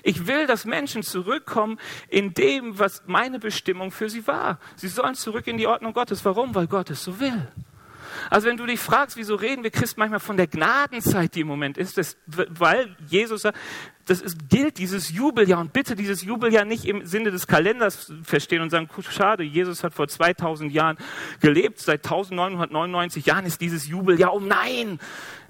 Ich 0.03 0.27
will, 0.27 0.47
dass 0.47 0.65
Menschen 0.65 1.03
zurückkommen 1.03 1.79
in 2.09 2.33
dem, 2.33 2.79
was 2.79 3.03
meine 3.07 3.39
Bestimmung 3.39 3.91
für 3.91 4.09
sie 4.09 4.25
war. 4.27 4.59
Sie 4.75 4.87
sollen 4.87 5.15
zurück 5.15 5.47
in 5.47 5.57
die 5.57 5.67
Ordnung 5.67 5.93
Gottes. 5.93 6.23
Warum? 6.25 6.55
Weil 6.55 6.67
Gott 6.67 6.89
es 6.89 7.03
so 7.03 7.19
will. 7.19 7.47
Also 8.29 8.47
wenn 8.47 8.57
du 8.57 8.65
dich 8.65 8.79
fragst, 8.79 9.17
wieso 9.17 9.35
reden 9.35 9.63
wir 9.63 9.71
Christen 9.71 9.99
manchmal 9.99 10.19
von 10.19 10.37
der 10.37 10.47
Gnadenzeit, 10.47 11.35
die 11.35 11.41
im 11.41 11.47
Moment 11.47 11.77
ist, 11.77 11.97
das, 11.97 12.17
weil 12.25 12.95
Jesus 13.07 13.41
sagt, 13.41 13.57
das 14.05 14.21
ist, 14.21 14.49
gilt 14.49 14.77
dieses 14.77 15.11
Jubeljahr 15.11 15.59
und 15.59 15.73
bitte 15.73 15.95
dieses 15.95 16.23
Jubeljahr 16.23 16.65
nicht 16.65 16.85
im 16.85 17.05
Sinne 17.05 17.31
des 17.31 17.47
Kalenders 17.47 18.11
verstehen 18.23 18.61
und 18.61 18.69
sagen, 18.69 18.87
schade, 19.09 19.43
Jesus 19.43 19.83
hat 19.83 19.93
vor 19.93 20.07
2000 20.07 20.71
Jahren 20.71 20.97
gelebt, 21.41 21.79
seit 21.79 22.05
1999 22.05 23.25
Jahren 23.25 23.45
ist 23.45 23.61
dieses 23.61 23.87
Jubeljahr, 23.87 24.33
oh 24.33 24.39
nein, 24.39 24.99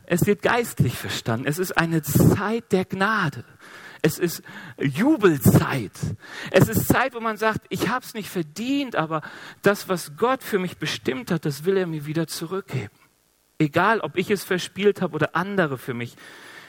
es 0.06 0.26
wird 0.26 0.41
geistlich 0.41 0.93
verstanden, 0.93 1.48
es 1.48 1.60
ist 1.60 1.78
eine 1.78 2.02
Zeit 2.02 2.71
der 2.71 2.86
Gnade. 2.86 3.43
Es 4.06 4.20
ist 4.20 4.44
Jubelzeit. 4.80 5.91
Es 6.52 6.70
ist 6.70 6.88
Zeit, 6.88 7.15
wo 7.15 7.20
man 7.20 7.38
sagt, 7.38 7.65
ich 7.70 7.89
habe 7.89 8.06
es 8.06 8.13
nicht 8.13 8.30
verdient, 8.30 8.96
aber 8.96 9.24
das, 9.63 9.89
was 9.89 10.15
Gott 10.15 10.44
für 10.44 10.60
mich 10.60 10.78
bestimmt 10.78 11.32
hat, 11.32 11.44
das 11.44 11.65
will 11.65 11.76
er 11.76 11.88
mir 11.88 12.06
wieder 12.06 12.28
zurückgeben. 12.28 12.94
Egal, 13.58 14.02
ob 14.02 14.15
ich 14.15 14.30
es 14.30 14.44
verspielt 14.44 15.02
habe 15.02 15.15
oder 15.15 15.36
andere 15.36 15.80
für 15.80 15.96
mich 15.96 16.18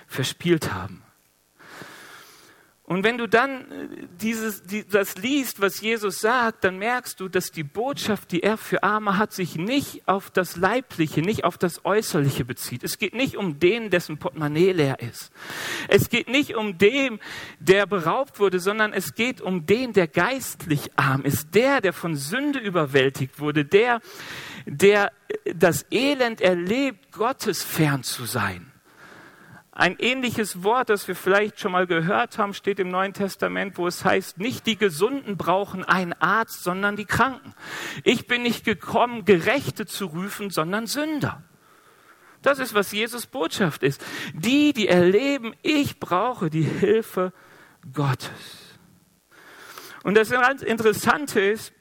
verspielt 0.06 0.72
haben. 0.72 1.02
Und 2.86 3.02
wenn 3.02 3.18
du 3.18 3.26
dann 3.26 3.62
äh, 3.72 4.06
dieses, 4.20 4.62
die, 4.62 4.86
das 4.86 5.16
liest, 5.16 5.60
was 5.60 5.80
Jesus 5.80 6.20
sagt, 6.20 6.62
dann 6.62 6.78
merkst 6.78 7.18
du, 7.18 7.28
dass 7.28 7.50
die 7.50 7.64
Botschaft, 7.64 8.30
die 8.30 8.44
er 8.44 8.56
für 8.56 8.84
Arme 8.84 9.18
hat, 9.18 9.32
sich 9.32 9.56
nicht 9.56 10.06
auf 10.06 10.30
das 10.30 10.56
Leibliche, 10.56 11.20
nicht 11.20 11.42
auf 11.42 11.58
das 11.58 11.84
Äußerliche 11.84 12.44
bezieht. 12.44 12.84
Es 12.84 12.98
geht 12.98 13.12
nicht 13.12 13.36
um 13.36 13.58
den, 13.58 13.90
dessen 13.90 14.18
Portemonnaie 14.18 14.70
leer 14.70 15.00
ist. 15.00 15.32
Es 15.88 16.08
geht 16.08 16.28
nicht 16.28 16.54
um 16.54 16.78
den, 16.78 17.18
der 17.58 17.86
beraubt 17.86 18.38
wurde, 18.38 18.60
sondern 18.60 18.92
es 18.92 19.14
geht 19.16 19.40
um 19.40 19.66
den, 19.66 19.92
der 19.92 20.06
geistlich 20.06 20.90
arm 20.94 21.22
ist, 21.22 21.56
der, 21.56 21.80
der 21.80 21.92
von 21.92 22.14
Sünde 22.14 22.60
überwältigt 22.60 23.40
wurde, 23.40 23.64
der, 23.64 24.00
der 24.64 25.10
das 25.44 25.86
Elend 25.90 26.40
erlebt, 26.40 27.10
Gottes 27.10 27.64
fern 27.64 28.04
zu 28.04 28.26
sein. 28.26 28.70
Ein 29.78 29.98
ähnliches 29.98 30.62
Wort, 30.62 30.88
das 30.88 31.06
wir 31.06 31.14
vielleicht 31.14 31.60
schon 31.60 31.72
mal 31.72 31.86
gehört 31.86 32.38
haben, 32.38 32.54
steht 32.54 32.80
im 32.80 32.88
Neuen 32.88 33.12
Testament, 33.12 33.76
wo 33.76 33.86
es 33.86 34.06
heißt, 34.06 34.38
nicht 34.38 34.64
die 34.64 34.78
Gesunden 34.78 35.36
brauchen 35.36 35.84
einen 35.84 36.14
Arzt, 36.14 36.62
sondern 36.62 36.96
die 36.96 37.04
Kranken. 37.04 37.52
Ich 38.02 38.26
bin 38.26 38.42
nicht 38.42 38.64
gekommen, 38.64 39.26
Gerechte 39.26 39.84
zu 39.84 40.06
rufen, 40.06 40.48
sondern 40.48 40.86
Sünder. 40.86 41.42
Das 42.40 42.58
ist, 42.58 42.72
was 42.72 42.90
Jesus 42.90 43.26
Botschaft 43.26 43.82
ist. 43.82 44.02
Die, 44.32 44.72
die 44.72 44.88
erleben, 44.88 45.52
ich 45.60 46.00
brauche 46.00 46.48
die 46.48 46.62
Hilfe 46.62 47.34
Gottes. 47.92 48.78
Und 50.04 50.14
das 50.14 50.30
Interessante 50.30 51.38
ist, 51.38 51.74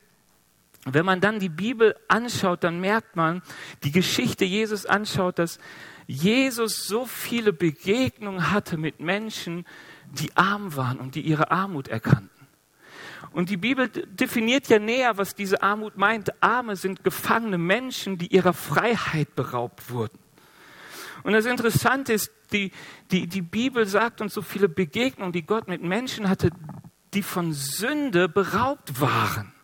wenn 0.83 1.05
man 1.05 1.21
dann 1.21 1.39
die 1.39 1.47
Bibel 1.47 1.95
anschaut, 2.09 2.65
dann 2.65 2.81
merkt 2.81 3.15
man, 3.15 3.41
die 3.83 3.93
Geschichte 3.93 4.43
Jesus 4.43 4.85
anschaut, 4.85 5.39
dass 5.39 5.59
Jesus 6.07 6.87
so 6.87 7.05
viele 7.05 7.53
Begegnungen 7.53 8.51
hatte 8.51 8.77
mit 8.77 8.99
Menschen, 8.99 9.65
die 10.11 10.35
arm 10.35 10.75
waren 10.75 10.99
und 10.99 11.15
die 11.15 11.21
ihre 11.21 11.51
Armut 11.51 11.87
erkannten. 11.87 12.29
Und 13.31 13.49
die 13.49 13.57
Bibel 13.57 13.89
definiert 13.89 14.67
ja 14.69 14.79
näher, 14.79 15.17
was 15.17 15.35
diese 15.35 15.61
Armut 15.61 15.97
meint. 15.97 16.41
Arme 16.41 16.75
sind 16.75 17.03
gefangene 17.03 17.57
Menschen, 17.57 18.17
die 18.17 18.27
ihrer 18.27 18.53
Freiheit 18.53 19.35
beraubt 19.35 19.89
wurden. 19.89 20.19
Und 21.23 21.33
das 21.33 21.45
Interessante 21.45 22.13
ist, 22.13 22.31
die, 22.51 22.71
die, 23.11 23.27
die 23.27 23.41
Bibel 23.41 23.87
sagt 23.87 24.21
uns 24.21 24.33
so 24.33 24.43
viele 24.43 24.69
Begegnungen, 24.69 25.33
die 25.33 25.45
Gott 25.45 25.67
mit 25.67 25.81
Menschen 25.81 26.29
hatte, 26.29 26.51
die 27.13 27.23
von 27.23 27.51
Sünde 27.51 28.29
beraubt 28.29 29.01
waren. 29.01 29.54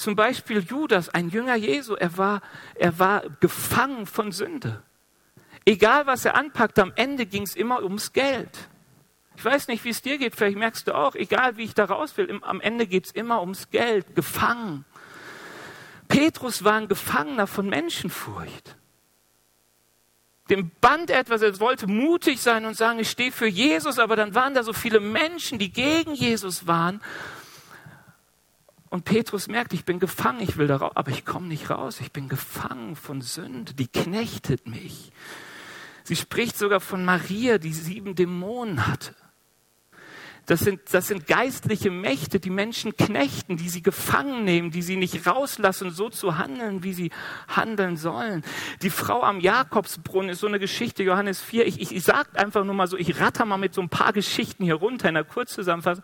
Zum 0.00 0.16
Beispiel 0.16 0.60
Judas, 0.60 1.10
ein 1.10 1.28
Jünger 1.28 1.56
Jesu, 1.56 1.94
er 1.94 2.16
war, 2.16 2.40
er 2.74 2.98
war 2.98 3.22
gefangen 3.40 4.06
von 4.06 4.32
Sünde. 4.32 4.82
Egal, 5.66 6.06
was 6.06 6.24
er 6.24 6.36
anpackt, 6.36 6.78
am 6.78 6.94
Ende 6.96 7.26
ging 7.26 7.42
es 7.42 7.54
immer 7.54 7.82
ums 7.82 8.14
Geld. 8.14 8.70
Ich 9.36 9.44
weiß 9.44 9.68
nicht, 9.68 9.84
wie 9.84 9.90
es 9.90 10.00
dir 10.00 10.16
geht, 10.16 10.34
vielleicht 10.34 10.56
merkst 10.56 10.88
du 10.88 10.94
auch, 10.94 11.14
egal 11.14 11.58
wie 11.58 11.64
ich 11.64 11.74
da 11.74 11.84
raus 11.84 12.16
will, 12.16 12.40
am 12.44 12.62
Ende 12.62 12.86
geht 12.86 13.08
es 13.08 13.12
immer 13.12 13.42
ums 13.42 13.68
Geld, 13.68 14.14
gefangen. 14.14 14.86
Petrus 16.08 16.64
war 16.64 16.76
ein 16.76 16.88
Gefangener 16.88 17.46
von 17.46 17.68
Menschenfurcht. 17.68 18.76
Dem 20.48 20.70
band 20.80 21.10
etwas, 21.10 21.42
er 21.42 21.60
wollte 21.60 21.86
mutig 21.86 22.40
sein 22.40 22.64
und 22.64 22.74
sagen, 22.74 23.00
ich 23.00 23.10
stehe 23.10 23.32
für 23.32 23.48
Jesus, 23.48 23.98
aber 23.98 24.16
dann 24.16 24.34
waren 24.34 24.54
da 24.54 24.62
so 24.62 24.72
viele 24.72 24.98
Menschen, 24.98 25.58
die 25.58 25.70
gegen 25.70 26.14
Jesus 26.14 26.66
waren 26.66 27.02
und 28.90 29.04
Petrus 29.04 29.46
merkt, 29.46 29.72
ich 29.72 29.84
bin 29.84 30.00
gefangen, 30.00 30.40
ich 30.40 30.56
will 30.56 30.66
da 30.66 30.76
raus, 30.76 30.92
aber 30.96 31.12
ich 31.12 31.24
komme 31.24 31.46
nicht 31.46 31.70
raus. 31.70 32.00
Ich 32.00 32.10
bin 32.10 32.28
gefangen 32.28 32.96
von 32.96 33.22
Sünde, 33.22 33.72
die 33.72 33.86
knechtet 33.86 34.66
mich. 34.66 35.12
Sie 36.02 36.16
spricht 36.16 36.58
sogar 36.58 36.80
von 36.80 37.04
Maria, 37.04 37.58
die 37.58 37.72
sieben 37.72 38.16
Dämonen 38.16 38.88
hatte. 38.88 39.14
Das 40.50 40.58
sind, 40.58 40.80
das 40.92 41.06
sind 41.06 41.28
geistliche 41.28 41.92
Mächte, 41.92 42.40
die 42.40 42.50
Menschen 42.50 42.96
knechten, 42.96 43.56
die 43.56 43.68
sie 43.68 43.82
gefangen 43.82 44.42
nehmen, 44.42 44.72
die 44.72 44.82
sie 44.82 44.96
nicht 44.96 45.24
rauslassen, 45.24 45.92
so 45.92 46.08
zu 46.08 46.38
handeln, 46.38 46.82
wie 46.82 46.92
sie 46.92 47.12
handeln 47.46 47.96
sollen. 47.96 48.42
Die 48.82 48.90
Frau 48.90 49.22
am 49.22 49.38
Jakobsbrunnen 49.38 50.30
ist 50.30 50.40
so 50.40 50.48
eine 50.48 50.58
Geschichte, 50.58 51.04
Johannes 51.04 51.40
4. 51.40 51.68
Ich, 51.68 51.80
ich, 51.80 51.94
ich 51.94 52.02
sage 52.02 52.30
einfach 52.34 52.64
nur 52.64 52.74
mal 52.74 52.88
so, 52.88 52.96
ich 52.96 53.20
ratter 53.20 53.44
mal 53.44 53.58
mit 53.58 53.74
so 53.74 53.80
ein 53.80 53.88
paar 53.88 54.12
Geschichten 54.12 54.64
hier 54.64 54.74
runter 54.74 55.08
in 55.08 55.14
der 55.14 55.22
Kurzzusammenfassung. 55.22 56.02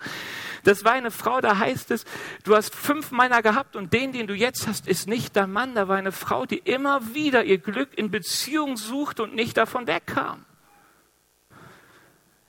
Das 0.64 0.85
war 0.85 0.92
eine 0.92 1.11
Frau, 1.11 1.40
da 1.40 1.59
heißt 1.59 1.90
es, 1.90 2.05
du 2.45 2.55
hast 2.55 2.75
fünf 2.75 3.11
Männer 3.11 3.42
gehabt 3.42 3.77
und 3.77 3.92
den, 3.92 4.12
den 4.12 4.27
du 4.27 4.35
jetzt 4.35 4.66
hast, 4.66 4.88
ist 4.88 5.09
nicht 5.09 5.37
dein 5.37 5.53
Mann. 5.53 5.75
Da 5.75 5.88
war 5.88 5.97
eine 5.97 6.12
Frau, 6.12 6.47
die 6.47 6.59
immer 6.59 7.14
wieder 7.14 7.45
ihr 7.45 7.59
Glück 7.59 7.97
in 7.97 8.11
Beziehung 8.11 8.77
suchte 8.77 9.23
und 9.23 9.35
nicht 9.35 9.57
davon 9.57 9.87
wegkam. 9.87 10.45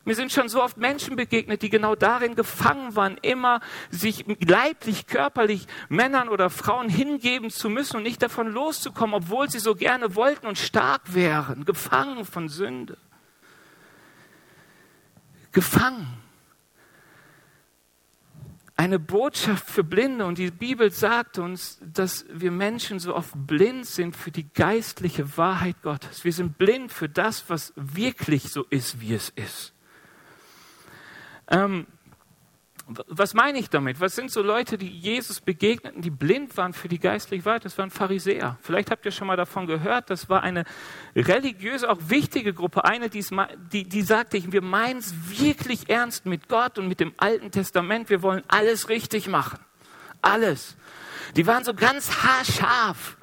Mir 0.08 0.16
sind 0.16 0.32
schon 0.32 0.48
so 0.48 0.64
oft 0.64 0.78
Menschen 0.78 1.18
begegnet, 1.18 1.62
die 1.62 1.70
genau 1.70 1.94
darin 1.94 2.36
gefangen 2.36 2.96
waren, 2.96 3.18
immer 3.24 3.60
sich 3.90 4.24
leiblich, 4.40 5.06
körperlich 5.06 5.68
Männern 5.90 6.30
oder 6.30 6.50
Frauen 6.50 6.88
hingeben 6.88 7.50
zu 7.50 7.70
müssen 7.70 7.98
und 7.98 8.04
nicht 8.04 8.22
davon 8.22 8.48
loszukommen, 8.48 9.14
obwohl 9.14 9.50
sie 9.50 9.60
so 9.60 9.76
gerne 9.76 10.16
wollten 10.16 10.48
und 10.48 10.58
stark 10.58 11.14
wären, 11.14 11.66
gefangen 11.66 12.24
von 12.24 12.48
Sünde. 12.48 12.98
Gefangen. 15.52 16.17
Eine 18.80 19.00
Botschaft 19.00 19.68
für 19.68 19.84
Blinde 19.84 20.28
und 20.28 20.38
die 20.38 20.52
Bibel 20.52 20.92
sagt 20.92 21.40
uns, 21.40 21.80
dass 21.82 22.26
wir 22.30 22.52
Menschen 22.52 23.00
so 23.00 23.16
oft 23.16 23.34
blind 23.34 23.88
sind 23.88 24.16
für 24.16 24.30
die 24.30 24.48
geistliche 24.54 25.36
Wahrheit 25.36 25.82
Gottes. 25.82 26.24
Wir 26.24 26.32
sind 26.32 26.60
blind 26.60 26.92
für 26.92 27.10
das, 27.10 27.50
was 27.50 27.74
wirklich 27.76 28.44
so 28.44 28.66
ist, 28.70 29.02
wie 29.02 29.16
es 29.16 29.30
ist. 29.30 29.74
Ähm, 31.50 31.88
was 32.88 33.34
meine 33.34 33.60
ich 33.60 33.70
damit? 33.70 34.00
Was 34.00 34.16
sind 34.16 34.32
so 34.32 34.42
Leute, 34.42 34.78
die 34.78 34.88
Jesus 34.88 35.42
begegneten, 35.42 36.02
die 36.02 36.10
blind 36.10 36.56
waren 36.56 36.72
für 36.72 36.88
die 36.88 37.00
geistliche 37.00 37.44
Wahrheit? 37.44 37.66
Das 37.66 37.78
waren 37.78 37.92
Pharisäer. 37.92 38.58
Vielleicht 38.62 38.92
habt 38.92 39.06
ihr 39.06 39.12
schon 39.12 39.28
mal 39.28 39.36
davon 39.36 39.68
gehört. 39.68 40.10
Das 40.10 40.30
war 40.30 40.42
eine 40.42 40.64
religiöse, 41.14 41.90
auch 41.90 41.98
wichtige 42.08 42.54
Gruppe. 42.54 42.86
Eine, 42.86 43.10
die, 43.10 43.84
die 43.84 44.02
sagte, 44.02 44.42
wir 44.54 44.62
meinen 44.62 45.00
es 45.00 45.14
wirklich 45.30 45.90
ernst 45.90 46.26
mit 46.26 46.48
Gott 46.48 46.78
und 46.78 46.88
mit 46.88 47.02
dem 47.02 47.14
Alten 47.18 47.52
Testament. 47.52 48.10
Wir 48.10 48.22
wollen 48.22 48.44
alles 48.48 48.88
richtig 48.88 49.28
machen. 49.28 49.60
Alles. 50.22 50.78
Die 51.36 51.46
waren 51.46 51.66
so 51.66 51.74
ganz 51.74 52.24
haarscharf. 52.24 53.18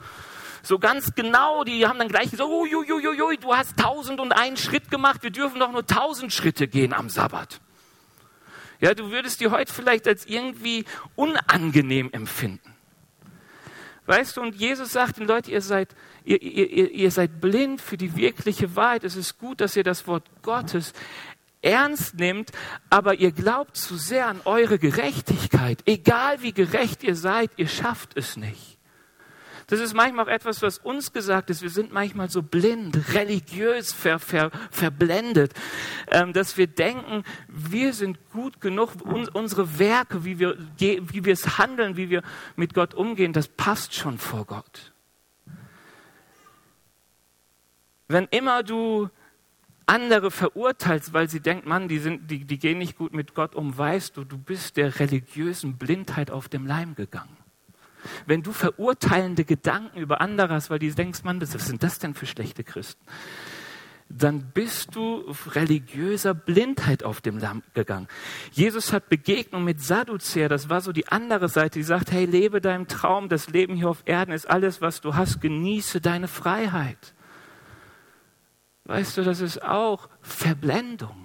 So 0.63 0.79
ganz 0.79 1.15
genau, 1.15 1.65
die 1.65 1.87
haben 1.87 1.99
dann 1.99 2.09
gleich 2.09 2.31
gesagt, 2.31 2.49
uiuiuiui, 2.49 3.37
du 3.37 3.55
hast 3.55 3.79
tausend 3.79 4.19
und 4.19 4.33
einen 4.33 4.57
Schritt 4.57 4.91
gemacht, 4.91 5.23
wir 5.23 5.31
dürfen 5.31 5.61
doch 5.61 5.71
nur 5.71 5.87
tausend 5.87 6.33
Schritte 6.33 6.69
gehen 6.69 6.95
am 6.95 7.11
Sabbat. 7.11 7.61
Ja, 8.81 8.95
du 8.95 9.11
würdest 9.11 9.41
die 9.41 9.49
heute 9.49 9.73
vielleicht 9.73 10.07
als 10.07 10.27
irgendwie 10.27 10.85
unangenehm 11.15 12.11
empfinden. 12.13 12.75
Weißt 14.07 14.37
du, 14.37 14.43
und 14.43 14.55
Jesus 14.55 14.93
sagt 14.93 15.19
den 15.19 15.27
Leuten, 15.27 15.51
ihr 15.51 15.63
seid, 15.63 15.95
ihr, 16.25 16.41
ihr, 16.43 16.91
ihr 16.91 17.11
seid 17.11 17.41
blind 17.41 17.81
für 17.81 17.97
die 17.97 18.17
wirkliche 18.17 18.77
Wahrheit. 18.77 19.05
Es 19.05 19.17
ist 19.17 19.39
gut, 19.39 19.61
dass 19.61 19.77
ihr 19.77 19.85
das 19.85 20.07
Wort 20.07 20.29
Gottes 20.43 20.93
ernst 21.63 22.17
nimmt, 22.17 22.53
aber 22.91 23.15
ihr 23.15 23.33
glaubt 23.33 23.77
zu 23.77 23.97
sehr 23.97 24.27
an 24.29 24.41
eure 24.45 24.79
Gerechtigkeit. 24.79 25.83
Egal 25.87 26.43
wie 26.43 26.53
gerecht 26.53 27.03
ihr 27.03 27.17
seid, 27.17 27.51
ihr 27.57 27.69
schafft 27.69 28.17
es 28.17 28.37
nicht. 28.37 28.79
Das 29.67 29.81
ist 29.81 29.95
manchmal 29.95 30.27
auch 30.27 30.31
etwas, 30.31 30.63
was 30.63 30.79
uns 30.79 31.13
gesagt 31.13 31.51
ist. 31.51 31.63
Wir 31.63 31.71
sind 31.71 31.93
manchmal 31.93 32.29
so 32.29 32.43
blind, 32.43 33.15
religiös 33.15 33.93
ver, 33.93 34.19
ver, 34.19 34.51
verblendet, 34.71 35.55
ähm, 36.11 36.33
dass 36.33 36.57
wir 36.57 36.67
denken, 36.67 37.25
wir 37.49 37.93
sind 37.93 38.19
gut 38.33 38.61
genug, 38.61 39.05
un, 39.05 39.29
unsere 39.29 39.79
Werke, 39.79 40.25
wie 40.25 40.39
wir, 40.39 40.59
wie 40.79 41.25
wir 41.25 41.33
es 41.33 41.59
handeln, 41.59 41.97
wie 41.97 42.11
wir 42.11 42.23
mit 42.57 42.75
Gott 42.75 42.95
umgehen, 42.95 43.33
das 43.33 43.49
passt 43.49 43.95
schon 43.95 44.19
vor 44.19 44.45
Gott. 44.45 44.93
Wenn 48.09 48.27
immer 48.31 48.63
du 48.63 49.09
andere 49.87 50.31
verurteilst, 50.31 51.13
weil 51.13 51.29
sie 51.29 51.41
denken, 51.41 51.69
Mann, 51.69 51.89
die, 51.89 51.99
sind, 51.99 52.31
die, 52.31 52.45
die 52.45 52.59
gehen 52.59 52.79
nicht 52.79 52.97
gut 52.97 53.13
mit 53.13 53.35
Gott 53.35 53.55
um, 53.55 53.77
weißt 53.77 54.17
du, 54.17 54.25
du 54.25 54.39
bist 54.39 54.77
der 54.77 54.99
religiösen 54.99 55.77
Blindheit 55.77 56.31
auf 56.31 56.49
dem 56.49 56.67
Leim 56.67 56.95
gegangen. 56.95 57.37
Wenn 58.27 58.43
du 58.43 58.53
verurteilende 58.53 59.45
Gedanken 59.45 59.99
über 59.99 60.21
andere 60.21 60.55
hast, 60.55 60.71
weil 60.71 60.79
du 60.79 60.91
denkst, 60.93 61.23
Mann, 61.23 61.41
was 61.41 61.51
sind 61.51 61.83
das 61.83 61.99
denn 61.99 62.15
für 62.15 62.27
schlechte 62.27 62.65
Christen? 62.65 63.05
Dann 64.11 64.51
bist 64.53 64.95
du 64.95 65.25
religiöser 65.47 66.35
Blindheit 66.35 67.05
auf 67.05 67.21
dem 67.21 67.39
Lamm 67.39 67.63
gegangen. 67.73 68.07
Jesus 68.53 68.93
hat 68.93 69.09
Begegnung 69.09 69.65
mit 69.65 69.81
Sadduzäer, 69.81 70.49
das 70.49 70.69
war 70.69 70.83
so 70.83 70.93
die 70.93 71.09
andere 71.09 71.49
Seite, 71.49 71.79
die 71.79 71.85
sagt, 71.85 72.13
hey, 72.13 72.27
lebe 72.27 72.61
deinen 72.61 72.87
Traum, 72.87 73.29
das 73.29 73.49
Leben 73.49 73.75
hier 73.75 73.89
auf 73.89 74.03
Erden 74.05 74.33
ist 74.33 74.49
alles, 74.49 74.81
was 74.81 75.01
du 75.01 75.15
hast, 75.15 75.41
genieße 75.41 76.01
deine 76.01 76.29
Freiheit. 76.29 77.15
Weißt 78.85 79.17
du, 79.17 79.23
das 79.23 79.41
ist 79.41 79.63
auch 79.63 80.11
Verblendung. 80.21 81.24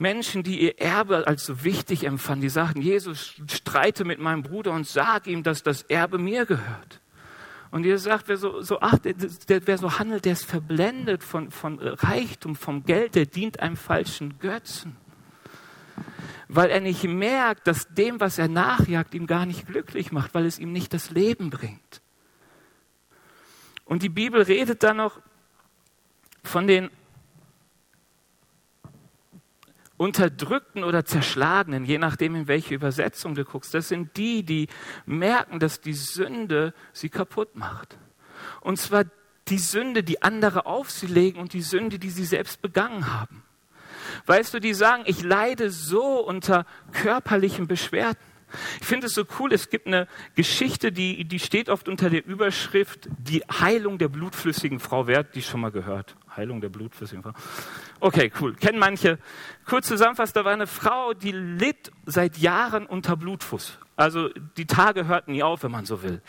Menschen, 0.00 0.42
die 0.42 0.62
ihr 0.62 0.80
Erbe 0.80 1.26
als 1.26 1.44
so 1.44 1.62
wichtig 1.62 2.04
empfanden, 2.04 2.40
die 2.40 2.48
sagten, 2.48 2.80
Jesus, 2.80 3.34
streite 3.50 4.06
mit 4.06 4.18
meinem 4.18 4.42
Bruder 4.42 4.72
und 4.72 4.86
sag 4.86 5.26
ihm, 5.26 5.42
dass 5.42 5.62
das 5.62 5.82
Erbe 5.82 6.16
mir 6.16 6.46
gehört. 6.46 7.02
Und 7.70 7.84
ihr 7.84 7.98
sagt, 7.98 8.26
wer 8.28 8.38
so, 8.38 8.62
so 8.62 8.80
achtet, 8.80 9.50
der, 9.50 9.66
wer 9.66 9.76
so 9.76 9.98
handelt, 9.98 10.24
der 10.24 10.32
ist 10.32 10.46
verblendet 10.46 11.22
von, 11.22 11.50
von 11.50 11.78
Reichtum, 11.78 12.56
vom 12.56 12.84
Geld, 12.84 13.14
der 13.14 13.26
dient 13.26 13.60
einem 13.60 13.76
falschen 13.76 14.38
Götzen. 14.38 14.96
Weil 16.48 16.70
er 16.70 16.80
nicht 16.80 17.04
merkt, 17.04 17.66
dass 17.66 17.86
dem, 17.88 18.20
was 18.20 18.38
er 18.38 18.48
nachjagt, 18.48 19.14
ihm 19.14 19.26
gar 19.26 19.44
nicht 19.44 19.66
glücklich 19.66 20.12
macht, 20.12 20.32
weil 20.32 20.46
es 20.46 20.58
ihm 20.58 20.72
nicht 20.72 20.94
das 20.94 21.10
Leben 21.10 21.50
bringt. 21.50 22.00
Und 23.84 24.02
die 24.02 24.08
Bibel 24.08 24.40
redet 24.40 24.82
dann 24.82 24.96
noch 24.96 25.20
von 26.42 26.66
den 26.66 26.90
Unterdrückten 30.00 30.82
oder 30.82 31.04
Zerschlagenen, 31.04 31.84
je 31.84 31.98
nachdem, 31.98 32.34
in 32.34 32.48
welche 32.48 32.74
Übersetzung 32.74 33.34
du 33.34 33.44
guckst. 33.44 33.74
Das 33.74 33.88
sind 33.88 34.16
die, 34.16 34.42
die 34.42 34.68
merken, 35.04 35.58
dass 35.58 35.82
die 35.82 35.92
Sünde 35.92 36.72
sie 36.94 37.10
kaputt 37.10 37.54
macht. 37.54 37.98
Und 38.62 38.78
zwar 38.78 39.04
die 39.48 39.58
Sünde, 39.58 40.02
die 40.02 40.22
andere 40.22 40.64
auf 40.64 40.90
sie 40.90 41.06
legen 41.06 41.38
und 41.38 41.52
die 41.52 41.60
Sünde, 41.60 41.98
die 41.98 42.08
sie 42.08 42.24
selbst 42.24 42.62
begangen 42.62 43.12
haben. 43.12 43.42
Weißt 44.24 44.54
du, 44.54 44.58
die 44.58 44.72
sagen, 44.72 45.02
ich 45.04 45.22
leide 45.22 45.68
so 45.68 46.26
unter 46.26 46.64
körperlichen 46.92 47.66
Beschwerden. 47.66 48.29
Ich 48.80 48.86
finde 48.86 49.06
es 49.06 49.14
so 49.14 49.24
cool, 49.38 49.52
es 49.52 49.70
gibt 49.70 49.86
eine 49.86 50.06
Geschichte, 50.34 50.92
die, 50.92 51.24
die 51.24 51.38
steht 51.38 51.68
oft 51.68 51.88
unter 51.88 52.10
der 52.10 52.24
Überschrift 52.24 53.08
Die 53.18 53.42
Heilung 53.42 53.98
der 53.98 54.08
blutflüssigen 54.08 54.80
Frau. 54.80 55.06
Wer 55.06 55.18
hat 55.18 55.34
die 55.34 55.42
schon 55.42 55.60
mal 55.60 55.70
gehört? 55.70 56.16
Heilung 56.36 56.60
der 56.60 56.68
blutflüssigen 56.68 57.22
Frau. 57.22 57.32
Okay, 58.00 58.32
cool. 58.40 58.54
Kennen 58.54 58.78
manche. 58.78 59.18
Kurz 59.66 59.88
zusammenfassend, 59.88 60.36
da 60.36 60.44
war 60.44 60.52
eine 60.52 60.66
Frau, 60.66 61.14
die 61.14 61.32
litt 61.32 61.90
seit 62.06 62.38
Jahren 62.38 62.86
unter 62.86 63.16
Blutfuß. 63.16 63.78
Also 63.96 64.30
die 64.56 64.66
Tage 64.66 65.06
hörten 65.06 65.32
nie 65.32 65.42
auf, 65.42 65.62
wenn 65.62 65.70
man 65.70 65.84
so 65.84 66.02
will. 66.02 66.22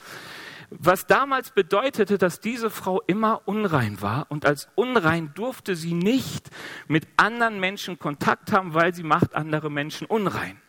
Was 0.73 1.05
damals 1.05 1.51
bedeutete, 1.51 2.17
dass 2.17 2.39
diese 2.39 2.69
Frau 2.69 3.01
immer 3.01 3.41
unrein 3.45 4.01
war 4.01 4.27
und 4.29 4.45
als 4.45 4.69
unrein 4.75 5.33
durfte 5.33 5.75
sie 5.75 5.93
nicht 5.93 6.49
mit 6.87 7.07
anderen 7.17 7.59
Menschen 7.59 7.99
Kontakt 7.99 8.53
haben, 8.53 8.73
weil 8.73 8.93
sie 8.93 9.03
macht 9.03 9.35
andere 9.35 9.69
Menschen 9.69 10.07
unrein. 10.07 10.61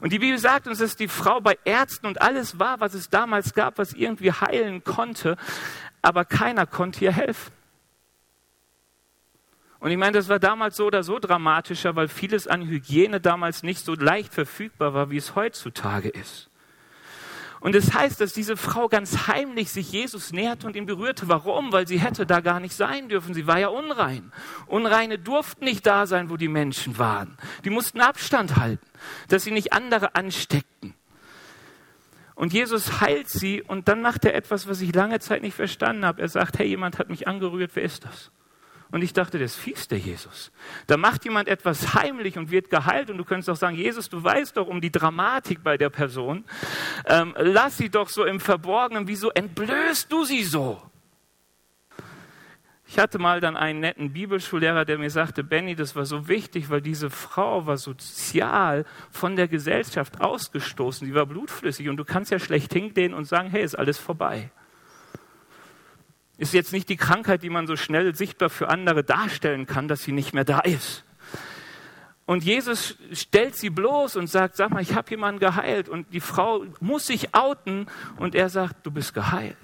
Und 0.00 0.12
die 0.12 0.18
Bibel 0.18 0.38
sagt 0.38 0.66
uns, 0.68 0.78
dass 0.78 0.96
die 0.96 1.08
Frau 1.08 1.40
bei 1.40 1.58
Ärzten 1.64 2.06
und 2.06 2.20
alles 2.20 2.58
war, 2.58 2.80
was 2.80 2.94
es 2.94 3.10
damals 3.10 3.54
gab, 3.54 3.78
was 3.78 3.92
irgendwie 3.92 4.32
heilen 4.32 4.84
konnte, 4.84 5.36
aber 6.02 6.24
keiner 6.24 6.66
konnte 6.66 7.04
ihr 7.04 7.12
helfen. 7.12 7.52
Und 9.80 9.90
ich 9.90 9.96
meine, 9.96 10.12
das 10.12 10.28
war 10.28 10.38
damals 10.38 10.76
so 10.76 10.86
oder 10.86 11.02
so 11.02 11.18
dramatischer, 11.18 11.94
weil 11.94 12.08
vieles 12.08 12.48
an 12.48 12.66
Hygiene 12.66 13.20
damals 13.20 13.62
nicht 13.62 13.84
so 13.84 13.94
leicht 13.94 14.34
verfügbar 14.34 14.92
war, 14.92 15.10
wie 15.10 15.16
es 15.16 15.36
heutzutage 15.36 16.08
ist. 16.08 16.47
Und 17.60 17.74
es 17.74 17.86
das 17.86 17.94
heißt, 17.94 18.20
dass 18.20 18.32
diese 18.32 18.56
Frau 18.56 18.88
ganz 18.88 19.26
heimlich 19.26 19.70
sich 19.70 19.90
Jesus 19.90 20.32
näherte 20.32 20.66
und 20.66 20.76
ihn 20.76 20.86
berührte. 20.86 21.28
Warum? 21.28 21.72
Weil 21.72 21.88
sie 21.88 21.98
hätte 21.98 22.26
da 22.26 22.40
gar 22.40 22.60
nicht 22.60 22.74
sein 22.74 23.08
dürfen. 23.08 23.34
Sie 23.34 23.46
war 23.46 23.58
ja 23.58 23.68
unrein. 23.68 24.32
Unreine 24.66 25.18
durften 25.18 25.64
nicht 25.64 25.86
da 25.86 26.06
sein, 26.06 26.30
wo 26.30 26.36
die 26.36 26.48
Menschen 26.48 26.98
waren. 26.98 27.36
Die 27.64 27.70
mussten 27.70 28.00
Abstand 28.00 28.56
halten, 28.56 28.86
dass 29.28 29.44
sie 29.44 29.50
nicht 29.50 29.72
andere 29.72 30.14
ansteckten. 30.14 30.94
Und 32.36 32.52
Jesus 32.52 33.00
heilt 33.00 33.28
sie 33.28 33.62
und 33.62 33.88
dann 33.88 34.00
macht 34.00 34.24
er 34.24 34.34
etwas, 34.36 34.68
was 34.68 34.80
ich 34.80 34.94
lange 34.94 35.18
Zeit 35.18 35.42
nicht 35.42 35.54
verstanden 35.54 36.04
habe. 36.04 36.22
Er 36.22 36.28
sagt, 36.28 36.60
hey, 36.60 36.68
jemand 36.68 37.00
hat 37.00 37.08
mich 37.08 37.26
angerührt, 37.26 37.72
wer 37.74 37.82
ist 37.82 38.04
das? 38.04 38.30
Und 38.90 39.02
ich 39.02 39.12
dachte, 39.12 39.38
das 39.38 39.54
fies, 39.54 39.86
der 39.88 39.98
Jesus. 39.98 40.50
Da 40.86 40.96
macht 40.96 41.24
jemand 41.24 41.48
etwas 41.48 41.94
heimlich 41.94 42.38
und 42.38 42.50
wird 42.50 42.70
geheilt. 42.70 43.10
Und 43.10 43.18
du 43.18 43.24
könntest 43.24 43.50
auch 43.50 43.56
sagen, 43.56 43.76
Jesus, 43.76 44.08
du 44.08 44.22
weißt 44.22 44.56
doch 44.56 44.66
um 44.66 44.80
die 44.80 44.90
Dramatik 44.90 45.62
bei 45.62 45.76
der 45.76 45.90
Person. 45.90 46.44
Ähm, 47.06 47.34
lass 47.38 47.76
sie 47.76 47.90
doch 47.90 48.08
so 48.08 48.24
im 48.24 48.40
Verborgenen. 48.40 49.06
Wieso 49.06 49.30
entblößt 49.30 50.10
du 50.10 50.24
sie 50.24 50.42
so? 50.42 50.82
Ich 52.90 52.98
hatte 52.98 53.18
mal 53.18 53.40
dann 53.40 53.58
einen 53.58 53.80
netten 53.80 54.14
Bibelschullehrer, 54.14 54.86
der 54.86 54.96
mir 54.96 55.10
sagte, 55.10 55.44
Benny, 55.44 55.76
das 55.76 55.94
war 55.94 56.06
so 56.06 56.26
wichtig, 56.26 56.70
weil 56.70 56.80
diese 56.80 57.10
Frau 57.10 57.66
war 57.66 57.76
sozial 57.76 58.86
von 59.10 59.36
der 59.36 59.46
Gesellschaft 59.46 60.22
ausgestoßen. 60.22 61.06
Sie 61.06 61.14
war 61.14 61.26
blutflüssig 61.26 61.90
und 61.90 61.98
du 61.98 62.06
kannst 62.06 62.30
ja 62.30 62.38
schlecht 62.38 62.72
hingehen 62.72 63.12
und 63.12 63.26
sagen, 63.26 63.50
hey, 63.50 63.62
ist 63.62 63.74
alles 63.74 63.98
vorbei. 63.98 64.50
Ist 66.38 66.54
jetzt 66.54 66.72
nicht 66.72 66.88
die 66.88 66.96
Krankheit, 66.96 67.42
die 67.42 67.50
man 67.50 67.66
so 67.66 67.76
schnell 67.76 68.14
sichtbar 68.14 68.48
für 68.48 68.68
andere 68.68 69.04
darstellen 69.04 69.66
kann, 69.66 69.88
dass 69.88 70.02
sie 70.02 70.12
nicht 70.12 70.32
mehr 70.32 70.44
da 70.44 70.60
ist. 70.60 71.04
Und 72.26 72.44
Jesus 72.44 72.96
stellt 73.12 73.56
sie 73.56 73.70
bloß 73.70 74.16
und 74.16 74.28
sagt, 74.28 74.56
sag 74.56 74.70
mal, 74.70 74.82
ich 74.82 74.94
habe 74.94 75.10
jemanden 75.10 75.40
geheilt. 75.40 75.88
Und 75.88 76.12
die 76.12 76.20
Frau 76.20 76.64
muss 76.78 77.06
sich 77.06 77.34
outen 77.34 77.86
und 78.18 78.34
er 78.34 78.50
sagt, 78.50 78.86
du 78.86 78.90
bist 78.90 79.14
geheilt. 79.14 79.56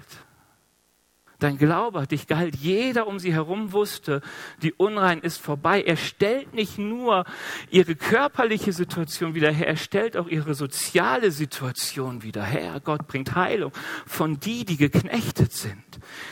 Dein 1.45 1.59
Glaube 1.59 2.01
hat 2.01 2.11
dich 2.11 2.27
geheilt. 2.27 2.57
Jeder 2.57 3.07
um 3.07 3.19
sie 3.19 3.35
herum 3.35 3.73
wusste, 3.73 4.23
die 4.63 4.73
Unrein 4.73 5.21
ist 5.21 5.37
vorbei. 5.37 5.83
Er 5.83 5.99
stellt 5.99 6.55
nicht 6.55 6.79
nur 6.79 7.27
ihre 7.71 7.97
körperliche 7.97 8.73
Situation 8.73 9.35
wieder 9.35 9.51
her, 9.51 9.69
er 9.69 9.77
stellt 9.77 10.17
auch 10.17 10.27
ihre 10.27 10.55
soziale 10.55 11.31
Situation 11.31 12.23
wieder 12.23 12.43
her. 12.43 12.81
Gott 12.83 13.07
bringt 13.07 13.35
Heilung 13.35 13.73
von 14.07 14.41
die, 14.41 14.65
die 14.65 14.79
geknechtet 14.79 15.53
sind, 15.53 15.85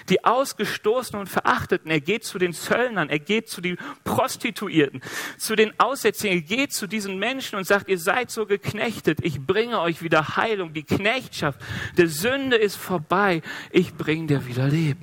die 0.09 0.25
Ausgestoßenen 0.25 1.20
und 1.20 1.27
Verachteten. 1.27 1.90
Er 1.90 2.01
geht 2.01 2.25
zu 2.25 2.38
den 2.38 2.55
Zöllnern, 2.55 3.11
er 3.11 3.18
geht 3.18 3.51
zu 3.51 3.61
den 3.61 3.77
Prostituierten, 4.05 5.03
zu 5.37 5.57
den 5.57 5.79
Aussätzigen, 5.79 6.38
er 6.38 6.42
geht 6.42 6.72
zu 6.72 6.87
diesen 6.87 7.18
Menschen 7.18 7.57
und 7.57 7.66
sagt, 7.66 7.90
ihr 7.90 7.98
seid 7.98 8.31
so 8.31 8.46
geknechtet, 8.46 9.18
ich 9.22 9.44
bringe 9.44 9.79
euch 9.79 10.03
wieder 10.03 10.38
Heilung. 10.38 10.72
Die 10.72 10.85
Knechtschaft 10.85 11.61
der 11.98 12.09
Sünde 12.09 12.57
ist 12.57 12.77
vorbei, 12.77 13.42
ich 13.72 13.92
bringe 13.92 14.29
dir 14.29 14.46
wieder 14.46 14.68
Leben. 14.68 15.01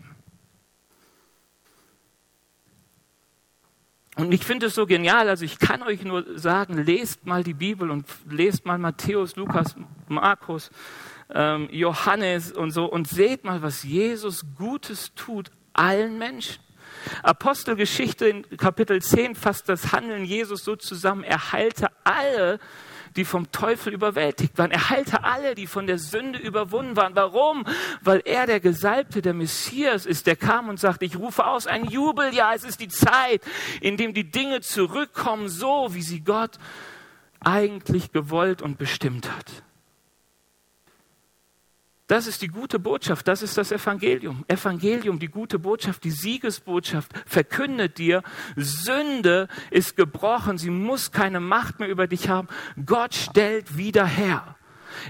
Und 4.20 4.34
ich 4.34 4.44
finde 4.44 4.66
es 4.66 4.76
so 4.76 4.86
genial, 4.86 5.30
also 5.30 5.46
ich 5.46 5.60
kann 5.60 5.82
euch 5.82 6.04
nur 6.04 6.26
sagen, 6.38 6.78
lest 6.84 7.26
mal 7.26 7.42
die 7.42 7.54
Bibel 7.54 7.90
und 7.90 8.06
lest 8.30 8.66
mal 8.66 8.78
Matthäus, 8.78 9.38
Lukas, 9.38 9.76
Markus, 10.10 10.72
ähm, 11.34 11.70
Johannes 11.72 12.52
und 12.52 12.72
so 12.72 12.86
und 12.86 13.08
seht 13.08 13.46
mal, 13.46 13.62
was 13.62 13.84
Jesus 13.84 14.46
Gutes 14.58 15.14
tut 15.16 15.52
allen 15.72 16.18
Menschen. 16.18 16.62
Apostelgeschichte 17.24 18.28
in 18.28 18.58
Kapitel 18.58 19.02
10 19.02 19.36
fasst 19.36 19.70
das 19.70 19.94
Handeln 19.94 20.26
Jesus 20.26 20.66
so 20.66 20.76
zusammen, 20.76 21.24
er 21.24 21.54
heilte 21.54 21.88
alle, 22.04 22.60
die 23.16 23.26
vom 23.26 23.52
Teufel 23.52 23.94
überwältigt 23.94 24.58
waren. 24.58 24.72
Er 24.72 24.90
heilte 24.90 25.24
alle, 25.24 25.56
die 25.56 25.68
von 25.68 25.88
der 25.88 25.98
Sünde 26.00 26.40
überwunden 26.40 26.96
waren. 26.96 27.16
Warum? 27.16 27.66
Weil 28.02 28.22
er 28.26 28.46
der 28.46 28.60
Gesalbte, 28.60 29.22
der 29.22 29.34
Messias 29.34 30.06
ist, 30.06 30.28
der 30.28 30.36
kam 30.36 30.70
und 30.70 30.80
sagte, 30.80 31.06
ich 31.06 31.18
rufe 31.18 31.46
aus 31.46 31.68
ein 31.68 31.86
Jubeljahr. 31.86 32.56
Es 32.56 32.64
ist 32.64 32.80
die 32.80 32.88
Zeit, 32.88 33.42
in 33.82 33.98
dem 33.98 34.14
die 34.14 34.30
Dinge 34.30 34.62
zurückkommen, 34.62 35.50
so 35.50 35.90
wie 35.92 36.02
sie 36.02 36.22
Gott 36.22 36.58
eigentlich 37.42 38.12
gewollt 38.12 38.62
und 38.62 38.78
bestimmt 38.78 39.30
hat. 39.30 39.64
Das 42.10 42.26
ist 42.26 42.42
die 42.42 42.48
gute 42.48 42.80
Botschaft, 42.80 43.28
das 43.28 43.44
ist 43.44 43.56
das 43.56 43.72
Evangelium. 43.72 44.44
Evangelium, 44.48 45.20
die 45.20 45.28
gute 45.28 45.60
Botschaft, 45.60 46.04
die 46.04 46.10
Siegesbotschaft 46.10 47.12
verkündet 47.28 48.00
dir, 48.00 48.24
Sünde 48.56 49.48
ist 49.70 49.96
gebrochen, 49.96 50.58
sie 50.58 50.72
muss 50.72 51.12
keine 51.12 51.40
Macht 51.40 51.80
mehr 51.80 51.88
über 51.88 52.08
dich 52.08 52.28
haben. 52.28 52.48
Gott 52.84 53.14
stellt 53.14 53.78
wieder 53.78 54.08
her. 54.08 54.56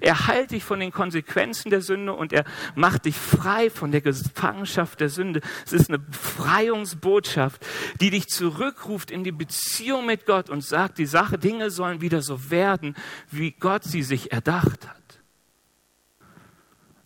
Er 0.01 0.27
heilt 0.27 0.51
dich 0.51 0.65
von 0.65 0.81
den 0.81 0.91
Konsequenzen 0.91 1.69
der 1.69 1.79
Sünde 1.79 2.11
und 2.11 2.33
er 2.33 2.43
macht 2.75 3.05
dich 3.05 3.15
frei 3.15 3.69
von 3.69 3.93
der 3.93 4.01
Gefangenschaft 4.01 4.99
der 4.99 5.07
Sünde. 5.07 5.39
Es 5.65 5.71
ist 5.71 5.87
eine 5.87 5.99
Befreiungsbotschaft, 5.99 7.65
die 8.01 8.09
dich 8.09 8.27
zurückruft 8.27 9.09
in 9.09 9.23
die 9.23 9.31
Beziehung 9.31 10.05
mit 10.05 10.25
Gott 10.25 10.49
und 10.49 10.65
sagt, 10.65 10.97
die 10.97 11.05
Sache, 11.05 11.37
Dinge 11.37 11.71
sollen 11.71 12.01
wieder 12.01 12.21
so 12.21 12.51
werden, 12.51 12.93
wie 13.31 13.51
Gott 13.51 13.85
sie 13.85 14.03
sich 14.03 14.33
erdacht 14.33 14.85
hat. 14.85 14.98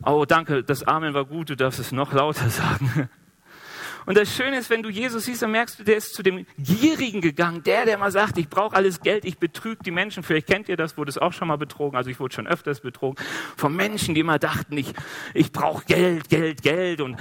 Oh, 0.05 0.25
danke, 0.25 0.63
das 0.63 0.83
Amen 0.83 1.13
war 1.13 1.23
gut, 1.23 1.49
du 1.49 1.55
darfst 1.55 1.79
es 1.79 1.93
noch 1.93 2.11
lauter 2.11 2.49
sagen. 2.49 3.09
Und 4.05 4.17
das 4.17 4.35
Schöne 4.35 4.57
ist, 4.57 4.69
wenn 4.69 4.83
du 4.83 4.89
Jesus 4.89 5.23
siehst, 5.25 5.41
dann 5.43 5.51
merkst 5.51 5.79
du, 5.79 5.83
der 5.85 5.95
ist 5.95 6.13
zu 6.13 6.23
dem 6.23 6.45
Gierigen 6.57 7.21
gegangen, 7.21 7.63
der, 7.63 7.85
der 7.85 7.97
mal 7.97 8.11
sagt, 8.11 8.37
ich 8.37 8.49
brauche 8.49 8.75
alles 8.75 8.99
Geld, 8.99 9.23
ich 9.23 9.37
betrüge 9.37 9.81
die 9.81 9.91
Menschen. 9.91 10.23
Vielleicht 10.23 10.47
kennt 10.47 10.67
ihr 10.67 10.75
das, 10.75 10.97
wurde 10.97 11.09
es 11.09 11.17
auch 11.17 11.31
schon 11.31 11.47
mal 11.47 11.57
betrogen, 11.57 11.95
also 11.95 12.09
ich 12.09 12.19
wurde 12.19 12.35
schon 12.35 12.45
öfters 12.45 12.81
betrogen, 12.81 13.23
von 13.55 13.73
Menschen, 13.73 14.13
die 14.13 14.19
immer 14.19 14.39
dachten, 14.39 14.77
ich, 14.77 14.93
ich 15.33 15.53
brauche 15.53 15.85
Geld, 15.85 16.27
Geld, 16.27 16.63
Geld 16.63 16.99
und 16.99 17.17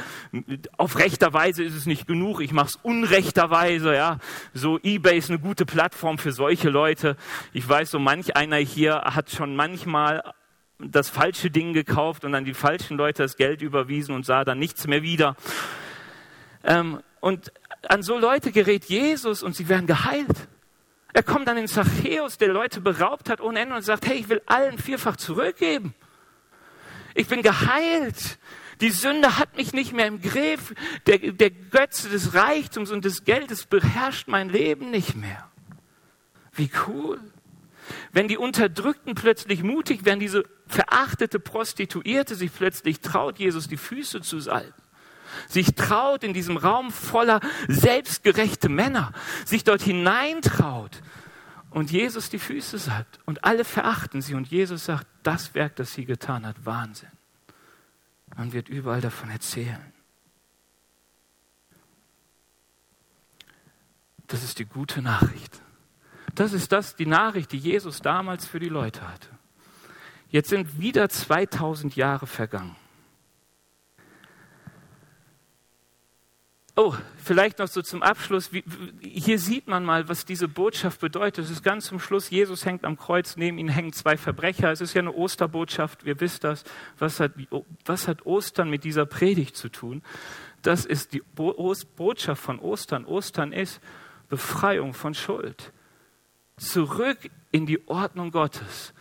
auf 0.77 0.99
rechter 0.99 1.33
Weise 1.33 1.63
ist 1.63 1.77
es 1.77 1.87
nicht 1.87 2.09
genug, 2.09 2.41
ich 2.41 2.53
mache 2.53 2.69
es 2.69 2.79
unrechterweise. 2.83 3.95
Ja. 3.95 4.19
So 4.55 4.81
Ebay 4.83 5.19
ist 5.19 5.31
eine 5.31 5.39
gute 5.39 5.67
Plattform 5.67 6.19
für 6.19 6.33
solche 6.33 6.69
Leute. 6.69 7.17
Ich 7.53 7.69
weiß, 7.69 7.93
so 7.93 8.01
manch 8.01 8.37
einer 8.37 8.57
hier 8.57 9.03
hat 9.05 9.31
schon 9.31 9.55
manchmal 9.55 10.23
das 10.91 11.09
falsche 11.09 11.51
Ding 11.51 11.73
gekauft 11.73 12.25
und 12.25 12.35
an 12.35 12.45
die 12.45 12.55
falschen 12.55 12.97
Leute 12.97 13.23
das 13.23 13.37
Geld 13.37 13.63
überwiesen 13.63 14.15
und 14.15 14.27
sah 14.27 14.45
dann 14.45 14.59
nichts 14.59 14.87
mehr 14.87 15.03
wieder. 15.03 15.37
Ähm, 16.65 17.01
und 17.21 17.53
an 17.89 18.03
so 18.03 18.19
Leute 18.19 18.53
gerät 18.53 18.87
Jesus 18.87 19.43
und 19.43 19.55
sie 19.55 19.69
werden 19.69 19.87
geheilt. 19.87 20.49
Er 21.13 21.23
kommt 21.23 21.49
an 21.49 21.57
den 21.57 21.69
Zachäus, 21.69 22.39
der 22.39 22.49
Leute 22.49 22.81
beraubt 22.81 23.29
hat 23.29 23.41
ohne 23.41 23.61
Ende 23.61 23.75
und 23.75 23.83
sagt, 23.83 24.07
hey, 24.07 24.17
ich 24.17 24.29
will 24.29 24.41
allen 24.47 24.79
vierfach 24.79 25.17
zurückgeben. 25.17 25.95
Ich 27.15 27.29
bin 27.29 27.43
geheilt. 27.43 28.39
Die 28.81 28.91
Sünde 28.91 29.39
hat 29.39 29.57
mich 29.57 29.73
nicht 29.73 29.93
mehr 29.93 30.07
im 30.07 30.21
Griff. 30.23 30.75
Der, 31.07 31.19
der 31.19 31.51
Götze 31.51 32.09
des 32.09 32.35
Reichtums 32.35 32.91
und 32.91 33.05
des 33.05 33.25
Geldes 33.25 33.67
beherrscht 33.67 34.29
mein 34.29 34.49
Leben 34.49 34.91
nicht 34.91 35.15
mehr. 35.15 35.51
Wie 36.53 36.71
cool. 36.87 37.21
Wenn 38.13 38.29
die 38.29 38.39
Unterdrückten 38.39 39.15
plötzlich 39.15 39.63
mutig 39.63 40.05
werden, 40.05 40.21
diese 40.21 40.45
verachtete 40.67 41.39
Prostituierte 41.41 42.35
sich 42.35 42.53
plötzlich 42.53 43.01
traut, 43.01 43.39
Jesus 43.39 43.69
die 43.69 43.77
Füße 43.77 44.21
zu 44.21 44.41
salben, 44.41 44.73
sich 45.49 45.75
traut 45.75 46.25
in 46.25 46.33
diesem 46.33 46.57
Raum 46.57 46.91
voller 46.91 47.41
selbstgerechte 47.69 48.69
Männer, 48.69 49.13
sich 49.45 49.65
dort 49.65 49.83
hineintraut 49.83 51.03
und 51.71 51.91
Jesus 51.91 52.31
die 52.31 52.39
Füße 52.39 52.79
salbt 52.79 53.19
und 53.25 53.45
alle 53.45 53.65
verachten 53.65 54.23
sie 54.23 54.35
und 54.35 54.49
Jesus 54.49 54.85
sagt, 54.85 55.07
das 55.23 55.55
Werk, 55.55 55.77
das 55.77 55.93
sie 55.95 56.05
getan 56.05 56.47
hat, 56.47 56.65
Wahnsinn. 56.65 57.11
Man 58.37 58.53
wird 58.53 58.69
überall 58.69 59.01
davon 59.01 59.31
erzählen. 59.31 59.93
Das 64.27 64.43
ist 64.43 64.59
die 64.59 64.65
gute 64.65 65.03
Nachricht. 65.03 65.61
Das 66.35 66.53
ist 66.53 66.73
das, 66.73 66.97
die 66.97 67.07
Nachricht, 67.07 67.53
die 67.53 67.59
Jesus 67.59 68.01
damals 68.01 68.47
für 68.47 68.59
die 68.59 68.69
Leute 68.69 69.07
hatte. 69.07 69.29
Jetzt 70.31 70.49
sind 70.49 70.81
wieder 70.81 71.09
2000 71.09 71.95
Jahre 71.95 72.27
vergangen. 72.27 72.75
Oh, 76.75 76.95
vielleicht 77.19 77.59
noch 77.59 77.69
so 77.69 77.83
zum 77.83 78.03
Abschluss. 78.03 78.51
Hier 79.03 79.39
sieht 79.39 79.69
man 79.69 79.85
mal, 79.85 80.09
was 80.09 80.25
diese 80.25 80.49
Botschaft 80.49 81.03
bedeutet. 81.03 81.45
Es 81.45 81.51
ist 81.51 81.63
ganz 81.63 81.85
zum 81.85 82.01
Schluss, 82.01 82.31
Jesus 82.31 82.65
hängt 82.65 82.87
am 82.87 82.97
Kreuz, 82.97 83.37
neben 83.37 83.59
ihm 83.59 83.69
hängen 83.69 83.93
zwei 83.93 84.17
Verbrecher. 84.17 84.73
Es 84.73 84.81
ist 84.81 84.95
ja 84.95 85.03
eine 85.03 85.13
Osterbotschaft, 85.13 86.03
ihr 86.05 86.19
wisst 86.19 86.45
das. 86.45 86.65
Was 86.99 87.21
hat, 87.21 87.33
was 87.85 88.09
hat 88.09 88.25
Ostern 88.25 88.71
mit 88.71 88.85
dieser 88.85 89.05
Predigt 89.05 89.55
zu 89.55 89.69
tun? 89.69 90.03
Das 90.63 90.87
ist 90.87 91.13
die 91.13 91.23
Botschaft 91.35 92.43
von 92.43 92.59
Ostern. 92.59 93.05
Ostern 93.05 93.53
ist 93.53 93.79
Befreiung 94.31 94.95
von 94.95 95.13
Schuld 95.13 95.75
zurück 96.63 97.19
in 97.51 97.67
die 97.67 97.87
Ordnung 97.89 98.31
Gottes. 98.31 98.95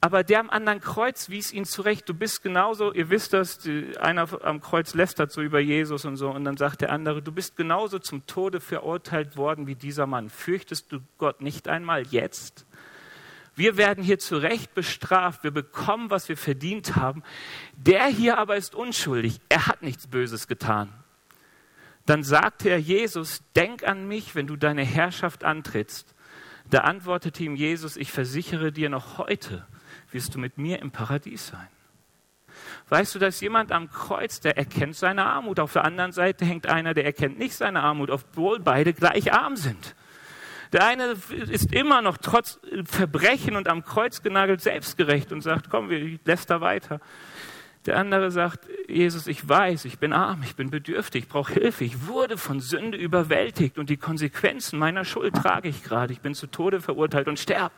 Aber 0.00 0.22
der 0.22 0.40
am 0.40 0.50
anderen 0.50 0.80
Kreuz 0.80 1.30
wies 1.30 1.52
ihn 1.52 1.64
zurecht. 1.64 2.08
Du 2.08 2.14
bist 2.14 2.42
genauso, 2.42 2.92
ihr 2.92 3.10
wisst 3.10 3.32
das, 3.32 3.58
einer 3.98 4.28
am 4.44 4.60
Kreuz 4.60 4.94
lästert 4.94 5.32
so 5.32 5.40
über 5.40 5.58
Jesus 5.58 6.04
und 6.04 6.16
so. 6.16 6.30
Und 6.30 6.44
dann 6.44 6.56
sagt 6.56 6.82
der 6.82 6.92
andere, 6.92 7.22
du 7.22 7.32
bist 7.32 7.56
genauso 7.56 7.98
zum 7.98 8.26
Tode 8.26 8.60
verurteilt 8.60 9.36
worden 9.36 9.66
wie 9.66 9.74
dieser 9.74 10.06
Mann. 10.06 10.28
Fürchtest 10.28 10.92
du 10.92 11.00
Gott 11.18 11.40
nicht 11.40 11.66
einmal 11.66 12.06
jetzt? 12.08 12.66
Wir 13.56 13.78
werden 13.78 14.04
hier 14.04 14.18
zu 14.18 14.36
Recht 14.36 14.74
bestraft. 14.74 15.42
Wir 15.42 15.50
bekommen, 15.50 16.10
was 16.10 16.28
wir 16.28 16.36
verdient 16.36 16.94
haben. 16.94 17.22
Der 17.74 18.06
hier 18.06 18.36
aber 18.36 18.56
ist 18.56 18.74
unschuldig. 18.74 19.40
Er 19.48 19.66
hat 19.66 19.82
nichts 19.82 20.06
Böses 20.06 20.46
getan. 20.46 20.92
Dann 22.04 22.22
sagte 22.22 22.68
er 22.68 22.78
Jesus, 22.78 23.42
denk 23.56 23.82
an 23.82 24.06
mich, 24.06 24.34
wenn 24.34 24.46
du 24.46 24.56
deine 24.56 24.84
Herrschaft 24.84 25.42
antrittst. 25.42 26.14
Da 26.70 26.80
antwortete 26.80 27.44
ihm 27.44 27.56
Jesus, 27.56 27.96
ich 27.96 28.10
versichere 28.12 28.72
dir, 28.72 28.88
noch 28.88 29.18
heute 29.18 29.66
wirst 30.10 30.34
du 30.34 30.38
mit 30.38 30.58
mir 30.58 30.80
im 30.80 30.90
Paradies 30.90 31.48
sein. 31.48 31.68
Weißt 32.88 33.14
du, 33.14 33.18
dass 33.18 33.40
jemand 33.40 33.72
am 33.72 33.90
Kreuz, 33.90 34.40
der 34.40 34.56
erkennt 34.56 34.96
seine 34.96 35.26
Armut. 35.26 35.60
Auf 35.60 35.72
der 35.72 35.84
anderen 35.84 36.12
Seite 36.12 36.44
hängt 36.44 36.66
einer, 36.66 36.94
der 36.94 37.04
erkennt 37.04 37.38
nicht 37.38 37.54
seine 37.54 37.82
Armut, 37.82 38.10
obwohl 38.10 38.60
beide 38.60 38.92
gleich 38.92 39.32
arm 39.32 39.56
sind. 39.56 39.94
Der 40.72 40.84
eine 40.86 41.16
ist 41.30 41.72
immer 41.72 42.02
noch 42.02 42.16
trotz 42.16 42.58
Verbrechen 42.84 43.56
und 43.56 43.68
am 43.68 43.84
Kreuz 43.84 44.22
genagelt 44.22 44.60
selbstgerecht 44.60 45.32
und 45.32 45.40
sagt, 45.40 45.70
komm, 45.70 45.90
wir 45.90 46.18
lässt 46.24 46.50
da 46.50 46.60
weiter. 46.60 47.00
Der 47.86 47.96
andere 47.98 48.32
sagt, 48.32 48.66
Jesus, 48.88 49.28
ich 49.28 49.48
weiß, 49.48 49.84
ich 49.84 49.98
bin 49.98 50.12
arm, 50.12 50.42
ich 50.42 50.56
bin 50.56 50.70
bedürftig, 50.70 51.24
ich 51.24 51.28
brauche 51.28 51.52
Hilfe. 51.52 51.84
Ich 51.84 52.08
wurde 52.08 52.36
von 52.36 52.58
Sünde 52.60 52.98
überwältigt 52.98 53.78
und 53.78 53.90
die 53.90 53.96
Konsequenzen 53.96 54.78
meiner 54.78 55.04
Schuld 55.04 55.34
trage 55.34 55.68
ich 55.68 55.84
gerade. 55.84 56.12
Ich 56.12 56.20
bin 56.20 56.34
zu 56.34 56.48
Tode 56.48 56.80
verurteilt 56.80 57.28
und 57.28 57.38
sterbe. 57.38 57.72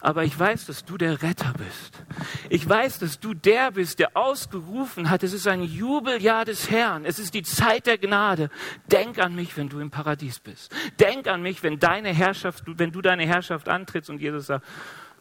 Aber 0.00 0.24
ich 0.24 0.38
weiß, 0.38 0.66
dass 0.66 0.84
du 0.84 0.96
der 0.96 1.22
Retter 1.22 1.52
bist. 1.58 2.04
Ich 2.50 2.68
weiß, 2.68 3.00
dass 3.00 3.18
du 3.18 3.34
der 3.34 3.72
bist, 3.72 3.98
der 3.98 4.16
ausgerufen 4.16 5.10
hat, 5.10 5.22
es 5.24 5.32
ist 5.32 5.48
ein 5.48 5.62
Jubeljahr 5.62 6.44
des 6.44 6.70
Herrn. 6.70 7.04
Es 7.04 7.18
ist 7.18 7.34
die 7.34 7.42
Zeit 7.42 7.86
der 7.86 7.98
Gnade. 7.98 8.48
Denk 8.90 9.18
an 9.18 9.34
mich, 9.34 9.56
wenn 9.56 9.68
du 9.68 9.80
im 9.80 9.90
Paradies 9.90 10.38
bist. 10.38 10.72
Denk 11.00 11.26
an 11.26 11.42
mich, 11.42 11.62
wenn 11.64 11.80
deine 11.80 12.10
Herrschaft, 12.10 12.64
wenn 12.66 12.92
du 12.92 13.02
deine 13.02 13.26
Herrschaft 13.26 13.68
antrittst 13.68 14.08
und 14.08 14.20
Jesus 14.20 14.46
sagt, 14.46 14.66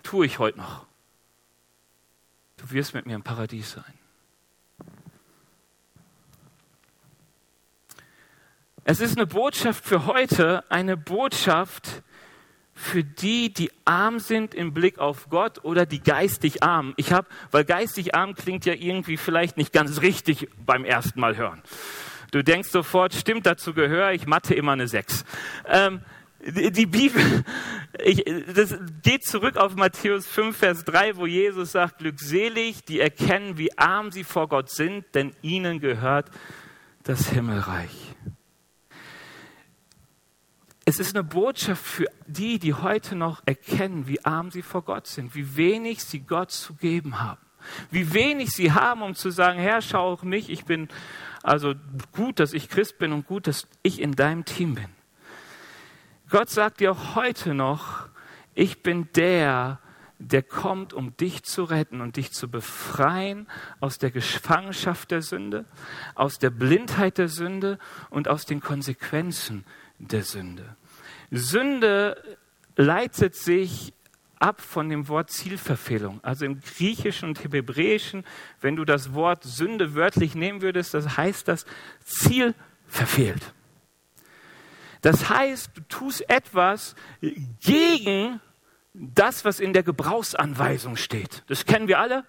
tue 0.03 0.27
ich 0.27 0.37
heute 0.37 0.59
noch. 0.59 0.85
Du 2.57 2.71
wirst 2.71 2.93
mit 2.93 3.05
mir 3.05 3.15
im 3.15 3.23
Paradies 3.23 3.71
sein. 3.71 3.83
Es 8.83 8.99
ist 8.99 9.17
eine 9.17 9.27
Botschaft 9.27 9.85
für 9.85 10.05
heute, 10.05 10.63
eine 10.71 10.95
Botschaft 10.95 12.03
für 12.73 13.03
die, 13.03 13.51
die 13.51 13.71
arm 13.85 14.19
sind 14.19 14.53
im 14.53 14.73
Blick 14.73 14.99
auf 14.99 15.29
Gott 15.29 15.63
oder 15.65 15.85
die 15.85 15.99
geistig 15.99 16.63
arm. 16.63 16.93
Ich 16.95 17.11
habe, 17.11 17.27
weil 17.51 17.65
geistig 17.65 18.15
arm 18.15 18.35
klingt 18.35 18.65
ja 18.65 18.73
irgendwie 18.73 19.17
vielleicht 19.17 19.57
nicht 19.57 19.73
ganz 19.73 20.01
richtig 20.01 20.47
beim 20.65 20.85
ersten 20.85 21.19
Mal 21.19 21.35
hören. 21.35 21.61
Du 22.31 22.43
denkst 22.43 22.69
sofort, 22.69 23.13
stimmt 23.13 23.45
dazu 23.45 23.73
Gehör, 23.73 24.11
ich 24.11 24.27
matte 24.27 24.53
immer 24.53 24.73
eine 24.73 24.87
Sechs. 24.87 25.25
Ähm, 25.65 26.01
die 26.39 26.85
Bibel, 26.85 27.43
ich, 28.03 28.23
das 28.53 28.77
geht 29.01 29.25
zurück 29.25 29.57
auf 29.57 29.75
Matthäus 29.75 30.27
5, 30.27 30.55
Vers 30.55 30.83
3, 30.85 31.17
wo 31.17 31.25
Jesus 31.25 31.71
sagt, 31.71 31.99
glückselig, 31.99 32.83
die 32.85 32.99
erkennen, 32.99 33.57
wie 33.57 33.77
arm 33.77 34.11
sie 34.11 34.23
vor 34.23 34.47
Gott 34.47 34.69
sind, 34.69 35.05
denn 35.15 35.33
ihnen 35.41 35.79
gehört 35.79 36.29
das 37.03 37.29
Himmelreich. 37.29 38.15
Es 40.85 40.99
ist 40.99 41.15
eine 41.15 41.23
Botschaft 41.23 41.83
für 41.83 42.05
die, 42.27 42.59
die 42.59 42.73
heute 42.73 43.15
noch 43.15 43.41
erkennen, 43.45 44.07
wie 44.07 44.23
arm 44.23 44.51
sie 44.51 44.61
vor 44.61 44.83
Gott 44.83 45.07
sind, 45.07 45.35
wie 45.35 45.57
wenig 45.57 46.03
sie 46.03 46.19
Gott 46.19 46.51
zu 46.51 46.75
geben 46.75 47.19
haben, 47.19 47.41
wie 47.91 48.13
wenig 48.13 48.51
sie 48.51 48.71
haben, 48.71 49.01
um 49.01 49.15
zu 49.15 49.31
sagen, 49.31 49.59
Herr, 49.59 49.81
schau 49.81 50.13
auf 50.13 50.23
mich, 50.23 50.49
ich 50.49 50.63
bin 50.63 50.87
also 51.43 51.73
gut, 52.13 52.39
dass 52.39 52.53
ich 52.53 52.69
Christ 52.69 52.99
bin 52.99 53.11
und 53.11 53.27
gut, 53.27 53.47
dass 53.47 53.67
ich 53.83 53.99
in 53.99 54.13
deinem 54.13 54.45
Team 54.45 54.75
bin. 54.75 54.96
Gott 56.29 56.49
sagt 56.49 56.81
dir 56.81 57.15
heute 57.15 57.53
noch, 57.53 58.09
ich 58.53 58.83
bin 58.83 59.07
der, 59.15 59.79
der 60.19 60.43
kommt, 60.43 60.93
um 60.93 61.15
dich 61.15 61.43
zu 61.43 61.63
retten 61.63 62.01
und 62.01 62.17
dich 62.17 62.33
zu 62.33 62.49
befreien 62.49 63.47
aus 63.79 63.97
der 63.97 64.11
Gefangenschaft 64.11 65.11
der 65.11 65.21
Sünde, 65.21 65.65
aus 66.15 66.37
der 66.37 66.49
Blindheit 66.49 67.17
der 67.17 67.29
Sünde 67.29 67.79
und 68.09 68.27
aus 68.27 68.45
den 68.45 68.59
Konsequenzen 68.59 69.63
der 69.99 70.23
Sünde. 70.23 70.75
Sünde 71.31 72.21
leitet 72.75 73.35
sich 73.35 73.93
ab 74.39 74.59
von 74.59 74.89
dem 74.89 75.07
Wort 75.07 75.31
Zielverfehlung. 75.31 76.19
Also 76.23 76.45
im 76.45 76.59
Griechischen 76.59 77.29
und 77.29 77.43
Hebräischen, 77.43 78.25
wenn 78.59 78.75
du 78.75 78.83
das 78.85 79.13
Wort 79.13 79.43
Sünde 79.43 79.95
wörtlich 79.95 80.35
nehmen 80.35 80.61
würdest, 80.61 80.93
das 80.93 81.15
heißt 81.15 81.47
das 81.47 81.65
Ziel 82.03 82.53
verfehlt. 82.87 83.53
Das 85.07 85.29
heißt, 85.29 85.71
du 85.73 85.81
tust 85.87 86.29
etwas 86.29 86.93
gegen 87.61 88.41
das, 88.93 89.45
was 89.45 89.61
in 89.61 89.71
der 89.71 89.83
Gebrauchsanweisung 89.83 90.97
steht. 90.97 91.43
Das 91.47 91.65
kennen 91.65 91.87
wir 91.87 91.99
alle. 91.99 92.25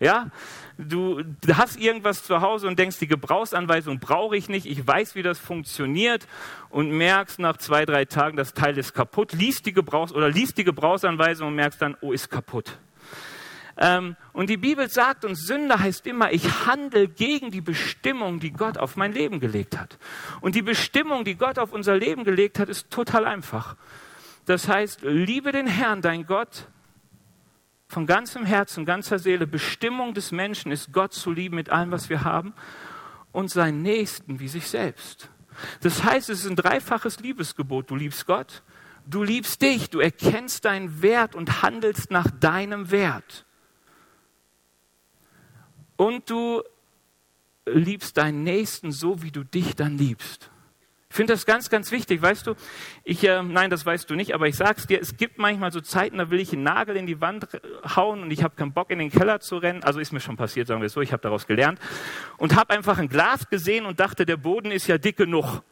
Ja, 0.00 0.30
du 0.78 1.22
hast 1.54 1.78
irgendwas 1.78 2.24
zu 2.24 2.40
Hause 2.40 2.68
und 2.68 2.78
denkst, 2.78 2.98
die 3.00 3.06
Gebrauchsanweisung 3.06 4.00
brauche 4.00 4.34
ich 4.34 4.48
nicht. 4.48 4.64
Ich 4.64 4.86
weiß, 4.86 5.14
wie 5.14 5.22
das 5.22 5.38
funktioniert 5.38 6.26
und 6.70 6.90
merkst 6.90 7.38
nach 7.38 7.58
zwei, 7.58 7.84
drei 7.84 8.06
Tagen, 8.06 8.38
das 8.38 8.54
Teil 8.54 8.78
ist 8.78 8.94
kaputt. 8.94 9.34
Liest 9.34 9.66
die 9.66 9.74
Gebrauchs 9.74 10.10
oder 10.10 10.30
liest 10.30 10.56
die 10.56 10.64
Gebrauchsanweisung 10.64 11.48
und 11.48 11.54
merkst 11.54 11.82
dann, 11.82 11.98
oh, 12.00 12.12
ist 12.12 12.30
kaputt. 12.30 12.78
Ähm, 13.82 14.14
und 14.32 14.48
die 14.48 14.56
Bibel 14.56 14.88
sagt 14.88 15.24
uns, 15.24 15.44
Sünde 15.44 15.80
heißt 15.80 16.06
immer, 16.06 16.32
ich 16.32 16.66
handle 16.66 17.08
gegen 17.08 17.50
die 17.50 17.60
Bestimmung, 17.60 18.38
die 18.38 18.52
Gott 18.52 18.78
auf 18.78 18.94
mein 18.94 19.12
Leben 19.12 19.40
gelegt 19.40 19.76
hat. 19.76 19.98
Und 20.40 20.54
die 20.54 20.62
Bestimmung, 20.62 21.24
die 21.24 21.34
Gott 21.34 21.58
auf 21.58 21.72
unser 21.72 21.96
Leben 21.96 22.22
gelegt 22.22 22.60
hat, 22.60 22.68
ist 22.68 22.90
total 22.90 23.26
einfach. 23.26 23.74
Das 24.44 24.68
heißt, 24.68 25.02
liebe 25.02 25.50
den 25.50 25.66
Herrn, 25.66 26.00
dein 26.00 26.26
Gott, 26.26 26.68
von 27.88 28.06
ganzem 28.06 28.46
Herzen, 28.46 28.86
ganzer 28.86 29.18
Seele. 29.18 29.48
Bestimmung 29.48 30.14
des 30.14 30.30
Menschen 30.30 30.70
ist, 30.70 30.92
Gott 30.92 31.12
zu 31.12 31.32
lieben 31.32 31.56
mit 31.56 31.70
allem, 31.70 31.90
was 31.90 32.08
wir 32.08 32.22
haben 32.22 32.54
und 33.32 33.50
seinen 33.50 33.82
Nächsten 33.82 34.38
wie 34.38 34.48
sich 34.48 34.68
selbst. 34.68 35.28
Das 35.80 36.04
heißt, 36.04 36.30
es 36.30 36.44
ist 36.44 36.50
ein 36.50 36.56
dreifaches 36.56 37.18
Liebesgebot. 37.18 37.90
Du 37.90 37.96
liebst 37.96 38.26
Gott, 38.26 38.62
du 39.06 39.24
liebst 39.24 39.60
dich, 39.60 39.90
du 39.90 39.98
erkennst 39.98 40.66
deinen 40.66 41.02
Wert 41.02 41.34
und 41.34 41.62
handelst 41.62 42.12
nach 42.12 42.30
deinem 42.30 42.92
Wert. 42.92 43.44
Und 45.96 46.28
du 46.30 46.62
liebst 47.66 48.16
deinen 48.16 48.42
Nächsten 48.42 48.92
so, 48.92 49.22
wie 49.22 49.30
du 49.30 49.44
dich 49.44 49.76
dann 49.76 49.98
liebst. 49.98 50.50
Ich 51.12 51.16
finde 51.16 51.34
das 51.34 51.44
ganz, 51.44 51.68
ganz 51.68 51.92
wichtig. 51.92 52.22
Weißt 52.22 52.46
du, 52.46 52.54
ich, 53.04 53.22
äh, 53.22 53.42
nein, 53.42 53.68
das 53.68 53.84
weißt 53.84 54.08
du 54.08 54.14
nicht, 54.14 54.32
aber 54.34 54.48
ich 54.48 54.56
sag's 54.56 54.86
dir, 54.86 54.98
es 54.98 55.18
gibt 55.18 55.36
manchmal 55.36 55.70
so 55.70 55.82
Zeiten, 55.82 56.16
da 56.16 56.30
will 56.30 56.40
ich 56.40 56.54
einen 56.54 56.62
Nagel 56.62 56.96
in 56.96 57.06
die 57.06 57.20
Wand 57.20 57.48
hauen 57.94 58.22
und 58.22 58.30
ich 58.30 58.42
habe 58.42 58.56
keinen 58.56 58.72
Bock, 58.72 58.90
in 58.90 58.98
den 58.98 59.10
Keller 59.10 59.38
zu 59.38 59.58
rennen. 59.58 59.82
Also 59.82 60.00
ist 60.00 60.12
mir 60.12 60.20
schon 60.20 60.38
passiert, 60.38 60.68
sagen 60.68 60.80
wir 60.80 60.88
so, 60.88 61.02
ich 61.02 61.12
habe 61.12 61.22
daraus 61.22 61.46
gelernt. 61.46 61.78
Und 62.38 62.56
habe 62.56 62.72
einfach 62.72 62.96
ein 62.96 63.10
Glas 63.10 63.50
gesehen 63.50 63.84
und 63.84 64.00
dachte, 64.00 64.24
der 64.24 64.38
Boden 64.38 64.70
ist 64.70 64.86
ja 64.86 64.96
dick 64.96 65.18
genug. 65.18 65.62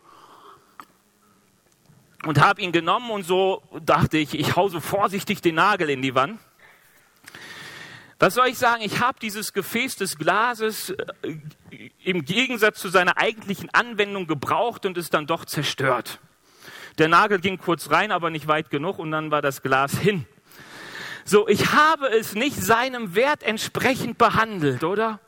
Und 2.26 2.38
habe 2.38 2.60
ihn 2.60 2.70
genommen 2.70 3.10
und 3.10 3.22
so 3.22 3.62
dachte 3.82 4.18
ich, 4.18 4.38
ich 4.38 4.56
hau 4.56 4.68
so 4.68 4.78
vorsichtig 4.78 5.40
den 5.40 5.54
Nagel 5.54 5.88
in 5.88 6.02
die 6.02 6.14
Wand. 6.14 6.38
Was 8.20 8.34
soll 8.34 8.48
ich 8.48 8.58
sagen? 8.58 8.82
Ich 8.82 9.00
habe 9.00 9.18
dieses 9.18 9.54
Gefäß 9.54 9.96
des 9.96 10.18
Glases 10.18 10.90
äh, 10.90 11.38
im 12.04 12.26
Gegensatz 12.26 12.78
zu 12.78 12.90
seiner 12.90 13.16
eigentlichen 13.16 13.70
Anwendung 13.70 14.26
gebraucht 14.26 14.84
und 14.84 14.98
ist 14.98 15.14
dann 15.14 15.26
doch 15.26 15.46
zerstört. 15.46 16.20
Der 16.98 17.08
Nagel 17.08 17.40
ging 17.40 17.56
kurz 17.56 17.90
rein, 17.90 18.12
aber 18.12 18.28
nicht 18.28 18.46
weit 18.46 18.68
genug 18.68 18.98
und 18.98 19.10
dann 19.10 19.30
war 19.30 19.40
das 19.40 19.62
Glas 19.62 19.96
hin. 19.96 20.26
So, 21.24 21.48
ich 21.48 21.72
habe 21.72 22.08
es 22.08 22.34
nicht 22.34 22.56
seinem 22.56 23.14
Wert 23.14 23.42
entsprechend 23.42 24.18
behandelt, 24.18 24.84
oder? 24.84 25.18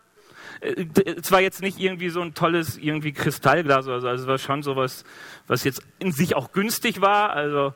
Äh, 0.60 0.84
es 1.18 1.32
war 1.32 1.40
jetzt 1.40 1.62
nicht 1.62 1.78
irgendwie 1.78 2.10
so 2.10 2.20
ein 2.20 2.34
tolles 2.34 2.76
irgendwie 2.76 3.14
Kristallglas 3.14 3.86
oder 3.86 4.02
so, 4.02 4.08
also 4.08 4.24
es 4.24 4.28
war 4.28 4.36
schon 4.36 4.62
sowas, 4.62 5.04
was 5.46 5.64
jetzt 5.64 5.82
in 5.98 6.12
sich 6.12 6.36
auch 6.36 6.52
günstig 6.52 7.00
war, 7.00 7.30
also 7.30 7.72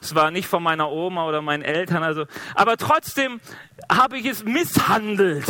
es 0.00 0.14
war 0.14 0.30
nicht 0.30 0.48
von 0.48 0.62
meiner 0.62 0.90
Oma 0.90 1.26
oder 1.26 1.42
meinen 1.42 1.62
Eltern, 1.62 2.02
also, 2.02 2.26
aber 2.54 2.76
trotzdem 2.76 3.40
habe 3.90 4.18
ich 4.18 4.26
es 4.26 4.44
misshandelt. 4.44 5.46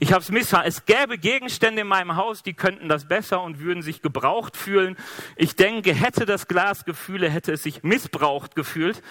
Ich 0.00 0.12
habe 0.12 0.22
es 0.22 0.30
misshandelt. 0.30 0.72
Es 0.72 0.86
gäbe 0.86 1.18
Gegenstände 1.18 1.82
in 1.82 1.88
meinem 1.88 2.14
Haus, 2.16 2.42
die 2.42 2.54
könnten 2.54 2.88
das 2.88 3.06
besser 3.06 3.42
und 3.42 3.58
würden 3.58 3.82
sich 3.82 4.00
gebraucht 4.00 4.56
fühlen. 4.56 4.96
Ich 5.36 5.56
denke, 5.56 5.92
hätte 5.92 6.24
das 6.24 6.46
Glas 6.46 6.84
Gefühle, 6.84 7.28
hätte 7.28 7.52
es 7.52 7.64
sich 7.64 7.82
missbraucht 7.82 8.54
gefühlt. 8.54 9.02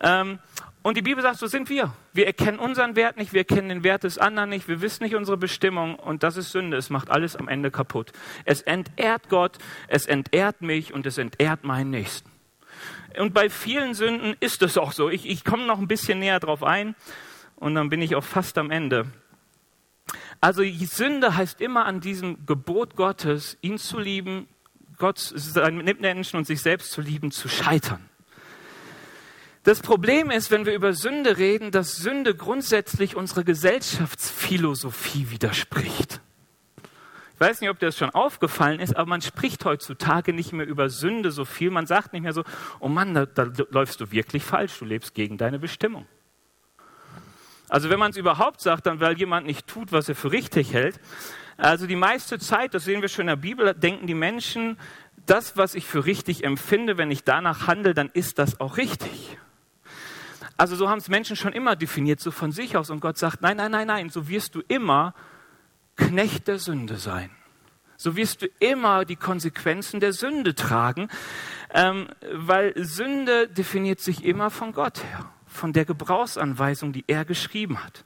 Ähm, 0.00 0.38
und 0.82 0.96
die 0.96 1.02
Bibel 1.02 1.22
sagt, 1.22 1.38
so 1.38 1.46
sind 1.46 1.68
wir. 1.68 1.92
Wir 2.12 2.26
erkennen 2.26 2.58
unseren 2.58 2.96
Wert 2.96 3.16
nicht, 3.16 3.32
wir 3.32 3.40
erkennen 3.40 3.68
den 3.68 3.84
Wert 3.84 4.04
des 4.04 4.18
anderen 4.18 4.48
nicht, 4.48 4.68
wir 4.68 4.80
wissen 4.80 5.04
nicht 5.04 5.14
unsere 5.14 5.36
Bestimmung 5.36 5.96
und 5.96 6.22
das 6.22 6.36
ist 6.36 6.50
Sünde. 6.50 6.76
Es 6.76 6.88
macht 6.88 7.10
alles 7.10 7.36
am 7.36 7.48
Ende 7.48 7.70
kaputt. 7.70 8.12
Es 8.44 8.62
entehrt 8.62 9.28
Gott, 9.28 9.58
es 9.88 10.06
entehrt 10.06 10.62
mich 10.62 10.94
und 10.94 11.06
es 11.06 11.18
entehrt 11.18 11.64
meinen 11.64 11.90
Nächsten. 11.90 12.37
Und 13.18 13.34
bei 13.34 13.50
vielen 13.50 13.94
Sünden 13.94 14.36
ist 14.40 14.62
es 14.62 14.78
auch 14.78 14.92
so. 14.92 15.08
Ich, 15.08 15.28
ich 15.28 15.44
komme 15.44 15.66
noch 15.66 15.78
ein 15.78 15.88
bisschen 15.88 16.18
näher 16.18 16.40
drauf 16.40 16.62
ein 16.62 16.94
und 17.56 17.74
dann 17.74 17.88
bin 17.88 18.02
ich 18.02 18.14
auch 18.14 18.24
fast 18.24 18.58
am 18.58 18.70
Ende. 18.70 19.06
Also 20.40 20.62
Sünde 20.62 21.36
heißt 21.36 21.60
immer 21.60 21.84
an 21.84 22.00
diesem 22.00 22.46
Gebot 22.46 22.96
Gottes, 22.96 23.58
ihn 23.60 23.78
zu 23.78 23.98
lieben, 23.98 24.48
Gott, 24.96 25.18
seinen 25.18 25.84
Mitmenschen 25.84 26.38
und 26.38 26.46
sich 26.46 26.60
selbst 26.60 26.92
zu 26.92 27.00
lieben, 27.00 27.30
zu 27.30 27.48
scheitern. 27.48 28.08
Das 29.64 29.80
Problem 29.80 30.30
ist, 30.30 30.50
wenn 30.50 30.64
wir 30.64 30.74
über 30.74 30.92
Sünde 30.94 31.36
reden, 31.38 31.70
dass 31.70 31.96
Sünde 31.96 32.34
grundsätzlich 32.34 33.16
unserer 33.16 33.44
Gesellschaftsphilosophie 33.44 35.30
widerspricht. 35.30 36.20
Ich 37.38 37.40
weiß 37.40 37.60
nicht, 37.60 37.70
ob 37.70 37.78
dir 37.78 37.86
das 37.86 37.96
schon 37.96 38.10
aufgefallen 38.10 38.80
ist, 38.80 38.96
aber 38.96 39.08
man 39.08 39.22
spricht 39.22 39.64
heutzutage 39.64 40.32
nicht 40.32 40.52
mehr 40.52 40.66
über 40.66 40.90
Sünde 40.90 41.30
so 41.30 41.44
viel. 41.44 41.70
Man 41.70 41.86
sagt 41.86 42.12
nicht 42.12 42.22
mehr 42.22 42.32
so, 42.32 42.42
oh 42.80 42.88
Mann, 42.88 43.14
da, 43.14 43.26
da 43.26 43.48
läufst 43.70 44.00
du 44.00 44.10
wirklich 44.10 44.42
falsch, 44.42 44.76
du 44.80 44.84
lebst 44.84 45.14
gegen 45.14 45.38
deine 45.38 45.60
Bestimmung. 45.60 46.04
Also 47.68 47.90
wenn 47.90 48.00
man 48.00 48.10
es 48.10 48.16
überhaupt 48.16 48.60
sagt, 48.60 48.86
dann 48.86 48.98
weil 48.98 49.16
jemand 49.16 49.46
nicht 49.46 49.68
tut, 49.68 49.92
was 49.92 50.08
er 50.08 50.16
für 50.16 50.32
richtig 50.32 50.72
hält. 50.72 50.98
Also 51.56 51.86
die 51.86 51.94
meiste 51.94 52.40
Zeit, 52.40 52.74
das 52.74 52.82
sehen 52.82 53.02
wir 53.02 53.08
schon 53.08 53.22
in 53.22 53.28
der 53.28 53.36
Bibel, 53.36 53.72
denken 53.72 54.08
die 54.08 54.14
Menschen, 54.14 54.76
das, 55.24 55.56
was 55.56 55.76
ich 55.76 55.86
für 55.86 56.06
richtig 56.06 56.42
empfinde, 56.42 56.98
wenn 56.98 57.12
ich 57.12 57.22
danach 57.22 57.68
handle, 57.68 57.94
dann 57.94 58.10
ist 58.14 58.40
das 58.40 58.58
auch 58.58 58.78
richtig. 58.78 59.38
Also 60.56 60.74
so 60.74 60.88
haben 60.88 60.98
es 60.98 61.08
Menschen 61.08 61.36
schon 61.36 61.52
immer 61.52 61.76
definiert, 61.76 62.18
so 62.18 62.32
von 62.32 62.50
sich 62.50 62.76
aus. 62.76 62.90
Und 62.90 62.98
Gott 62.98 63.16
sagt, 63.16 63.42
nein, 63.42 63.58
nein, 63.58 63.70
nein, 63.70 63.86
nein, 63.86 64.10
so 64.10 64.28
wirst 64.28 64.56
du 64.56 64.62
immer 64.66 65.14
Knecht 65.98 66.48
der 66.48 66.58
Sünde 66.58 66.96
sein. 66.96 67.30
So 67.98 68.16
wirst 68.16 68.42
du 68.42 68.46
immer 68.60 69.04
die 69.04 69.16
Konsequenzen 69.16 69.98
der 69.98 70.12
Sünde 70.12 70.54
tragen, 70.54 71.08
ähm, 71.74 72.08
weil 72.32 72.72
Sünde 72.76 73.48
definiert 73.48 74.00
sich 74.00 74.24
immer 74.24 74.50
von 74.50 74.72
Gott 74.72 75.02
her, 75.02 75.30
von 75.46 75.72
der 75.72 75.84
Gebrauchsanweisung, 75.84 76.92
die 76.92 77.04
er 77.08 77.24
geschrieben 77.24 77.84
hat. 77.84 78.04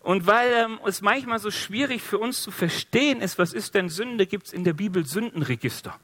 Und 0.00 0.26
weil 0.26 0.52
ähm, 0.52 0.80
es 0.84 1.02
manchmal 1.02 1.38
so 1.38 1.50
schwierig 1.50 2.02
für 2.02 2.18
uns 2.18 2.42
zu 2.42 2.50
verstehen 2.50 3.20
ist, 3.20 3.38
was 3.38 3.52
ist 3.52 3.74
denn 3.74 3.88
Sünde, 3.88 4.26
gibt 4.26 4.48
es 4.48 4.52
in 4.52 4.64
der 4.64 4.72
Bibel 4.72 5.06
Sündenregister. 5.06 5.94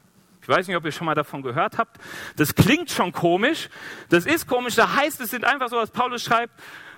Ich 0.41 0.47
weiß 0.47 0.65
nicht, 0.67 0.77
ob 0.77 0.85
ihr 0.85 0.93
schon 0.93 1.05
mal 1.05 1.13
davon 1.13 1.41
gehört 1.41 1.77
habt. 1.77 1.97
Das 2.37 2.55
klingt 2.55 2.89
schon 2.89 3.11
komisch. 3.11 3.67
Das 4.07 4.25
ist 4.25 4.47
komisch. 4.47 4.75
Da 4.75 4.95
heißt 4.95 5.19
es 5.19 5.31
sind 5.31 5.43
einfach 5.43 5.67
so, 5.67 5.75
was 5.75 5.91
Paulus 5.91 6.23
schreibt, 6.23 6.53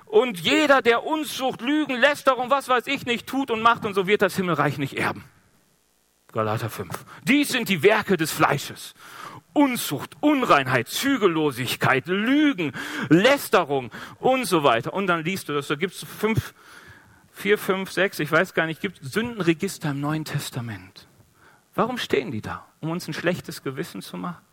und 0.10 0.40
jeder, 0.40 0.82
der 0.82 1.06
Unzucht, 1.06 1.62
Lügen, 1.62 1.96
Lästerung, 1.96 2.50
was 2.50 2.68
weiß 2.68 2.88
ich 2.88 3.06
nicht 3.06 3.28
tut 3.28 3.52
und 3.52 3.62
macht 3.62 3.86
und 3.86 3.94
so 3.94 4.08
wird 4.08 4.24
das 4.24 4.36
Himmelreich 4.36 4.80
nicht 4.80 4.98
erben. 4.98 5.24
Galater 6.32 6.72
5. 6.72 7.06
Dies 7.24 7.50
sind 7.50 7.70
die 7.70 7.84
Werke 7.84 8.18
des 8.18 8.32
Fleisches. 8.32 8.96
Unzucht, 9.54 10.18
Unreinheit, 10.20 10.88
Zügellosigkeit, 10.88 12.08
Lügen, 12.08 12.74
Lästerung 13.10 13.92
und 14.20 14.46
so 14.46 14.64
weiter. 14.64 14.94
Und 14.94 15.06
dann 15.06 15.24
liest 15.24 15.48
du 15.48 15.54
das, 15.54 15.68
da 15.68 15.76
gibt 15.76 15.94
es 15.94 16.04
fünf, 16.04 16.56
vier, 17.32 17.60
fünf, 17.60 17.92
sechs, 17.92 18.18
ich 18.18 18.32
weiß 18.32 18.56
gar 18.56 18.66
nicht, 18.66 18.82
gibt 18.82 19.00
Sündenregister 19.04 19.92
im 19.92 20.02
Neuen 20.02 20.26
Testament. 20.26 21.08
Warum 21.76 22.00
stehen 22.00 22.32
die 22.32 22.42
da? 22.42 22.66
Um 22.80 22.90
uns 22.90 23.08
ein 23.08 23.14
schlechtes 23.14 23.62
Gewissen 23.62 24.02
zu 24.02 24.18
machen? 24.18 24.44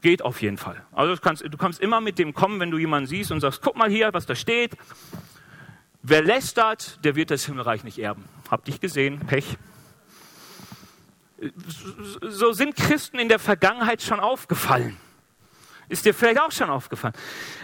Geht 0.00 0.22
auf 0.22 0.40
jeden 0.40 0.56
Fall. 0.56 0.82
Also 0.92 1.14
du 1.14 1.20
kannst, 1.20 1.44
du 1.44 1.56
kannst 1.58 1.80
immer 1.80 2.00
mit 2.00 2.18
dem 2.18 2.32
kommen, 2.32 2.60
wenn 2.60 2.70
du 2.70 2.78
jemanden 2.78 3.06
siehst 3.06 3.30
und 3.30 3.40
sagst, 3.40 3.60
guck 3.62 3.76
mal 3.76 3.90
hier, 3.90 4.12
was 4.14 4.24
da 4.24 4.34
steht. 4.34 4.76
Wer 6.02 6.22
lästert, 6.22 7.04
der 7.04 7.14
wird 7.14 7.30
das 7.30 7.44
Himmelreich 7.44 7.84
nicht 7.84 7.98
erben. 7.98 8.24
Hab 8.50 8.64
dich 8.64 8.80
gesehen, 8.80 9.20
Pech. 9.20 9.58
So 12.22 12.52
sind 12.52 12.76
Christen 12.76 13.18
in 13.18 13.28
der 13.28 13.38
Vergangenheit 13.38 14.00
schon 14.00 14.20
aufgefallen. 14.20 14.96
Ist 15.88 16.06
dir 16.06 16.14
vielleicht 16.14 16.40
auch 16.40 16.52
schon 16.52 16.70
aufgefallen. 16.70 17.14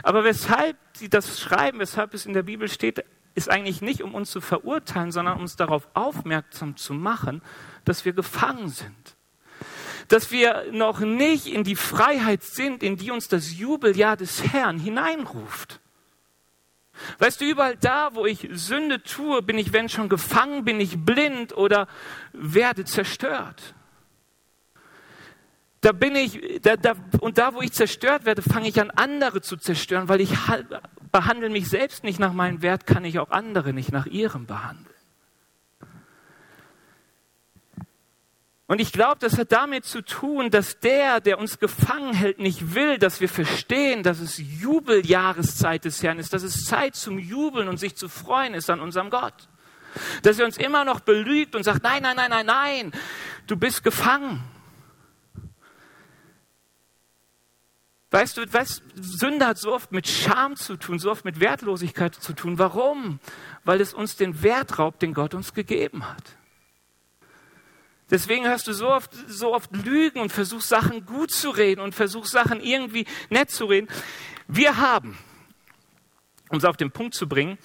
Aber 0.03 0.25
weshalb 0.25 0.77
sie 0.95 1.09
das 1.09 1.41
schreiben, 1.41 1.79
weshalb 1.79 2.13
es 2.13 2.27
in 2.27 2.35
der 2.35 2.43
Bibel 2.43 2.69
steht, 2.69 3.05
ist 3.35 3.49
eigentlich 3.49 3.81
nicht, 3.81 4.03
um 4.03 4.15
uns 4.15 4.31
zu 4.31 4.43
verurteilen, 4.43 5.11
sondern 5.13 5.37
um 5.37 5.43
uns 5.43 5.57
darauf 5.57 5.89
aufmerksam 5.95 6.77
zu 6.77 6.93
machen, 6.93 7.41
dass 7.85 8.05
wir 8.05 8.13
gefangen 8.13 8.69
sind 8.69 9.17
dass 10.09 10.31
wir 10.31 10.67
noch 10.73 11.01
nicht 11.01 11.47
in 11.47 11.65
die 11.65 11.77
Freiheit 11.77 12.43
sind, 12.43 12.83
in 12.83 12.97
die 12.97 13.11
uns 13.11 13.29
das 13.29 13.57
Jubeljahr 13.57 14.17
des 14.17 14.53
Herrn 14.53 14.79
hineinruft. 14.79 15.81
Weißt 17.19 17.41
du, 17.41 17.45
überall 17.45 17.77
da, 17.77 18.11
wo 18.15 18.27
ich 18.27 18.49
Sünde 18.53 19.03
tue, 19.03 19.43
bin 19.43 19.59
ich, 19.59 19.73
wenn 19.73 19.89
schon 19.89 20.09
gefangen, 20.09 20.65
bin 20.65 20.81
ich 20.81 21.05
blind 21.05 21.57
oder 21.57 21.89
werde 22.33 22.85
zerstört. 22.85 23.75
Da 25.81 25.91
bin 25.91 26.15
ich, 26.15 26.61
da, 26.63 26.77
da, 26.77 26.95
und 27.21 27.39
da, 27.39 27.55
wo 27.55 27.61
ich 27.61 27.73
zerstört 27.73 28.25
werde, 28.25 28.41
fange 28.41 28.69
ich 28.69 28.81
an, 28.81 28.91
andere 28.91 29.41
zu 29.41 29.57
zerstören, 29.57 30.09
weil 30.09 30.21
ich 30.21 30.31
behandle 31.11 31.51
mich 31.51 31.69
selbst 31.69 32.05
nicht 32.05 32.21
nach 32.21 32.33
meinem 32.33 32.63
Wert, 32.63 32.87
kann 32.87 33.05
ich 33.05 33.19
auch 33.19 33.31
andere 33.31 33.73
nicht 33.73 33.91
nach 33.91 34.07
ihrem 34.07 34.47
behandeln. 34.47 34.92
Und 38.73 38.81
ich 38.81 38.91
glaube, 38.91 39.19
das 39.21 39.37
hat 39.37 39.53
damit 39.53 39.85
zu 39.85 40.01
tun, 40.01 40.49
dass 40.49 40.79
der, 40.81 41.21
der 41.21 41.39
uns 41.39 41.59
gefangen 41.59 42.15
hält, 42.15 42.39
nicht 42.39 42.75
will, 42.75 42.97
dass 42.97 43.21
wir 43.21 43.29
verstehen, 43.29 44.03
dass 44.03 44.19
es 44.19 44.39
Jubeljahreszeit 44.39 45.85
des 45.85 46.03
Herrn 46.03 46.19
ist, 46.19 46.33
dass 46.33 46.43
es 46.43 46.65
Zeit 46.65 46.97
zum 46.97 47.19
Jubeln 47.19 47.69
und 47.69 47.77
sich 47.77 47.97
zu 47.97 48.09
freuen 48.09 48.55
ist 48.55 48.71
an 48.71 48.81
unserem 48.81 49.11
Gott. 49.11 49.35
Dass 50.23 50.39
er 50.39 50.47
uns 50.47 50.57
immer 50.57 50.87
noch 50.87 51.01
belügt 51.01 51.55
und 51.55 51.65
sagt, 51.65 51.83
nein, 51.83 52.03
nein, 52.03 52.17
nein, 52.17 52.31
nein, 52.31 52.47
nein, 52.47 52.93
du 53.47 53.59
bist 53.59 53.85
gefangen. 53.85 54.43
Weißt 58.11 58.39
du, 58.39 58.51
was, 58.55 58.81
Sünde 58.95 59.49
hat 59.49 59.59
so 59.59 59.75
oft 59.75 59.93
mit 59.93 60.09
Scham 60.09 60.57
zu 60.57 60.79
tun, 60.79 60.99
so 60.99 61.11
oft 61.11 61.27
mit 61.27 61.41
Wertlosigkeit 61.41 62.15
zu 62.15 62.33
tun. 62.33 62.59
Warum? 62.59 63.21
Weil 63.65 63.83
es 63.83 63.93
uns 63.93 64.17
den 64.17 64.43
Wert 64.43 64.79
raubt, 64.79 65.03
den 65.03 65.13
Gott 65.13 65.35
uns 65.35 65.53
gegeben 65.53 66.09
hat. 66.09 66.39
Deswegen 68.11 68.47
hörst 68.47 68.67
du 68.67 68.73
so 68.73 68.89
oft, 68.89 69.11
so 69.29 69.55
oft 69.55 69.75
Lügen 69.75 70.21
und 70.21 70.31
versuchst 70.31 70.69
Sachen 70.69 71.07
gut 71.07 71.31
zu 71.31 71.51
reden 71.51 71.81
und 71.81 71.95
versuchst 71.95 72.33
Sachen 72.33 72.61
irgendwie 72.61 73.07
nett 73.31 73.51
zu 73.51 73.67
reden. 73.67 73.89
Wir 74.49 74.77
haben, 74.77 75.17
um 76.51 76.59
es 76.59 76.65
auf 76.65 76.77
den 76.77 76.91
Punkt 76.91 77.15
zu 77.15 77.29
bringen, 77.29 77.59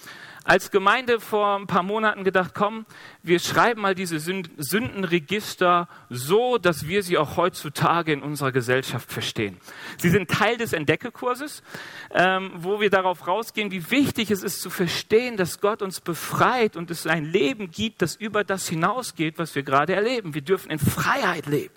als 0.48 0.72
Gemeinde 0.72 1.20
vor 1.20 1.58
ein 1.58 1.68
paar 1.68 1.84
Monaten 1.84 2.24
gedacht, 2.24 2.52
komm, 2.54 2.86
wir 3.22 3.40
schreiben 3.40 3.82
mal 3.82 3.96
diese 3.96 4.18
Sündenregister 4.18 5.90
so, 6.10 6.58
dass 6.58 6.88
wir 6.88 7.04
sie 7.04 7.18
auch 7.18 7.36
heutzutage 7.36 8.14
in 8.14 8.22
unserer 8.22 8.54
Gesellschaft 8.54 9.12
verstehen. 9.12 9.58
Sie 9.98 10.10
sind 10.10 10.32
Teil 10.32 10.56
des 10.56 10.72
Entdeckekurses, 10.72 11.64
ähm, 12.14 12.52
wo 12.56 12.80
wir 12.80 12.90
darauf 12.90 13.28
rausgehen, 13.28 13.72
wie 13.72 13.92
wichtig 13.92 14.32
es 14.32 14.42
ist 14.42 14.62
zu 14.62 14.70
verstehen, 14.70 15.36
dass 15.36 15.60
Gott 15.60 15.82
uns 15.82 16.00
befreit 16.00 16.78
und 16.78 16.92
es 16.92 17.06
ein 17.06 17.26
Leben 17.26 17.70
gibt, 17.70 18.02
das 18.02 18.16
über 18.16 18.46
das 18.46 18.70
hinausgeht, 18.70 19.38
was 19.38 19.54
wir 19.54 19.64
gerade 19.64 19.96
erleben. 19.96 20.34
Wir 20.34 20.44
dürfen 20.44 20.72
in 20.72 20.80
Freiheit 20.80 21.46
leben 21.46 21.76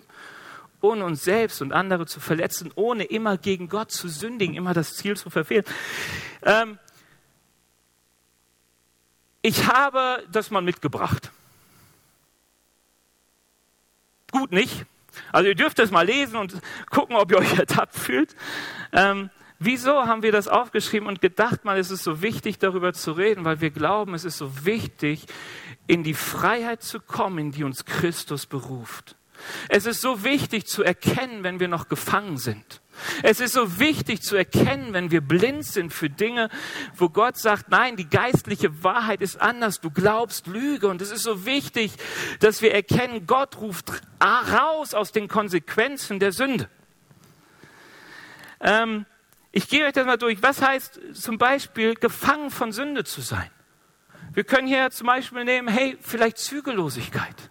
ohne 0.83 1.05
uns 1.05 1.23
selbst 1.23 1.61
und 1.61 1.73
andere 1.73 2.07
zu 2.07 2.19
verletzen, 2.19 2.71
ohne 2.73 3.03
immer 3.03 3.37
gegen 3.37 3.69
Gott 3.69 3.91
zu 3.91 4.07
sündigen, 4.07 4.55
immer 4.55 4.73
das 4.73 4.95
Ziel 4.95 5.15
zu 5.15 5.29
verfehlen. 5.29 5.63
Ähm, 6.41 6.79
ich 9.41 9.67
habe 9.67 10.23
das 10.31 10.51
mal 10.51 10.61
mitgebracht. 10.61 11.31
Gut 14.31 14.51
nicht. 14.51 14.85
Also 15.31 15.49
ihr 15.49 15.55
dürft 15.55 15.79
es 15.79 15.91
mal 15.91 16.05
lesen 16.05 16.37
und 16.37 16.55
gucken, 16.89 17.15
ob 17.15 17.31
ihr 17.31 17.37
euch 17.37 17.53
ertappt 17.57 17.95
fühlt. 17.95 18.35
Ähm, 18.93 19.29
wieso 19.59 20.05
haben 20.05 20.23
wir 20.23 20.31
das 20.31 20.47
aufgeschrieben 20.47 21.07
und 21.07 21.21
gedacht, 21.21 21.65
mal, 21.65 21.77
es 21.77 21.91
ist 21.91 22.03
so 22.03 22.21
wichtig, 22.21 22.59
darüber 22.59 22.93
zu 22.93 23.11
reden, 23.11 23.43
weil 23.43 23.61
wir 23.61 23.71
glauben, 23.71 24.13
es 24.13 24.23
ist 24.23 24.37
so 24.37 24.65
wichtig, 24.65 25.25
in 25.87 26.03
die 26.03 26.13
Freiheit 26.13 26.81
zu 26.83 26.99
kommen, 26.99 27.37
in 27.39 27.51
die 27.51 27.63
uns 27.63 27.85
Christus 27.85 28.45
beruft. 28.45 29.15
Es 29.69 29.85
ist 29.85 30.01
so 30.01 30.23
wichtig 30.23 30.67
zu 30.67 30.83
erkennen, 30.83 31.43
wenn 31.43 31.59
wir 31.59 31.67
noch 31.67 31.87
gefangen 31.87 32.37
sind. 32.37 32.81
Es 33.23 33.39
ist 33.39 33.53
so 33.53 33.79
wichtig 33.79 34.21
zu 34.21 34.35
erkennen, 34.35 34.93
wenn 34.93 35.11
wir 35.11 35.21
blind 35.21 35.65
sind 35.65 35.93
für 35.93 36.09
Dinge, 36.09 36.49
wo 36.95 37.09
Gott 37.09 37.37
sagt, 37.37 37.69
nein, 37.69 37.95
die 37.95 38.09
geistliche 38.09 38.83
Wahrheit 38.83 39.21
ist 39.21 39.41
anders, 39.41 39.79
du 39.81 39.89
glaubst 39.89 40.47
Lüge. 40.47 40.87
Und 40.87 41.01
es 41.01 41.11
ist 41.11 41.23
so 41.23 41.45
wichtig, 41.45 41.93
dass 42.39 42.61
wir 42.61 42.73
erkennen, 42.73 43.25
Gott 43.27 43.57
ruft 43.57 43.91
raus 44.21 44.93
aus 44.93 45.11
den 45.11 45.27
Konsequenzen 45.27 46.19
der 46.19 46.31
Sünde. 46.31 46.69
Ähm, 48.59 49.05
ich 49.51 49.67
gehe 49.67 49.85
euch 49.85 49.93
das 49.93 50.05
mal 50.05 50.17
durch. 50.17 50.41
Was 50.41 50.61
heißt 50.61 50.99
zum 51.13 51.37
Beispiel, 51.37 51.95
gefangen 51.95 52.51
von 52.51 52.71
Sünde 52.71 53.03
zu 53.03 53.21
sein? 53.21 53.49
Wir 54.33 54.45
können 54.45 54.67
hier 54.67 54.89
zum 54.91 55.07
Beispiel 55.07 55.43
nehmen, 55.43 55.67
hey, 55.67 55.97
vielleicht 55.99 56.37
Zügellosigkeit. 56.37 57.50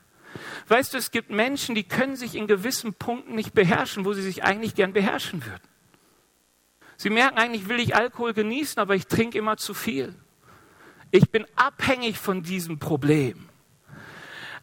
Weißt 0.71 0.95
du, 0.95 0.99
es 0.99 1.11
gibt 1.11 1.31
Menschen, 1.31 1.75
die 1.75 1.83
können 1.83 2.15
sich 2.15 2.37
in 2.37 2.47
gewissen 2.47 2.95
Punkten 2.95 3.35
nicht 3.35 3.55
beherrschen, 3.55 4.05
wo 4.05 4.13
sie 4.13 4.23
sich 4.23 4.45
eigentlich 4.45 4.77
gern 4.77 4.93
beherrschen 4.93 5.45
würden. 5.45 5.69
Sie 6.97 7.11
merken 7.11 7.39
eigentlich, 7.39 7.69
will 7.69 7.81
ich 7.81 7.97
Alkohol 7.97 8.35
genießen, 8.35 8.79
aber 8.81 8.95
ich 8.95 9.09
trinke 9.09 9.37
immer 9.37 9.57
zu 9.57 9.75
viel. 9.75 10.15
Ich 11.11 11.29
bin 11.31 11.45
abhängig 11.57 12.19
von 12.19 12.45
diesem 12.45 12.79
Problem. 12.79 13.49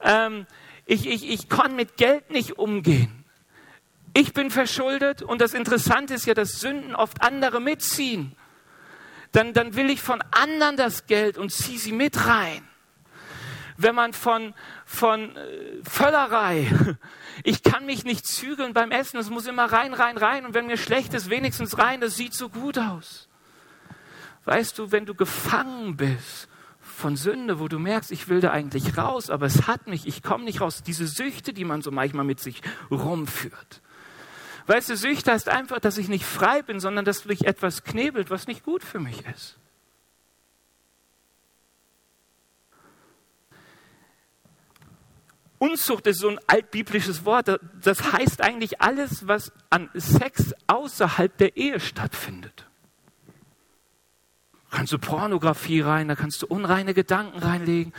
Ähm, 0.02 0.46
ich, 0.86 1.06
ich, 1.08 1.30
ich 1.30 1.50
kann 1.50 1.76
mit 1.76 1.98
Geld 1.98 2.32
nicht 2.32 2.58
umgehen. 2.58 3.26
Ich 4.14 4.32
bin 4.32 4.50
verschuldet 4.50 5.22
und 5.24 5.42
das 5.42 5.54
Interessante 5.54 6.14
ist 6.14 6.26
ja, 6.26 6.34
dass 6.34 6.62
Sünden 6.62 6.96
oft 6.96 7.22
andere 7.22 7.60
mitziehen. 7.60 8.32
Dann, 9.34 9.52
dann 9.52 9.76
will 9.76 9.90
ich 9.90 10.02
von 10.02 10.24
anderen 10.32 10.78
das 10.78 11.06
Geld 11.06 11.38
und 11.38 11.52
ziehe 11.52 11.80
sie 11.80 11.92
mit 11.92 12.28
rein 12.28 12.66
wenn 13.78 13.96
man 13.96 14.14
von, 14.14 14.54
von 14.86 15.36
äh, 15.36 15.82
Völlerei, 15.84 16.72
ich 17.44 17.64
kann 17.64 17.86
mich 17.86 18.04
nicht 18.04 18.26
zügeln 18.26 18.74
beim 18.74 18.92
Essen, 18.92 19.18
es 19.18 19.30
muss 19.30 19.48
immer 19.48 19.66
rein, 19.66 19.94
rein, 19.94 20.18
rein 20.18 20.46
und 20.46 20.54
wenn 20.54 20.68
mir 20.68 20.78
schlecht 20.78 21.14
ist, 21.14 21.30
wenigstens 21.30 21.78
rein, 21.78 22.02
das 22.02 22.16
sieht 22.16 22.34
so 22.34 22.50
gut 22.50 22.78
aus. 22.78 23.30
Weißt 24.46 24.78
du, 24.80 24.92
wenn 24.92 25.06
du 25.06 25.14
gefangen 25.14 25.98
bist 25.98 26.48
von 26.80 27.16
Sünde, 27.16 27.60
wo 27.60 27.68
du 27.68 27.80
merkst, 27.80 28.12
ich 28.12 28.28
will 28.28 28.42
da 28.42 28.52
eigentlich 28.52 28.98
raus, 28.98 29.30
aber 29.30 29.46
es 29.46 29.68
hat 29.68 29.88
mich, 29.88 30.08
ich 30.08 30.24
komme 30.24 30.46
nicht 30.46 30.62
raus, 30.62 30.84
diese 30.84 31.06
Süchte, 31.06 31.54
die 31.54 31.66
man 31.66 31.82
so 31.82 31.92
manchmal 31.92 32.26
mit 32.26 32.40
sich 32.40 32.62
rumführt. 32.90 33.82
Weißt 34.66 34.90
du, 34.90 34.98
Süchte 34.98 35.32
heißt 35.32 35.48
einfach, 35.48 35.80
dass 35.80 35.98
ich 35.98 36.10
nicht 36.10 36.26
frei 36.26 36.62
bin, 36.62 36.80
sondern 36.80 37.06
dass 37.06 37.26
mich 37.26 37.46
etwas 37.46 37.84
knebelt, 37.84 38.30
was 38.30 38.48
nicht 38.48 38.64
gut 38.64 38.84
für 38.84 39.00
mich 39.00 39.24
ist. 39.28 39.58
Unzucht 45.60 46.06
ist 46.08 46.20
so 46.20 46.30
ein 46.30 46.40
altbiblisches 46.48 47.26
Wort. 47.26 47.60
Das 47.82 48.12
heißt 48.14 48.42
eigentlich 48.42 48.82
alles, 48.82 49.28
was 49.28 49.52
an 49.70 49.90
Sex 49.96 50.54
außerhalb 50.68 51.36
der 51.38 51.58
Ehe 51.58 51.80
stattfindet. 51.80 52.66
Da 54.70 54.78
kannst 54.78 54.94
du 54.94 55.00
Pornografie 55.00 55.82
rein, 55.82 56.08
da 56.08 56.16
kannst 56.16 56.42
du 56.42 56.48
unreine 56.48 56.94
Gedanken 56.94 57.40
reinlegen. 57.40 57.94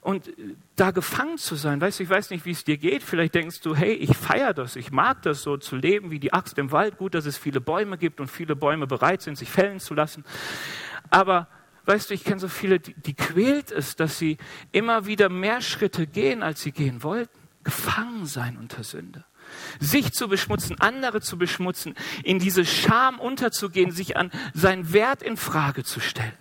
Und 0.00 0.26
äh, 0.26 0.56
da 0.74 0.90
gefangen 0.90 1.38
zu 1.38 1.54
sein, 1.54 1.80
weißt 1.80 2.00
du, 2.00 2.02
ich 2.02 2.10
weiß 2.10 2.30
nicht, 2.30 2.44
wie 2.44 2.50
es 2.50 2.64
dir 2.64 2.76
geht. 2.76 3.04
Vielleicht 3.04 3.36
denkst 3.36 3.60
du, 3.60 3.76
hey, 3.76 3.92
ich 3.92 4.16
feiere 4.16 4.52
das, 4.52 4.74
ich 4.74 4.90
mag 4.90 5.22
das 5.22 5.42
so 5.42 5.56
zu 5.56 5.76
leben 5.76 6.10
wie 6.10 6.18
die 6.18 6.32
Axt 6.32 6.58
im 6.58 6.72
Wald. 6.72 6.98
Gut, 6.98 7.14
dass 7.14 7.24
es 7.24 7.38
viele 7.38 7.60
Bäume 7.60 7.96
gibt 7.96 8.20
und 8.20 8.28
viele 8.28 8.56
Bäume 8.56 8.88
bereit 8.88 9.22
sind, 9.22 9.38
sich 9.38 9.48
fällen 9.48 9.78
zu 9.78 9.94
lassen. 9.94 10.24
Aber 11.10 11.46
Weißt 11.84 12.10
du, 12.10 12.14
ich 12.14 12.24
kenne 12.24 12.38
so 12.38 12.48
viele, 12.48 12.78
die, 12.78 12.94
die 12.94 13.14
quält 13.14 13.72
es, 13.72 13.96
dass 13.96 14.18
sie 14.18 14.38
immer 14.70 15.06
wieder 15.06 15.28
mehr 15.28 15.60
Schritte 15.60 16.06
gehen, 16.06 16.42
als 16.42 16.62
sie 16.62 16.72
gehen 16.72 17.02
wollten. 17.02 17.38
Gefangen 17.64 18.26
sein 18.26 18.56
unter 18.56 18.84
Sünde. 18.84 19.24
Sich 19.80 20.12
zu 20.12 20.28
beschmutzen, 20.28 20.80
andere 20.80 21.20
zu 21.20 21.36
beschmutzen, 21.36 21.94
in 22.22 22.38
diese 22.38 22.64
Scham 22.64 23.18
unterzugehen, 23.18 23.90
sich 23.90 24.16
an 24.16 24.30
seinen 24.54 24.92
Wert 24.92 25.22
in 25.22 25.36
Frage 25.36 25.84
zu 25.84 26.00
stellen. 26.00 26.32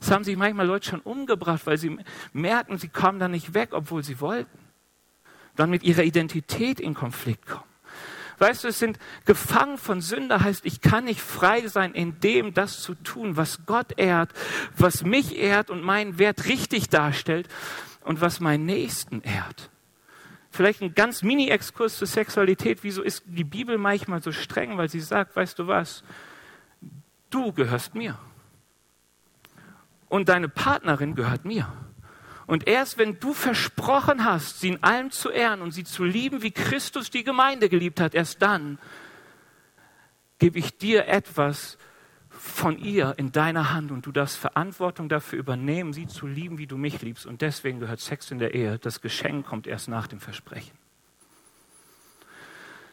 Das 0.00 0.10
haben 0.10 0.24
sich 0.24 0.36
manchmal 0.36 0.66
Leute 0.66 0.90
schon 0.90 1.00
umgebracht, 1.00 1.62
weil 1.64 1.78
sie 1.78 1.96
merken, 2.32 2.76
sie 2.76 2.88
kommen 2.88 3.20
da 3.20 3.28
nicht 3.28 3.54
weg, 3.54 3.68
obwohl 3.70 4.02
sie 4.02 4.20
wollten. 4.20 4.58
Dann 5.54 5.70
mit 5.70 5.84
ihrer 5.84 6.02
Identität 6.02 6.80
in 6.80 6.94
Konflikt 6.94 7.46
kommen. 7.46 7.71
Weißt 8.42 8.64
du, 8.64 8.68
es 8.68 8.80
sind 8.80 8.98
gefangen 9.24 9.78
von 9.78 10.00
Sünde, 10.00 10.42
heißt, 10.42 10.66
ich 10.66 10.80
kann 10.80 11.04
nicht 11.04 11.20
frei 11.20 11.68
sein, 11.68 11.94
in 11.94 12.18
dem 12.18 12.54
das 12.54 12.80
zu 12.80 12.96
tun, 12.96 13.36
was 13.36 13.66
Gott 13.66 13.96
ehrt, 13.98 14.32
was 14.76 15.04
mich 15.04 15.36
ehrt 15.36 15.70
und 15.70 15.84
meinen 15.84 16.18
Wert 16.18 16.46
richtig 16.46 16.88
darstellt 16.88 17.48
und 18.00 18.20
was 18.20 18.40
meinen 18.40 18.66
Nächsten 18.66 19.20
ehrt. 19.20 19.70
Vielleicht 20.50 20.82
ein 20.82 20.92
ganz 20.96 21.22
Mini-Exkurs 21.22 21.98
zur 21.98 22.08
Sexualität. 22.08 22.80
Wieso 22.82 23.02
ist 23.02 23.22
die 23.26 23.44
Bibel 23.44 23.78
manchmal 23.78 24.20
so 24.20 24.32
streng? 24.32 24.76
Weil 24.76 24.88
sie 24.88 24.98
sagt, 24.98 25.36
weißt 25.36 25.60
du 25.60 25.68
was? 25.68 26.02
Du 27.30 27.52
gehörst 27.52 27.94
mir. 27.94 28.18
Und 30.08 30.28
deine 30.28 30.48
Partnerin 30.48 31.14
gehört 31.14 31.44
mir. 31.44 31.72
Und 32.46 32.68
erst 32.68 32.98
wenn 32.98 33.20
du 33.20 33.32
versprochen 33.32 34.24
hast, 34.24 34.60
sie 34.60 34.68
in 34.68 34.82
allem 34.82 35.10
zu 35.10 35.30
ehren 35.30 35.62
und 35.62 35.72
sie 35.72 35.84
zu 35.84 36.04
lieben, 36.04 36.42
wie 36.42 36.50
Christus 36.50 37.10
die 37.10 37.24
Gemeinde 37.24 37.68
geliebt 37.68 38.00
hat, 38.00 38.14
erst 38.14 38.42
dann 38.42 38.78
gebe 40.38 40.58
ich 40.58 40.76
dir 40.76 41.06
etwas 41.06 41.78
von 42.30 42.76
ihr 42.78 43.14
in 43.18 43.30
deiner 43.30 43.72
Hand 43.72 43.92
und 43.92 44.04
du 44.04 44.10
darfst 44.10 44.36
Verantwortung 44.36 45.08
dafür 45.08 45.38
übernehmen, 45.38 45.92
sie 45.92 46.08
zu 46.08 46.26
lieben, 46.26 46.58
wie 46.58 46.66
du 46.66 46.76
mich 46.76 47.00
liebst. 47.02 47.26
Und 47.26 47.42
deswegen 47.42 47.78
gehört 47.78 48.00
Sex 48.00 48.30
in 48.30 48.38
der 48.38 48.54
Ehe. 48.54 48.78
Das 48.78 49.00
Geschenk 49.00 49.46
kommt 49.46 49.66
erst 49.66 49.88
nach 49.88 50.08
dem 50.08 50.18
Versprechen. 50.18 50.81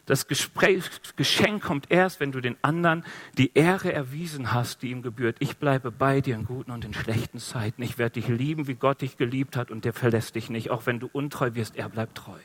Das 0.09 0.25
Gespräch, 0.25 0.85
Geschenk 1.17 1.61
kommt 1.61 1.91
erst, 1.91 2.19
wenn 2.19 2.31
du 2.31 2.41
den 2.41 2.57
anderen 2.63 3.05
die 3.37 3.53
Ehre 3.53 3.93
erwiesen 3.93 4.51
hast, 4.51 4.81
die 4.81 4.89
ihm 4.89 5.03
gebührt. 5.03 5.35
Ich 5.37 5.57
bleibe 5.57 5.91
bei 5.91 6.19
dir 6.19 6.33
in 6.33 6.45
guten 6.45 6.71
und 6.71 6.83
in 6.83 6.95
schlechten 6.95 7.37
Zeiten. 7.37 7.83
Ich 7.83 7.99
werde 7.99 8.19
dich 8.19 8.27
lieben, 8.27 8.67
wie 8.67 8.73
Gott 8.73 9.01
dich 9.01 9.17
geliebt 9.17 9.55
hat 9.55 9.69
und 9.69 9.85
der 9.85 9.93
verlässt 9.93 10.33
dich 10.33 10.49
nicht. 10.49 10.71
Auch 10.71 10.87
wenn 10.87 10.99
du 10.99 11.07
untreu 11.13 11.53
wirst, 11.53 11.75
er 11.75 11.89
bleibt 11.89 12.15
treu. 12.15 12.39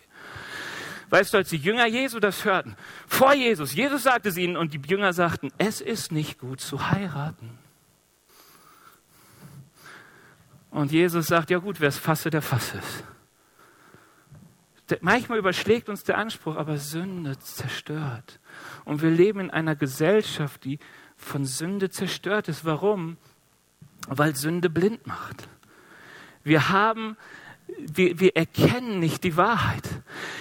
Weißt 1.08 1.32
du, 1.32 1.38
als 1.38 1.48
die 1.48 1.56
Jünger 1.56 1.86
Jesu 1.86 2.20
das 2.20 2.44
hörten, 2.44 2.76
vor 3.06 3.32
Jesus, 3.32 3.74
Jesus 3.74 4.02
sagte 4.02 4.28
es 4.28 4.36
ihnen 4.36 4.58
und 4.58 4.74
die 4.74 4.82
Jünger 4.86 5.14
sagten, 5.14 5.50
es 5.56 5.80
ist 5.80 6.12
nicht 6.12 6.38
gut 6.38 6.60
zu 6.60 6.90
heiraten. 6.90 7.48
Und 10.70 10.92
Jesus 10.92 11.28
sagt, 11.28 11.48
ja 11.48 11.56
gut, 11.56 11.80
wer 11.80 11.88
es 11.88 11.96
fasse, 11.96 12.28
der 12.28 12.42
fasse 12.42 12.76
es. 12.76 13.13
Manchmal 15.00 15.38
überschlägt 15.38 15.88
uns 15.88 16.04
der 16.04 16.18
Anspruch, 16.18 16.56
aber 16.56 16.76
Sünde 16.76 17.38
zerstört. 17.38 18.38
Und 18.84 19.02
wir 19.02 19.10
leben 19.10 19.40
in 19.40 19.50
einer 19.50 19.76
Gesellschaft, 19.76 20.64
die 20.64 20.78
von 21.16 21.44
Sünde 21.44 21.90
zerstört 21.90 22.48
ist. 22.48 22.64
Warum? 22.64 23.16
Weil 24.06 24.36
Sünde 24.36 24.68
blind 24.68 25.06
macht. 25.06 25.48
Wir 26.42 26.68
haben 26.68 27.16
wir, 27.66 28.20
wir 28.20 28.36
erkennen 28.36 28.98
nicht 29.00 29.24
die 29.24 29.36
Wahrheit. 29.36 29.88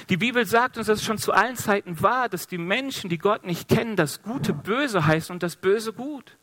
Die 0.09 0.17
Bibel 0.17 0.45
sagt 0.45 0.77
uns, 0.77 0.87
dass 0.87 0.99
es 0.99 1.05
schon 1.05 1.17
zu 1.17 1.31
allen 1.31 1.55
Zeiten 1.55 2.01
war, 2.01 2.29
dass 2.29 2.47
die 2.47 2.57
Menschen, 2.57 3.09
die 3.09 3.17
Gott 3.17 3.45
nicht 3.45 3.69
kennen, 3.69 3.95
das 3.95 4.21
Gute 4.21 4.53
böse 4.53 5.05
heißen 5.05 5.33
und 5.33 5.43
das 5.43 5.55
Böse 5.55 5.93
gut. 5.93 6.37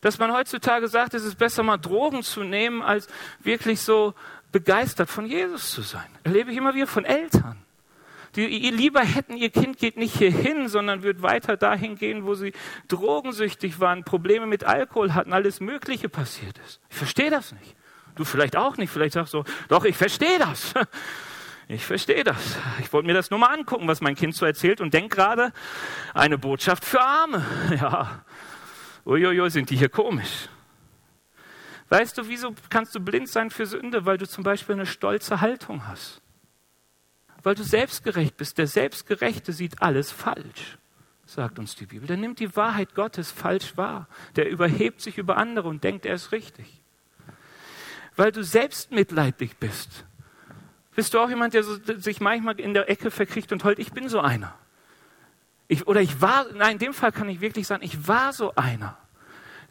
Dass 0.00 0.18
man 0.18 0.32
heutzutage 0.32 0.88
sagt, 0.88 1.14
es 1.14 1.24
ist 1.24 1.38
besser 1.38 1.62
mal 1.62 1.76
Drogen 1.76 2.22
zu 2.22 2.42
nehmen, 2.42 2.82
als 2.82 3.06
wirklich 3.40 3.80
so 3.80 4.14
begeistert 4.52 5.10
von 5.10 5.26
Jesus 5.26 5.70
zu 5.70 5.82
sein. 5.82 6.06
Erlebe 6.22 6.52
ich 6.52 6.56
immer 6.56 6.74
wieder 6.74 6.86
von 6.86 7.04
Eltern. 7.04 7.58
Die 8.34 8.46
lieber 8.70 9.00
hätten, 9.00 9.36
ihr 9.36 9.50
Kind 9.50 9.76
geht 9.76 9.98
nicht 9.98 10.16
hierhin, 10.16 10.68
sondern 10.68 11.02
wird 11.02 11.20
weiter 11.20 11.58
dahin 11.58 11.96
gehen, 11.96 12.24
wo 12.24 12.34
sie 12.34 12.54
drogensüchtig 12.88 13.78
waren, 13.78 14.04
Probleme 14.04 14.46
mit 14.46 14.64
Alkohol 14.64 15.12
hatten, 15.12 15.34
alles 15.34 15.60
Mögliche 15.60 16.08
passiert 16.08 16.58
ist. 16.66 16.80
Ich 16.88 16.96
verstehe 16.96 17.30
das 17.30 17.52
nicht. 17.52 17.76
Du 18.14 18.24
vielleicht 18.24 18.56
auch 18.56 18.78
nicht. 18.78 18.90
Vielleicht 18.90 19.14
sagst 19.14 19.34
du, 19.34 19.44
doch, 19.68 19.84
ich 19.84 19.96
verstehe 19.96 20.38
das. 20.38 20.74
Ich 21.68 21.86
verstehe 21.86 22.22
das. 22.22 22.58
Ich 22.80 22.92
wollte 22.92 23.06
mir 23.06 23.14
das 23.14 23.30
nur 23.30 23.38
mal 23.38 23.54
angucken, 23.54 23.88
was 23.88 24.02
mein 24.02 24.14
Kind 24.14 24.34
so 24.34 24.44
erzählt 24.44 24.82
und 24.82 24.92
denke 24.92 25.16
gerade, 25.16 25.52
eine 26.12 26.36
Botschaft 26.36 26.84
für 26.84 27.00
Arme. 27.00 27.46
Ja, 27.80 28.24
uiuiui, 29.06 29.48
sind 29.48 29.70
die 29.70 29.76
hier 29.76 29.88
komisch. 29.88 30.48
Weißt 31.92 32.16
du, 32.16 32.26
wieso 32.28 32.54
kannst 32.70 32.94
du 32.94 33.00
blind 33.00 33.28
sein 33.28 33.50
für 33.50 33.66
Sünde? 33.66 34.06
Weil 34.06 34.18
du 34.18 34.26
zum 34.26 34.44
Beispiel 34.44 34.74
eine 34.74 34.86
stolze 34.86 35.40
Haltung 35.40 35.86
hast. 35.86 36.22
Weil 37.42 37.54
du 37.54 37.62
selbstgerecht 37.62 38.36
bist. 38.36 38.56
Der 38.56 38.66
Selbstgerechte 38.66 39.52
sieht 39.52 39.82
alles 39.82 40.10
falsch, 40.10 40.78
sagt 41.26 41.58
uns 41.58 41.74
die 41.74 41.86
Bibel. 41.86 42.06
Der 42.06 42.16
nimmt 42.16 42.40
die 42.40 42.56
Wahrheit 42.56 42.94
Gottes 42.94 43.30
falsch 43.30 43.76
wahr. 43.76 44.08
Der 44.36 44.48
überhebt 44.48 45.00
sich 45.00 45.18
über 45.18 45.36
andere 45.36 45.68
und 45.68 45.84
denkt, 45.84 46.06
er 46.06 46.14
ist 46.14 46.32
richtig 46.32 46.82
weil 48.16 48.32
du 48.32 48.42
selbstmitleidlich 48.42 49.56
bist. 49.56 50.04
Bist 50.94 51.14
du 51.14 51.20
auch 51.20 51.28
jemand, 51.28 51.54
der 51.54 51.64
sich 51.64 52.20
manchmal 52.20 52.60
in 52.60 52.74
der 52.74 52.90
Ecke 52.90 53.10
verkriecht 53.10 53.52
und 53.52 53.64
heult? 53.64 53.78
Ich 53.78 53.92
bin 53.92 54.08
so 54.08 54.20
einer. 54.20 54.54
Ich, 55.68 55.86
oder 55.86 56.02
ich 56.02 56.20
war, 56.20 56.46
nein, 56.52 56.72
in 56.72 56.78
dem 56.78 56.94
Fall 56.94 57.12
kann 57.12 57.28
ich 57.28 57.40
wirklich 57.40 57.66
sagen, 57.66 57.82
ich 57.82 58.06
war 58.06 58.32
so 58.32 58.54
einer, 58.54 58.98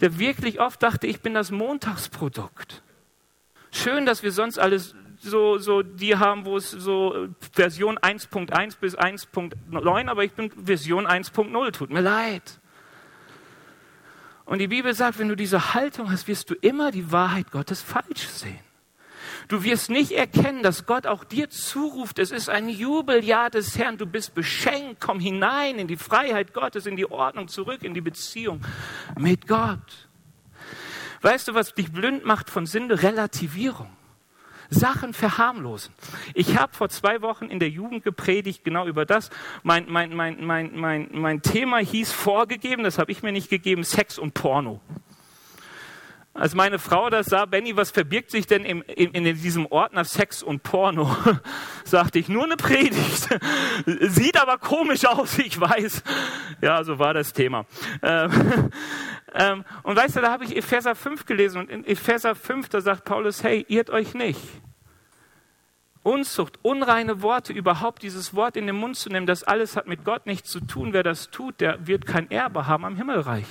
der 0.01 0.19
wirklich 0.19 0.59
oft 0.59 0.81
dachte, 0.83 1.07
ich 1.07 1.21
bin 1.21 1.33
das 1.33 1.51
Montagsprodukt. 1.51 2.81
Schön, 3.71 4.05
dass 4.05 4.23
wir 4.23 4.31
sonst 4.31 4.59
alles 4.59 4.95
so, 5.19 5.59
so 5.59 5.83
die 5.83 6.17
haben, 6.17 6.45
wo 6.45 6.57
es 6.57 6.71
so 6.71 7.27
Version 7.53 7.97
1.1 7.99 8.77
bis 8.79 8.97
1.9, 8.97 10.09
aber 10.09 10.23
ich 10.23 10.33
bin 10.33 10.51
Version 10.51 11.07
1.0, 11.07 11.71
tut 11.71 11.91
mir 11.91 12.01
leid. 12.01 12.59
Und 14.45 14.57
die 14.57 14.67
Bibel 14.67 14.93
sagt, 14.93 15.19
wenn 15.19 15.29
du 15.29 15.35
diese 15.35 15.73
Haltung 15.73 16.11
hast, 16.11 16.27
wirst 16.27 16.49
du 16.49 16.55
immer 16.55 16.91
die 16.91 17.11
Wahrheit 17.11 17.51
Gottes 17.51 17.81
falsch 17.81 18.27
sehen. 18.27 18.59
Du 19.47 19.63
wirst 19.63 19.89
nicht 19.89 20.11
erkennen, 20.11 20.63
dass 20.63 20.85
Gott 20.85 21.07
auch 21.07 21.23
dir 21.23 21.49
zuruft, 21.49 22.19
es 22.19 22.31
ist 22.31 22.49
ein 22.49 22.69
Jubeljahr 22.69 23.49
des 23.49 23.77
Herrn, 23.77 23.97
du 23.97 24.05
bist 24.05 24.33
beschenkt, 24.33 25.01
komm 25.01 25.19
hinein 25.19 25.79
in 25.79 25.87
die 25.87 25.97
Freiheit 25.97 26.53
Gottes, 26.53 26.85
in 26.85 26.95
die 26.95 27.09
Ordnung 27.09 27.47
zurück, 27.47 27.83
in 27.83 27.93
die 27.93 28.01
Beziehung 28.01 28.61
mit 29.17 29.47
Gott. 29.47 30.07
Weißt 31.21 31.47
du, 31.47 31.53
was 31.53 31.73
dich 31.73 31.91
blind 31.91 32.25
macht 32.25 32.49
von 32.49 32.65
Sünde? 32.65 33.03
Relativierung. 33.03 33.89
Sachen 34.71 35.13
verharmlosen. 35.13 35.93
Ich 36.33 36.57
habe 36.57 36.73
vor 36.73 36.87
zwei 36.87 37.21
Wochen 37.21 37.45
in 37.45 37.59
der 37.59 37.69
Jugend 37.69 38.03
gepredigt 38.05 38.63
genau 38.63 38.87
über 38.87 39.05
das. 39.05 39.29
Mein, 39.63 39.85
mein, 39.89 40.15
mein, 40.15 40.43
mein, 40.43 40.71
mein, 40.73 41.09
mein 41.11 41.41
Thema 41.41 41.79
hieß 41.79 42.13
vorgegeben, 42.13 42.83
das 42.83 42.97
habe 42.97 43.11
ich 43.11 43.21
mir 43.21 43.33
nicht 43.33 43.49
gegeben, 43.49 43.83
Sex 43.83 44.17
und 44.17 44.33
Porno. 44.33 44.79
Als 46.34 46.55
meine 46.55 46.79
Frau 46.79 47.09
das 47.09 47.25
sah, 47.25 47.45
Benny, 47.45 47.75
was 47.75 47.91
verbirgt 47.91 48.32
sich 48.32 48.47
denn 48.47 48.63
im, 48.63 48.82
in, 48.84 49.11
in, 49.11 49.23
diesem 49.41 49.65
Ordner 49.65 50.05
Sex 50.05 50.41
und 50.41 50.63
Porno? 50.63 51.13
Sagte 51.84 52.19
ich, 52.19 52.29
nur 52.29 52.45
eine 52.45 52.55
Predigt. 52.55 53.27
Sieht 53.86 54.41
aber 54.41 54.57
komisch 54.57 55.05
aus, 55.05 55.38
ich 55.39 55.59
weiß. 55.59 56.03
Ja, 56.61 56.86
so 56.86 56.99
war 56.99 57.13
das 57.13 57.34
Thema. 57.34 57.65
Ähm, 58.01 58.32
ähm, 59.36 59.65
und 59.84 59.97
weißt 59.97 60.15
du, 60.15 60.21
da 60.21 60.32
habe 60.32 60.45
ich 60.45 60.55
Epheser 60.55 60.95
5 60.95 61.25
gelesen 61.25 61.59
und 61.59 61.69
in 61.69 61.86
Epheser 61.86 62.34
5, 62.34 62.69
da 62.69 62.79
sagt 62.79 63.03
Paulus, 63.03 63.43
hey, 63.43 63.65
irrt 63.67 63.89
euch 63.89 64.13
nicht. 64.13 64.39
Unzucht, 66.03 66.57
unreine 66.63 67.21
Worte, 67.21 67.53
überhaupt 67.53 68.01
dieses 68.01 68.33
Wort 68.33 68.57
in 68.57 68.65
den 68.65 68.75
Mund 68.75 68.97
zu 68.97 69.09
nehmen, 69.09 69.27
das 69.27 69.43
alles 69.43 69.75
hat 69.75 69.87
mit 69.87 70.03
Gott 70.03 70.25
nichts 70.25 70.49
zu 70.49 70.59
tun. 70.59 70.93
Wer 70.93 71.03
das 71.03 71.29
tut, 71.29 71.61
der 71.61 71.85
wird 71.85 72.07
kein 72.07 72.31
Erbe 72.31 72.65
haben 72.65 72.85
am 72.85 72.95
Himmelreich. 72.95 73.45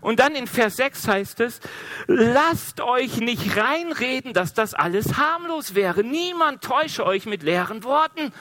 Und 0.00 0.20
dann 0.20 0.34
in 0.34 0.46
Vers 0.46 0.76
6 0.76 1.08
heißt 1.08 1.40
es, 1.40 1.60
lasst 2.06 2.80
euch 2.80 3.18
nicht 3.18 3.56
reinreden, 3.56 4.32
dass 4.32 4.52
das 4.52 4.74
alles 4.74 5.16
harmlos 5.16 5.74
wäre. 5.74 6.02
Niemand 6.02 6.62
täusche 6.62 7.06
euch 7.06 7.24
mit 7.26 7.42
leeren 7.42 7.84
Worten. 7.84 8.32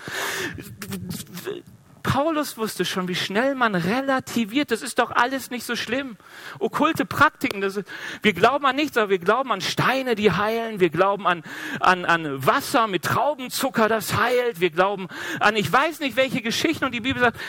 Paulus 2.06 2.56
wusste 2.56 2.86
schon, 2.86 3.08
wie 3.08 3.16
schnell 3.16 3.56
man 3.56 3.74
relativiert. 3.74 4.70
Das 4.70 4.84
ist 4.84 5.00
doch 5.00 5.10
alles 5.10 5.50
nicht 5.50 5.66
so 5.66 5.76
schlimm. 5.76 6.18
Okkulte 6.60 7.04
Praktiken, 7.04 7.62
das 7.62 7.78
ist, 7.78 7.88
wir 8.22 8.34
glauben 8.34 8.64
an 8.68 8.76
nichts, 8.76 8.96
aber 8.96 9.10
wir 9.10 9.18
glauben 9.18 9.52
an 9.52 9.60
Steine, 9.60 10.14
die 10.14 10.32
heilen. 10.32 10.80
Wir 10.80 10.92
glauben 10.92 11.26
an, 11.26 11.42
an, 11.80 12.06
an 12.06 12.46
Wasser 12.46 12.86
mit 12.86 13.04
Traubenzucker, 13.04 13.90
das 13.90 14.16
heilt. 14.18 14.60
Wir 14.60 14.70
glauben 14.70 15.08
an, 15.40 15.56
ich 15.56 15.72
weiß 15.72 16.00
nicht 16.00 16.16
welche 16.16 16.44
Geschichten. 16.44 16.86
Und 16.86 16.92
die 16.92 17.02
Bibel 17.02 17.20
sagt, 17.20 17.40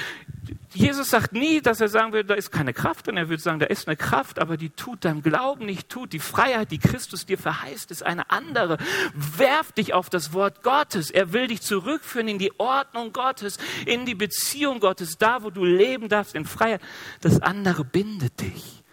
Jesus 0.76 1.08
sagt 1.08 1.32
nie, 1.32 1.62
dass 1.62 1.80
er 1.80 1.88
sagen 1.88 2.12
würde, 2.12 2.28
da 2.28 2.34
ist 2.34 2.50
keine 2.50 2.74
Kraft, 2.74 3.08
und 3.08 3.16
er 3.16 3.30
würde 3.30 3.42
sagen, 3.42 3.60
da 3.60 3.66
ist 3.66 3.88
eine 3.88 3.96
Kraft, 3.96 4.38
aber 4.38 4.58
die 4.58 4.68
tut 4.68 5.06
deinem 5.06 5.22
Glauben 5.22 5.64
nicht 5.64 5.88
tut. 5.88 6.12
Die 6.12 6.18
Freiheit, 6.18 6.70
die 6.70 6.78
Christus 6.78 7.24
dir 7.24 7.38
verheißt, 7.38 7.90
ist 7.90 8.02
eine 8.02 8.30
andere. 8.30 8.76
Werf 9.14 9.72
dich 9.72 9.94
auf 9.94 10.10
das 10.10 10.34
Wort 10.34 10.62
Gottes. 10.62 11.10
Er 11.10 11.32
will 11.32 11.46
dich 11.46 11.62
zurückführen 11.62 12.28
in 12.28 12.38
die 12.38 12.52
Ordnung 12.60 13.14
Gottes, 13.14 13.56
in 13.86 14.04
die 14.04 14.14
Beziehung 14.14 14.80
Gottes, 14.80 15.16
da, 15.16 15.42
wo 15.42 15.50
du 15.50 15.64
leben 15.64 16.10
darfst, 16.10 16.34
in 16.34 16.44
Freiheit. 16.44 16.82
Das 17.22 17.40
andere 17.40 17.84
bindet 17.84 18.40
dich. 18.40 18.84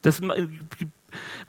Das 0.00 0.22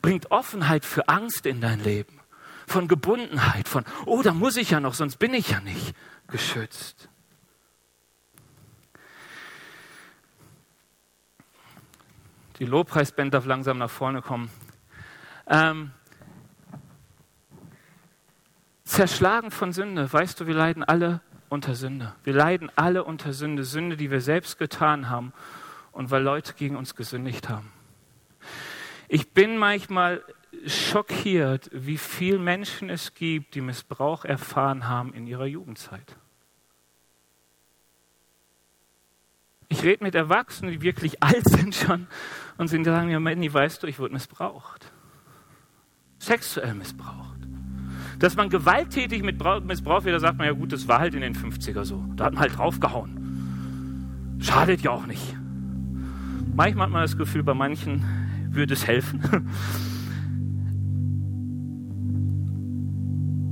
bringt 0.01 0.29
Offenheit 0.29 0.83
für 0.83 1.07
Angst 1.07 1.45
in 1.45 1.61
dein 1.61 1.81
Leben, 1.81 2.19
von 2.67 2.89
Gebundenheit, 2.89 3.69
von, 3.69 3.85
oh, 4.05 4.21
da 4.21 4.33
muss 4.33 4.57
ich 4.57 4.71
ja 4.71 4.81
noch, 4.81 4.93
sonst 4.93 5.17
bin 5.17 5.33
ich 5.33 5.49
ja 5.49 5.61
nicht 5.61 5.95
geschützt. 6.27 7.09
Die 12.59 12.65
Lobpreisband 12.65 13.33
darf 13.33 13.45
langsam 13.45 13.77
nach 13.79 13.89
vorne 13.89 14.21
kommen. 14.21 14.49
Ähm, 15.47 15.91
zerschlagen 18.83 19.49
von 19.49 19.73
Sünde. 19.73 20.11
Weißt 20.11 20.39
du, 20.39 20.47
wir 20.47 20.53
leiden 20.53 20.83
alle 20.83 21.21
unter 21.49 21.73
Sünde. 21.73 22.13
Wir 22.23 22.33
leiden 22.33 22.71
alle 22.75 23.03
unter 23.03 23.33
Sünde. 23.33 23.63
Sünde, 23.63 23.97
die 23.97 24.11
wir 24.11 24.21
selbst 24.21 24.57
getan 24.59 25.09
haben 25.09 25.33
und 25.91 26.11
weil 26.11 26.21
Leute 26.21 26.53
gegen 26.53 26.75
uns 26.75 26.95
gesündigt 26.95 27.49
haben. 27.49 27.71
Ich 29.07 29.31
bin 29.31 29.57
manchmal 29.57 30.23
schockiert, 30.65 31.69
wie 31.73 31.97
viele 31.97 32.39
Menschen 32.39 32.89
es 32.89 33.13
gibt, 33.13 33.55
die 33.55 33.61
Missbrauch 33.61 34.25
erfahren 34.25 34.87
haben 34.87 35.13
in 35.13 35.27
ihrer 35.27 35.45
Jugendzeit. 35.45 36.15
Ich 39.69 39.83
rede 39.83 40.03
mit 40.03 40.13
Erwachsenen, 40.13 40.71
die 40.71 40.81
wirklich 40.81 41.21
alt 41.23 41.47
sind 41.49 41.73
schon 41.73 42.07
und 42.57 42.67
sie 42.67 42.83
sagen 42.83 43.07
mir, 43.07 43.19
Manny, 43.19 43.53
weißt 43.53 43.81
du, 43.83 43.87
ich 43.87 43.99
wurde 43.99 44.13
missbraucht. 44.13 44.91
Sexuell 46.19 46.73
missbraucht. 46.73 47.39
Dass 48.19 48.35
man 48.35 48.49
gewalttätig 48.49 49.23
mit 49.23 49.43
missbraucht 49.65 50.05
wird, 50.05 50.15
da 50.15 50.19
sagt 50.19 50.37
man 50.37 50.47
ja 50.47 50.53
gut, 50.53 50.71
das 50.71 50.87
war 50.87 50.99
halt 50.99 51.13
in 51.15 51.21
den 51.21 51.35
50er 51.35 51.83
so. 51.83 52.05
Da 52.15 52.25
hat 52.25 52.33
man 52.33 52.41
halt 52.43 52.57
draufgehauen. 52.57 54.37
Schadet 54.39 54.81
ja 54.81 54.91
auch 54.91 55.05
nicht. 55.05 55.35
Manchmal 56.55 56.85
hat 56.85 56.93
man 56.93 57.01
das 57.01 57.17
Gefühl, 57.17 57.43
bei 57.43 57.53
manchen 57.53 58.05
würde 58.49 58.73
es 58.73 58.87
helfen. 58.87 59.21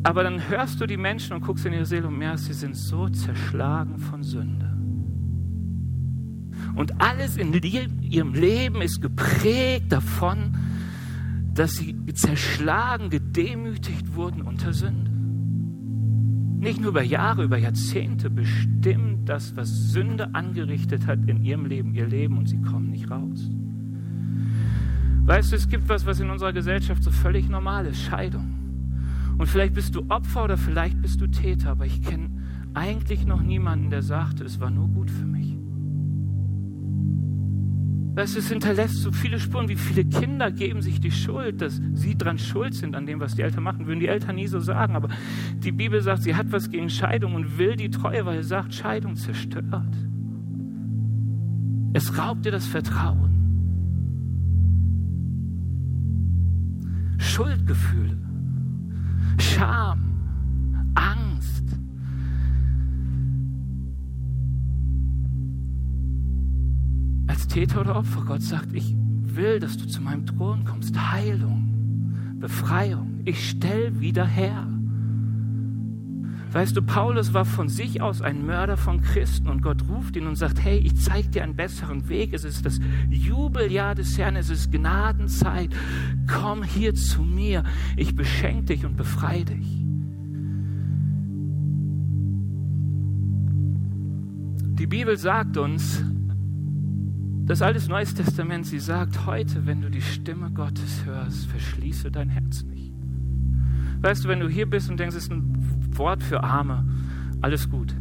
Aber 0.03 0.23
dann 0.23 0.49
hörst 0.49 0.81
du 0.81 0.87
die 0.87 0.97
Menschen 0.97 1.33
und 1.33 1.41
guckst 1.41 1.65
in 1.65 1.73
ihre 1.73 1.85
Seele 1.85 2.07
und 2.07 2.17
merkst, 2.17 2.45
sie 2.45 2.53
sind 2.53 2.75
so 2.75 3.07
zerschlagen 3.09 3.99
von 3.99 4.23
Sünde. 4.23 4.70
Und 6.75 7.01
alles 7.01 7.37
in 7.37 7.53
ihrem 7.53 8.33
Leben 8.33 8.81
ist 8.81 9.01
geprägt 9.01 9.91
davon, 9.91 10.57
dass 11.53 11.75
sie 11.75 11.95
zerschlagen, 12.13 13.09
gedemütigt 13.09 14.15
wurden 14.15 14.41
unter 14.41 14.73
Sünde. 14.73 15.11
Nicht 16.59 16.79
nur 16.79 16.91
über 16.91 17.01
Jahre, 17.01 17.43
über 17.43 17.57
Jahrzehnte 17.57 18.29
bestimmt 18.29 19.27
das, 19.27 19.55
was 19.55 19.91
Sünde 19.91 20.35
angerichtet 20.35 21.07
hat 21.07 21.27
in 21.27 21.43
ihrem 21.43 21.65
Leben, 21.65 21.95
ihr 21.95 22.07
Leben 22.07 22.37
und 22.37 22.47
sie 22.47 22.61
kommen 22.61 22.91
nicht 22.91 23.09
raus. 23.09 23.49
Weißt 25.25 25.51
du, 25.51 25.55
es 25.55 25.67
gibt 25.69 25.89
was, 25.89 26.05
was 26.05 26.19
in 26.19 26.29
unserer 26.29 26.53
Gesellschaft 26.53 27.03
so 27.03 27.11
völlig 27.11 27.49
normal 27.49 27.85
ist, 27.87 28.01
Scheidung. 28.01 28.53
Und 29.37 29.47
vielleicht 29.47 29.73
bist 29.73 29.95
du 29.95 30.05
Opfer 30.09 30.43
oder 30.43 30.57
vielleicht 30.57 31.01
bist 31.01 31.19
du 31.19 31.27
Täter, 31.27 31.71
aber 31.71 31.85
ich 31.85 32.01
kenne 32.01 32.29
eigentlich 32.73 33.25
noch 33.25 33.41
niemanden, 33.41 33.89
der 33.89 34.03
sagte, 34.03 34.43
es 34.43 34.59
war 34.59 34.69
nur 34.69 34.87
gut 34.87 35.09
für 35.09 35.25
mich. 35.25 35.50
Weißt 38.13 38.35
es 38.35 38.49
hinterlässt 38.49 38.97
so 38.97 39.11
viele 39.13 39.39
Spuren, 39.39 39.69
wie 39.69 39.77
viele 39.77 40.03
Kinder 40.03 40.51
geben 40.51 40.81
sich 40.81 40.99
die 40.99 41.11
Schuld, 41.11 41.61
dass 41.61 41.79
sie 41.93 42.17
dran 42.17 42.37
schuld 42.37 42.73
sind 42.73 42.93
an 42.93 43.05
dem, 43.05 43.21
was 43.21 43.35
die 43.35 43.41
Eltern 43.41 43.63
machen. 43.63 43.87
Würden 43.87 44.01
die 44.01 44.07
Eltern 44.07 44.35
nie 44.35 44.47
so 44.47 44.59
sagen. 44.59 44.97
Aber 44.97 45.07
die 45.59 45.71
Bibel 45.71 46.01
sagt, 46.01 46.23
sie 46.23 46.35
hat 46.35 46.51
was 46.51 46.69
gegen 46.69 46.89
Scheidung 46.89 47.35
und 47.35 47.57
will 47.57 47.77
die 47.77 47.89
Treue, 47.89 48.25
weil 48.25 48.43
sie 48.43 48.49
sagt, 48.49 48.73
Scheidung 48.73 49.15
zerstört. 49.15 49.95
Es 51.93 52.17
raubt 52.17 52.45
dir 52.45 52.51
das 52.51 52.65
Vertrauen. 52.65 53.31
Schuldgefühle, 57.17 58.17
Scham, 59.39 60.91
Angst. 60.95 61.60
Täter 67.51 67.81
oder 67.81 67.97
Opfer, 67.97 68.23
Gott 68.25 68.41
sagt, 68.41 68.71
ich 68.71 68.95
will, 68.95 69.59
dass 69.59 69.75
du 69.75 69.85
zu 69.85 70.01
meinem 70.01 70.25
Thron 70.25 70.63
kommst. 70.63 70.97
Heilung, 70.97 72.37
Befreiung. 72.39 73.19
Ich 73.25 73.49
stell 73.49 73.99
wieder 73.99 74.25
her. 74.25 74.69
Weißt 76.53 76.77
du, 76.77 76.81
Paulus 76.81 77.33
war 77.33 77.43
von 77.43 77.67
sich 77.67 78.01
aus 78.01 78.21
ein 78.21 78.45
Mörder 78.45 78.77
von 78.77 79.01
Christen 79.01 79.49
und 79.49 79.61
Gott 79.61 79.83
ruft 79.89 80.15
ihn 80.15 80.27
und 80.27 80.37
sagt, 80.37 80.63
hey, 80.63 80.77
ich 80.77 80.95
zeige 80.95 81.27
dir 81.27 81.43
einen 81.43 81.57
besseren 81.57 82.07
Weg. 82.07 82.33
Es 82.33 82.45
ist 82.45 82.65
das 82.65 82.79
Jubeljahr 83.09 83.95
des 83.95 84.17
Herrn, 84.17 84.37
es 84.37 84.49
ist 84.49 84.71
Gnadenzeit. 84.71 85.71
Komm 86.27 86.63
hier 86.63 86.95
zu 86.95 87.23
mir. 87.23 87.65
Ich 87.97 88.15
beschenke 88.15 88.75
dich 88.75 88.85
und 88.85 88.95
befreie 88.95 89.43
dich. 89.43 89.77
Die 94.77 94.87
Bibel 94.87 95.17
sagt 95.17 95.57
uns, 95.57 96.01
das 97.51 97.61
Altes 97.61 97.89
Neues 97.89 98.13
Testament, 98.13 98.65
sie 98.65 98.79
sagt, 98.79 99.25
heute, 99.25 99.65
wenn 99.65 99.81
du 99.81 99.89
die 99.89 100.01
Stimme 100.01 100.49
Gottes 100.51 101.03
hörst, 101.03 101.47
verschließe 101.47 102.09
dein 102.09 102.29
Herz 102.29 102.63
nicht. 102.63 102.93
Weißt 103.99 104.23
du, 104.23 104.29
wenn 104.29 104.39
du 104.39 104.47
hier 104.47 104.69
bist 104.69 104.89
und 104.89 104.97
denkst, 104.97 105.17
es 105.17 105.23
ist 105.23 105.33
ein 105.33 105.53
Wort 105.97 106.23
für 106.23 106.43
Arme, 106.43 106.85
alles 107.41 107.69
gut. 107.69 107.93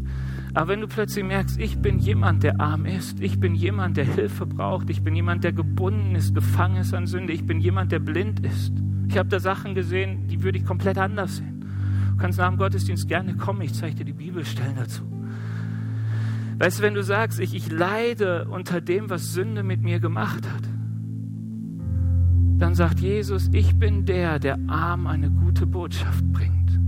Aber 0.54 0.68
wenn 0.68 0.80
du 0.80 0.86
plötzlich 0.86 1.24
merkst, 1.24 1.58
ich 1.58 1.78
bin 1.78 1.98
jemand, 1.98 2.44
der 2.44 2.60
arm 2.60 2.86
ist, 2.86 3.18
ich 3.18 3.40
bin 3.40 3.56
jemand, 3.56 3.96
der 3.96 4.04
Hilfe 4.04 4.46
braucht, 4.46 4.88
ich 4.88 5.02
bin 5.02 5.16
jemand, 5.16 5.42
der 5.42 5.52
gebunden 5.52 6.14
ist, 6.14 6.32
gefangen 6.32 6.76
ist 6.76 6.94
an 6.94 7.08
Sünde, 7.08 7.32
ich 7.32 7.44
bin 7.44 7.60
jemand, 7.60 7.90
der 7.90 7.98
blind 7.98 8.38
ist. 8.46 8.72
Ich 9.08 9.18
habe 9.18 9.30
da 9.30 9.40
Sachen 9.40 9.74
gesehen, 9.74 10.28
die 10.28 10.44
würde 10.44 10.58
ich 10.58 10.64
komplett 10.64 10.96
anders 10.96 11.38
sehen. 11.38 11.64
Du 12.12 12.18
kannst 12.18 12.38
nach 12.38 12.48
dem 12.48 12.56
Gottesdienst 12.56 13.08
gerne 13.08 13.34
kommen, 13.34 13.62
ich 13.62 13.74
zeige 13.74 13.96
dir 13.96 14.04
die 14.04 14.12
Bibelstellen 14.12 14.76
dazu. 14.76 15.19
Weißt 16.60 16.78
du, 16.78 16.82
wenn 16.82 16.92
du 16.92 17.02
sagst, 17.02 17.40
ich, 17.40 17.54
ich 17.54 17.72
leide 17.72 18.46
unter 18.50 18.82
dem, 18.82 19.08
was 19.08 19.32
Sünde 19.32 19.62
mit 19.62 19.80
mir 19.80 19.98
gemacht 19.98 20.46
hat, 20.46 20.68
dann 22.58 22.74
sagt 22.74 23.00
Jesus, 23.00 23.48
ich 23.54 23.78
bin 23.78 24.04
der, 24.04 24.38
der 24.38 24.58
arm 24.68 25.06
eine 25.06 25.30
gute 25.30 25.66
Botschaft 25.66 26.22
bringt, 26.32 26.78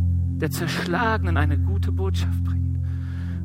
der 0.42 0.50
Zerschlagenen 0.50 1.38
eine 1.38 1.58
gute 1.58 1.90
Botschaft 1.90 2.44
bringt. 2.44 2.80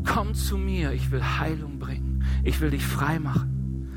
Komm 0.04 0.34
zu 0.34 0.58
mir, 0.58 0.92
ich 0.92 1.12
will 1.12 1.24
Heilung 1.24 1.80
bringen, 1.80 2.26
ich 2.44 2.60
will 2.60 2.72
dich 2.72 2.86
frei 2.86 3.20
machen. 3.20 3.88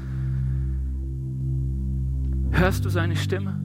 Hörst 2.52 2.84
du 2.84 2.90
seine 2.90 3.16
Stimme? 3.16 3.60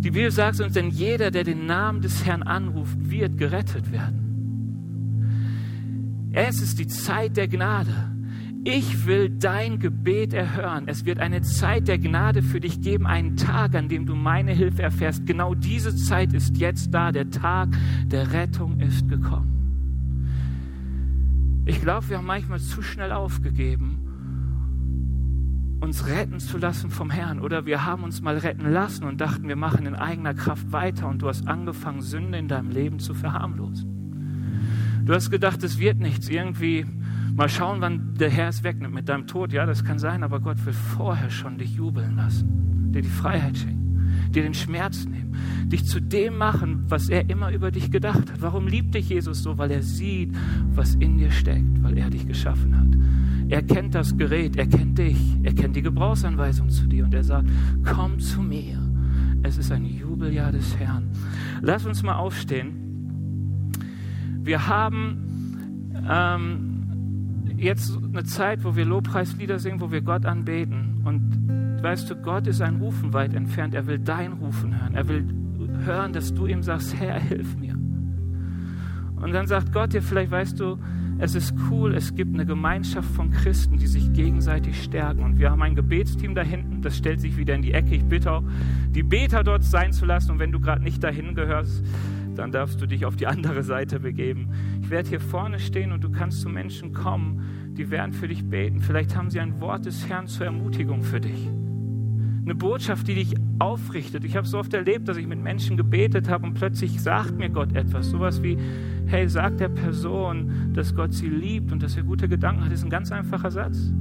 Die 0.00 0.10
Bibel 0.10 0.32
sagt 0.32 0.60
uns, 0.60 0.72
denn 0.72 0.90
jeder, 0.90 1.30
der 1.30 1.44
den 1.44 1.66
Namen 1.66 2.00
des 2.00 2.26
Herrn 2.26 2.42
anruft, 2.42 2.98
wird 3.08 3.38
gerettet 3.38 3.92
werden. 3.92 4.31
Es 6.34 6.62
ist 6.62 6.78
die 6.78 6.86
Zeit 6.86 7.36
der 7.36 7.46
Gnade. 7.46 8.10
Ich 8.64 9.06
will 9.06 9.28
dein 9.28 9.80
Gebet 9.80 10.32
erhören. 10.32 10.86
Es 10.86 11.04
wird 11.04 11.18
eine 11.18 11.42
Zeit 11.42 11.88
der 11.88 11.98
Gnade 11.98 12.42
für 12.42 12.60
dich 12.60 12.80
geben, 12.80 13.06
einen 13.06 13.36
Tag, 13.36 13.74
an 13.74 13.88
dem 13.88 14.06
du 14.06 14.14
meine 14.14 14.52
Hilfe 14.52 14.82
erfährst. 14.82 15.26
Genau 15.26 15.54
diese 15.54 15.94
Zeit 15.94 16.32
ist 16.32 16.56
jetzt 16.56 16.94
da. 16.94 17.12
Der 17.12 17.28
Tag 17.28 17.70
der 18.06 18.32
Rettung 18.32 18.80
ist 18.80 19.08
gekommen. 19.08 19.52
Ich 21.66 21.80
glaube, 21.80 22.08
wir 22.08 22.18
haben 22.18 22.26
manchmal 22.26 22.60
zu 22.60 22.82
schnell 22.82 23.12
aufgegeben, 23.12 23.98
uns 25.80 26.06
retten 26.06 26.38
zu 26.38 26.56
lassen 26.56 26.88
vom 26.90 27.10
Herrn. 27.10 27.40
Oder 27.40 27.66
wir 27.66 27.84
haben 27.84 28.04
uns 28.04 28.22
mal 28.22 28.38
retten 28.38 28.70
lassen 28.70 29.04
und 29.04 29.20
dachten, 29.20 29.48
wir 29.48 29.56
machen 29.56 29.84
in 29.86 29.96
eigener 29.96 30.34
Kraft 30.34 30.72
weiter 30.72 31.08
und 31.08 31.20
du 31.20 31.28
hast 31.28 31.46
angefangen, 31.46 32.00
Sünde 32.00 32.38
in 32.38 32.48
deinem 32.48 32.70
Leben 32.70 33.00
zu 33.00 33.12
verharmlosen. 33.12 33.91
Du 35.04 35.14
hast 35.14 35.30
gedacht, 35.30 35.62
es 35.64 35.78
wird 35.78 35.98
nichts. 35.98 36.28
Irgendwie 36.28 36.86
mal 37.34 37.48
schauen, 37.48 37.80
wann 37.80 38.14
der 38.14 38.30
Herr 38.30 38.48
es 38.48 38.62
wegnimmt 38.62 38.94
mit 38.94 39.08
deinem 39.08 39.26
Tod. 39.26 39.52
Ja, 39.52 39.66
das 39.66 39.84
kann 39.84 39.98
sein, 39.98 40.22
aber 40.22 40.40
Gott 40.40 40.64
will 40.64 40.72
vorher 40.72 41.30
schon 41.30 41.58
dich 41.58 41.74
jubeln 41.74 42.16
lassen, 42.16 42.92
dir 42.92 43.02
die 43.02 43.08
Freiheit 43.08 43.56
schenken, 43.56 44.30
dir 44.30 44.42
den 44.42 44.54
Schmerz 44.54 45.06
nehmen, 45.06 45.34
dich 45.66 45.86
zu 45.86 46.00
dem 46.00 46.36
machen, 46.36 46.84
was 46.88 47.08
er 47.08 47.28
immer 47.30 47.50
über 47.50 47.70
dich 47.70 47.90
gedacht 47.90 48.30
hat. 48.30 48.40
Warum 48.40 48.68
liebt 48.68 48.94
dich 48.94 49.08
Jesus 49.08 49.42
so? 49.42 49.58
Weil 49.58 49.72
er 49.72 49.82
sieht, 49.82 50.34
was 50.74 50.94
in 50.94 51.18
dir 51.18 51.30
steckt, 51.30 51.82
weil 51.82 51.98
er 51.98 52.10
dich 52.10 52.26
geschaffen 52.26 52.78
hat. 52.78 52.88
Er 53.48 53.62
kennt 53.62 53.94
das 53.94 54.16
Gerät, 54.16 54.56
er 54.56 54.66
kennt 54.66 54.98
dich, 54.98 55.18
er 55.42 55.52
kennt 55.52 55.74
die 55.74 55.82
Gebrauchsanweisung 55.82 56.70
zu 56.70 56.86
dir 56.86 57.04
und 57.04 57.12
er 57.12 57.24
sagt, 57.24 57.48
komm 57.84 58.18
zu 58.20 58.40
mir. 58.40 58.78
Es 59.42 59.58
ist 59.58 59.72
ein 59.72 59.84
Jubeljahr 59.84 60.52
des 60.52 60.78
Herrn. 60.78 61.10
Lass 61.60 61.84
uns 61.84 62.02
mal 62.04 62.14
aufstehen. 62.14 62.81
Wir 64.44 64.66
haben 64.66 66.02
ähm, 66.10 67.54
jetzt 67.56 67.96
eine 67.96 68.24
Zeit, 68.24 68.64
wo 68.64 68.74
wir 68.74 68.84
Lobpreislieder 68.84 69.58
singen, 69.58 69.80
wo 69.80 69.92
wir 69.92 70.00
Gott 70.00 70.26
anbeten. 70.26 71.02
Und 71.04 71.82
weißt 71.82 72.10
du, 72.10 72.16
Gott 72.16 72.46
ist 72.46 72.60
ein 72.60 72.76
Rufen 72.76 73.12
weit 73.12 73.34
entfernt. 73.34 73.74
Er 73.74 73.86
will 73.86 73.98
dein 73.98 74.32
Rufen 74.32 74.80
hören. 74.80 74.94
Er 74.94 75.08
will 75.08 75.24
hören, 75.84 76.12
dass 76.12 76.34
du 76.34 76.46
ihm 76.46 76.62
sagst, 76.62 76.98
Herr, 76.98 77.20
hilf 77.20 77.56
mir. 77.56 77.74
Und 79.22 79.32
dann 79.32 79.46
sagt 79.46 79.72
Gott 79.72 79.92
dir, 79.92 80.02
vielleicht 80.02 80.32
weißt 80.32 80.58
du, 80.58 80.78
es 81.18 81.36
ist 81.36 81.54
cool, 81.70 81.94
es 81.94 82.16
gibt 82.16 82.34
eine 82.34 82.44
Gemeinschaft 82.44 83.08
von 83.14 83.30
Christen, 83.30 83.76
die 83.76 83.86
sich 83.86 84.12
gegenseitig 84.12 84.82
stärken. 84.82 85.22
Und 85.22 85.38
wir 85.38 85.52
haben 85.52 85.62
ein 85.62 85.76
Gebetsteam 85.76 86.34
da 86.34 86.42
hinten, 86.42 86.82
das 86.82 86.96
stellt 86.96 87.20
sich 87.20 87.36
wieder 87.36 87.54
in 87.54 87.62
die 87.62 87.72
Ecke. 87.72 87.94
Ich 87.94 88.04
bitte 88.04 88.32
auch, 88.32 88.42
die 88.88 89.04
Beter 89.04 89.44
dort 89.44 89.62
sein 89.62 89.92
zu 89.92 90.04
lassen. 90.04 90.32
Und 90.32 90.38
wenn 90.40 90.50
du 90.50 90.58
gerade 90.58 90.82
nicht 90.82 91.04
dahin 91.04 91.36
gehörst, 91.36 91.84
dann 92.34 92.52
darfst 92.52 92.80
du 92.80 92.86
dich 92.86 93.04
auf 93.04 93.16
die 93.16 93.26
andere 93.26 93.62
Seite 93.62 94.00
begeben. 94.00 94.50
Ich 94.82 94.90
werde 94.90 95.08
hier 95.08 95.20
vorne 95.20 95.58
stehen 95.58 95.92
und 95.92 96.02
du 96.02 96.10
kannst 96.10 96.40
zu 96.40 96.48
Menschen 96.48 96.92
kommen, 96.92 97.72
die 97.76 97.90
werden 97.90 98.12
für 98.12 98.28
dich 98.28 98.44
beten. 98.44 98.80
Vielleicht 98.80 99.16
haben 99.16 99.30
sie 99.30 99.40
ein 99.40 99.60
Wort 99.60 99.86
des 99.86 100.08
Herrn 100.08 100.26
zur 100.26 100.46
Ermutigung 100.46 101.02
für 101.02 101.20
dich. 101.20 101.48
Eine 102.44 102.56
Botschaft, 102.56 103.06
die 103.06 103.14
dich 103.14 103.34
aufrichtet. 103.60 104.24
Ich 104.24 104.36
habe 104.36 104.46
so 104.46 104.58
oft 104.58 104.74
erlebt, 104.74 105.06
dass 105.06 105.16
ich 105.16 105.28
mit 105.28 105.40
Menschen 105.40 105.76
gebetet 105.76 106.28
habe 106.28 106.44
und 106.44 106.54
plötzlich 106.54 107.00
sagt 107.00 107.38
mir 107.38 107.48
Gott 107.48 107.74
etwas. 107.76 108.10
Sowas 108.10 108.42
wie, 108.42 108.58
hey, 109.06 109.28
sag 109.28 109.58
der 109.58 109.68
Person, 109.68 110.72
dass 110.74 110.94
Gott 110.94 111.12
sie 111.12 111.28
liebt 111.28 111.70
und 111.70 111.82
dass 111.82 111.96
er 111.96 112.02
gute 112.02 112.28
Gedanken 112.28 112.64
hat. 112.64 112.72
Das 112.72 112.80
ist 112.80 112.84
ein 112.84 112.90
ganz 112.90 113.12
einfacher 113.12 113.50
Satz. 113.50 113.92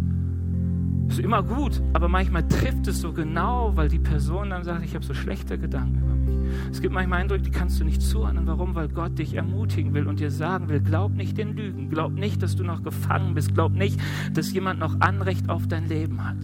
Ist 1.12 1.20
immer 1.20 1.44
gut, 1.44 1.82
aber 1.92 2.08
manchmal 2.08 2.48
trifft 2.48 2.88
es 2.88 3.02
so 3.02 3.12
genau, 3.12 3.76
weil 3.76 3.90
die 3.90 4.00
Person 4.00 4.52
dann 4.52 4.64
sagt, 4.64 4.86
ich 4.86 4.96
habe 4.96 5.04
so 5.04 5.14
schlechte 5.14 5.58
Gedanken 5.58 5.98
über 5.98 6.16
mich. 6.16 6.50
Es 6.72 6.80
gibt 6.80 6.94
manchmal 6.94 7.20
Eindrücke, 7.20 7.44
die 7.44 7.52
kannst 7.52 7.82
du 7.82 7.84
nicht 7.84 8.02
zuhören. 8.02 8.40
Warum? 8.48 8.76
Weil 8.76 8.88
Gott 8.88 9.20
dich 9.20 9.34
ermutigen 9.34 9.94
will 9.94 10.08
und 10.08 10.22
dir 10.22 10.32
sagen 10.32 10.70
will, 10.70 10.80
glaub 10.80 11.14
nicht 11.14 11.38
den 11.38 11.54
Lügen, 11.54 11.90
glaub 11.90 12.14
nicht, 12.14 12.42
dass 12.42 12.56
du 12.56 12.64
noch 12.64 12.82
gefangen 12.82 13.34
bist, 13.34 13.54
glaub 13.54 13.74
nicht, 13.74 14.00
dass 14.34 14.54
jemand 14.54 14.80
noch 14.80 15.02
Anrecht 15.02 15.50
auf 15.50 15.68
dein 15.68 15.90
Leben 15.90 16.26
hat. 16.26 16.38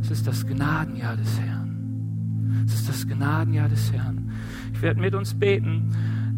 Es 0.00 0.12
ist 0.12 0.28
das 0.28 0.46
Gnadenjahr 0.46 1.16
des 1.16 1.40
Herrn. 1.40 2.62
Es 2.66 2.74
ist 2.74 2.88
das 2.88 3.08
Gnadenjahr 3.08 3.68
des 3.68 3.92
Herrn. 3.92 4.30
Ich 4.72 4.82
werde 4.82 5.00
mit 5.00 5.16
uns 5.16 5.34
beten. 5.34 5.90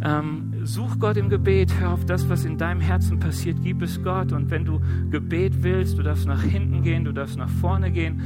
Ähm, 0.02 0.52
such 0.64 0.98
Gott 0.98 1.16
im 1.16 1.28
Gebet, 1.28 1.72
hör 1.80 1.92
auf 1.92 2.04
das, 2.04 2.28
was 2.28 2.44
in 2.44 2.58
deinem 2.58 2.80
Herzen 2.80 3.18
passiert, 3.18 3.58
gib 3.62 3.82
es 3.82 4.02
Gott. 4.02 4.32
Und 4.32 4.50
wenn 4.50 4.64
du 4.64 4.80
Gebet 5.10 5.62
willst, 5.62 5.98
du 5.98 6.02
darfst 6.02 6.26
nach 6.26 6.42
hinten 6.42 6.82
gehen, 6.82 7.04
du 7.04 7.12
darfst 7.12 7.38
nach 7.38 7.48
vorne 7.48 7.90
gehen. 7.90 8.20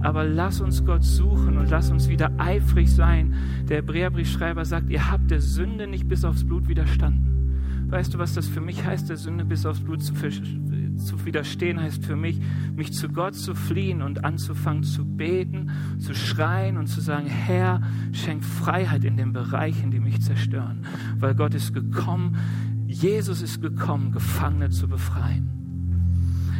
Aber 0.00 0.24
lass 0.24 0.60
uns 0.60 0.84
Gott 0.84 1.02
suchen 1.02 1.56
und 1.56 1.70
lass 1.70 1.90
uns 1.90 2.08
wieder 2.08 2.30
eifrig 2.36 2.92
sein. 2.92 3.34
Der 3.68 3.78
Hebräerbriefschreiber 3.78 4.64
sagt, 4.64 4.90
ihr 4.90 5.10
habt 5.10 5.30
der 5.30 5.40
Sünde 5.40 5.86
nicht 5.86 6.08
bis 6.08 6.24
aufs 6.24 6.44
Blut 6.44 6.68
widerstanden. 6.68 7.34
Weißt 7.88 8.12
du, 8.12 8.18
was 8.18 8.34
das 8.34 8.46
für 8.46 8.60
mich 8.60 8.84
heißt, 8.84 9.08
der 9.08 9.16
Sünde 9.16 9.44
bis 9.44 9.64
aufs 9.64 9.80
Blut 9.80 10.02
zu, 10.02 10.14
zu 10.96 11.24
widerstehen, 11.24 11.80
heißt 11.80 12.04
für 12.04 12.16
mich, 12.16 12.40
mich 12.74 12.92
zu 12.92 13.08
Gott 13.08 13.34
zu 13.34 13.54
fliehen 13.54 14.02
und 14.02 14.24
anzufangen 14.24 14.82
zu 14.82 15.04
beten, 15.04 15.70
zu 15.98 16.14
schreien 16.14 16.76
und 16.76 16.86
zu 16.86 17.00
sagen, 17.00 17.26
Herr, 17.26 17.82
schenk 18.12 18.44
Freiheit 18.44 19.04
in 19.04 19.16
den 19.16 19.32
Bereichen, 19.32 19.90
die 19.90 20.00
mich 20.00 20.20
zerstören. 20.20 20.86
Weil 21.18 21.34
Gott 21.34 21.54
ist 21.54 21.74
gekommen, 21.74 22.36
Jesus 22.86 23.42
ist 23.42 23.60
gekommen, 23.60 24.12
Gefangene 24.12 24.70
zu 24.70 24.88
befreien. 24.88 25.50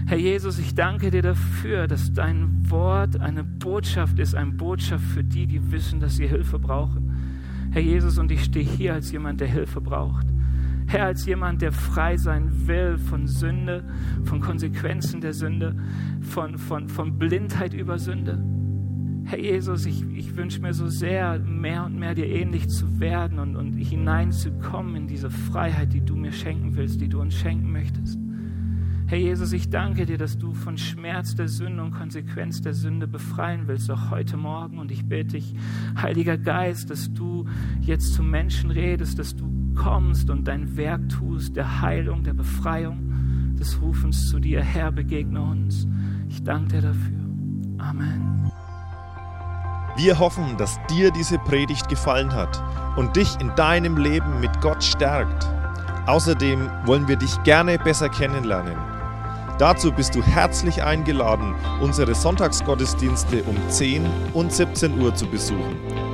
Herr 0.07 0.19
Jesus, 0.19 0.59
ich 0.59 0.75
danke 0.75 1.11
dir 1.11 1.23
dafür, 1.23 1.87
dass 1.87 2.13
dein 2.13 2.71
Wort 2.71 3.21
eine 3.21 3.43
Botschaft 3.43 4.19
ist, 4.19 4.35
eine 4.35 4.53
Botschaft 4.53 5.05
für 5.05 5.25
die, 5.25 5.47
die 5.47 5.73
wissen, 5.73 5.99
dass 5.99 6.17
sie 6.17 6.27
Hilfe 6.27 6.59
brauchen. 6.59 7.15
Herr 7.71 7.81
Jesus, 7.81 8.19
und 8.19 8.31
ich 8.31 8.45
stehe 8.45 8.65
hier 8.65 8.95
als 8.95 9.11
jemand, 9.13 9.41
der 9.41 9.49
Hilfe 9.49 9.81
braucht. 9.81 10.27
Herr, 10.87 11.07
als 11.07 11.27
jemand, 11.27 11.63
der 11.63 11.73
frei 11.73 12.17
sein 12.17 12.67
will 12.67 12.99
von 12.99 13.27
Sünde, 13.27 13.85
von 14.25 14.41
Konsequenzen 14.41 15.21
der 15.21 15.33
Sünde, 15.33 15.75
von, 16.21 16.59
von, 16.59 16.89
von 16.89 17.19
Blindheit 17.19 17.75
über 17.75 17.99
Sünde. 17.99 18.43
Herr 19.27 19.39
Jesus, 19.39 19.87
ich, 19.87 20.05
ich 20.15 20.37
wünsche 20.37 20.61
mir 20.61 20.75
so 20.75 20.87
sehr, 20.89 21.39
mehr 21.39 21.85
und 21.85 21.99
mehr 21.99 22.15
dir 22.15 22.27
ähnlich 22.27 22.69
zu 22.69 23.01
werden 23.01 23.39
und, 23.39 23.57
und 23.57 23.73
hineinzukommen 23.73 24.97
in 24.97 25.07
diese 25.07 25.31
Freiheit, 25.31 25.95
die 25.95 26.03
du 26.03 26.15
mir 26.15 26.33
schenken 26.33 26.77
willst, 26.77 27.01
die 27.01 27.09
du 27.09 27.21
uns 27.21 27.35
schenken 27.35 27.73
möchtest. 27.73 28.19
Herr 29.07 29.19
Jesus, 29.19 29.53
ich 29.53 29.71
danke 29.71 30.07
dir, 30.07 30.19
dass 30.19 30.39
du 30.39 30.55
von 30.55 30.79
Schmerz 30.79 31.35
der 31.35 31.49
Sünde 31.49 31.83
und 31.83 31.93
Konsequenz 31.93 32.63
der 32.63 32.75
Sünde 32.75 33.07
befreien 33.07 33.67
willst, 33.67 33.91
auch 33.91 34.11
heute 34.11 34.37
Morgen. 34.37 34.79
Und 34.79 34.91
ich 34.91 35.05
bitte 35.07 35.37
dich, 35.37 35.55
Heiliger 36.01 36.39
Geist, 36.39 36.91
dass 36.91 37.13
du 37.13 37.47
jetzt 37.81 38.15
zu 38.15 38.23
Menschen 38.23 38.71
redest, 38.71 39.19
dass 39.19 39.37
du 39.37 39.47
kommst 39.75 40.31
und 40.31 40.49
dein 40.49 40.77
Werk 40.77 41.09
tust, 41.09 41.57
der 41.57 41.81
Heilung, 41.81 42.23
der 42.23 42.35
Befreiung, 42.35 43.55
des 43.59 43.81
Rufens 43.81 44.29
zu 44.29 44.39
dir. 44.39 44.63
Herr, 44.63 44.93
begegne 44.93 45.41
uns. 45.41 45.87
Ich 46.29 46.43
danke 46.43 46.69
dir 46.69 46.83
dafür. 46.83 47.19
Amen. 47.79 48.51
Wir 49.97 50.19
hoffen, 50.19 50.57
dass 50.57 50.79
dir 50.91 51.13
diese 51.13 51.39
Predigt 51.39 51.89
gefallen 51.89 52.33
hat 52.33 52.63
und 52.97 53.15
dich 53.15 53.41
in 53.41 53.55
deinem 53.55 53.97
Leben 53.97 54.41
mit 54.41 54.61
Gott 54.61 54.83
stärkt. 54.83 55.49
Außerdem 56.07 56.69
wollen 56.85 57.07
wir 57.07 57.17
dich 57.17 57.43
gerne 57.45 57.79
besser 57.79 58.09
kennenlernen. 58.09 58.77
Dazu 59.59 59.93
bist 59.93 60.17
du 60.17 60.23
herzlich 60.23 60.83
eingeladen, 60.83 61.55
unsere 61.81 62.15
Sonntagsgottesdienste 62.15 63.45
um 63.45 63.57
10 63.69 64.05
und 64.33 64.53
17 64.53 65.01
Uhr 65.01 65.15
zu 65.15 65.27
besuchen. 65.27 66.14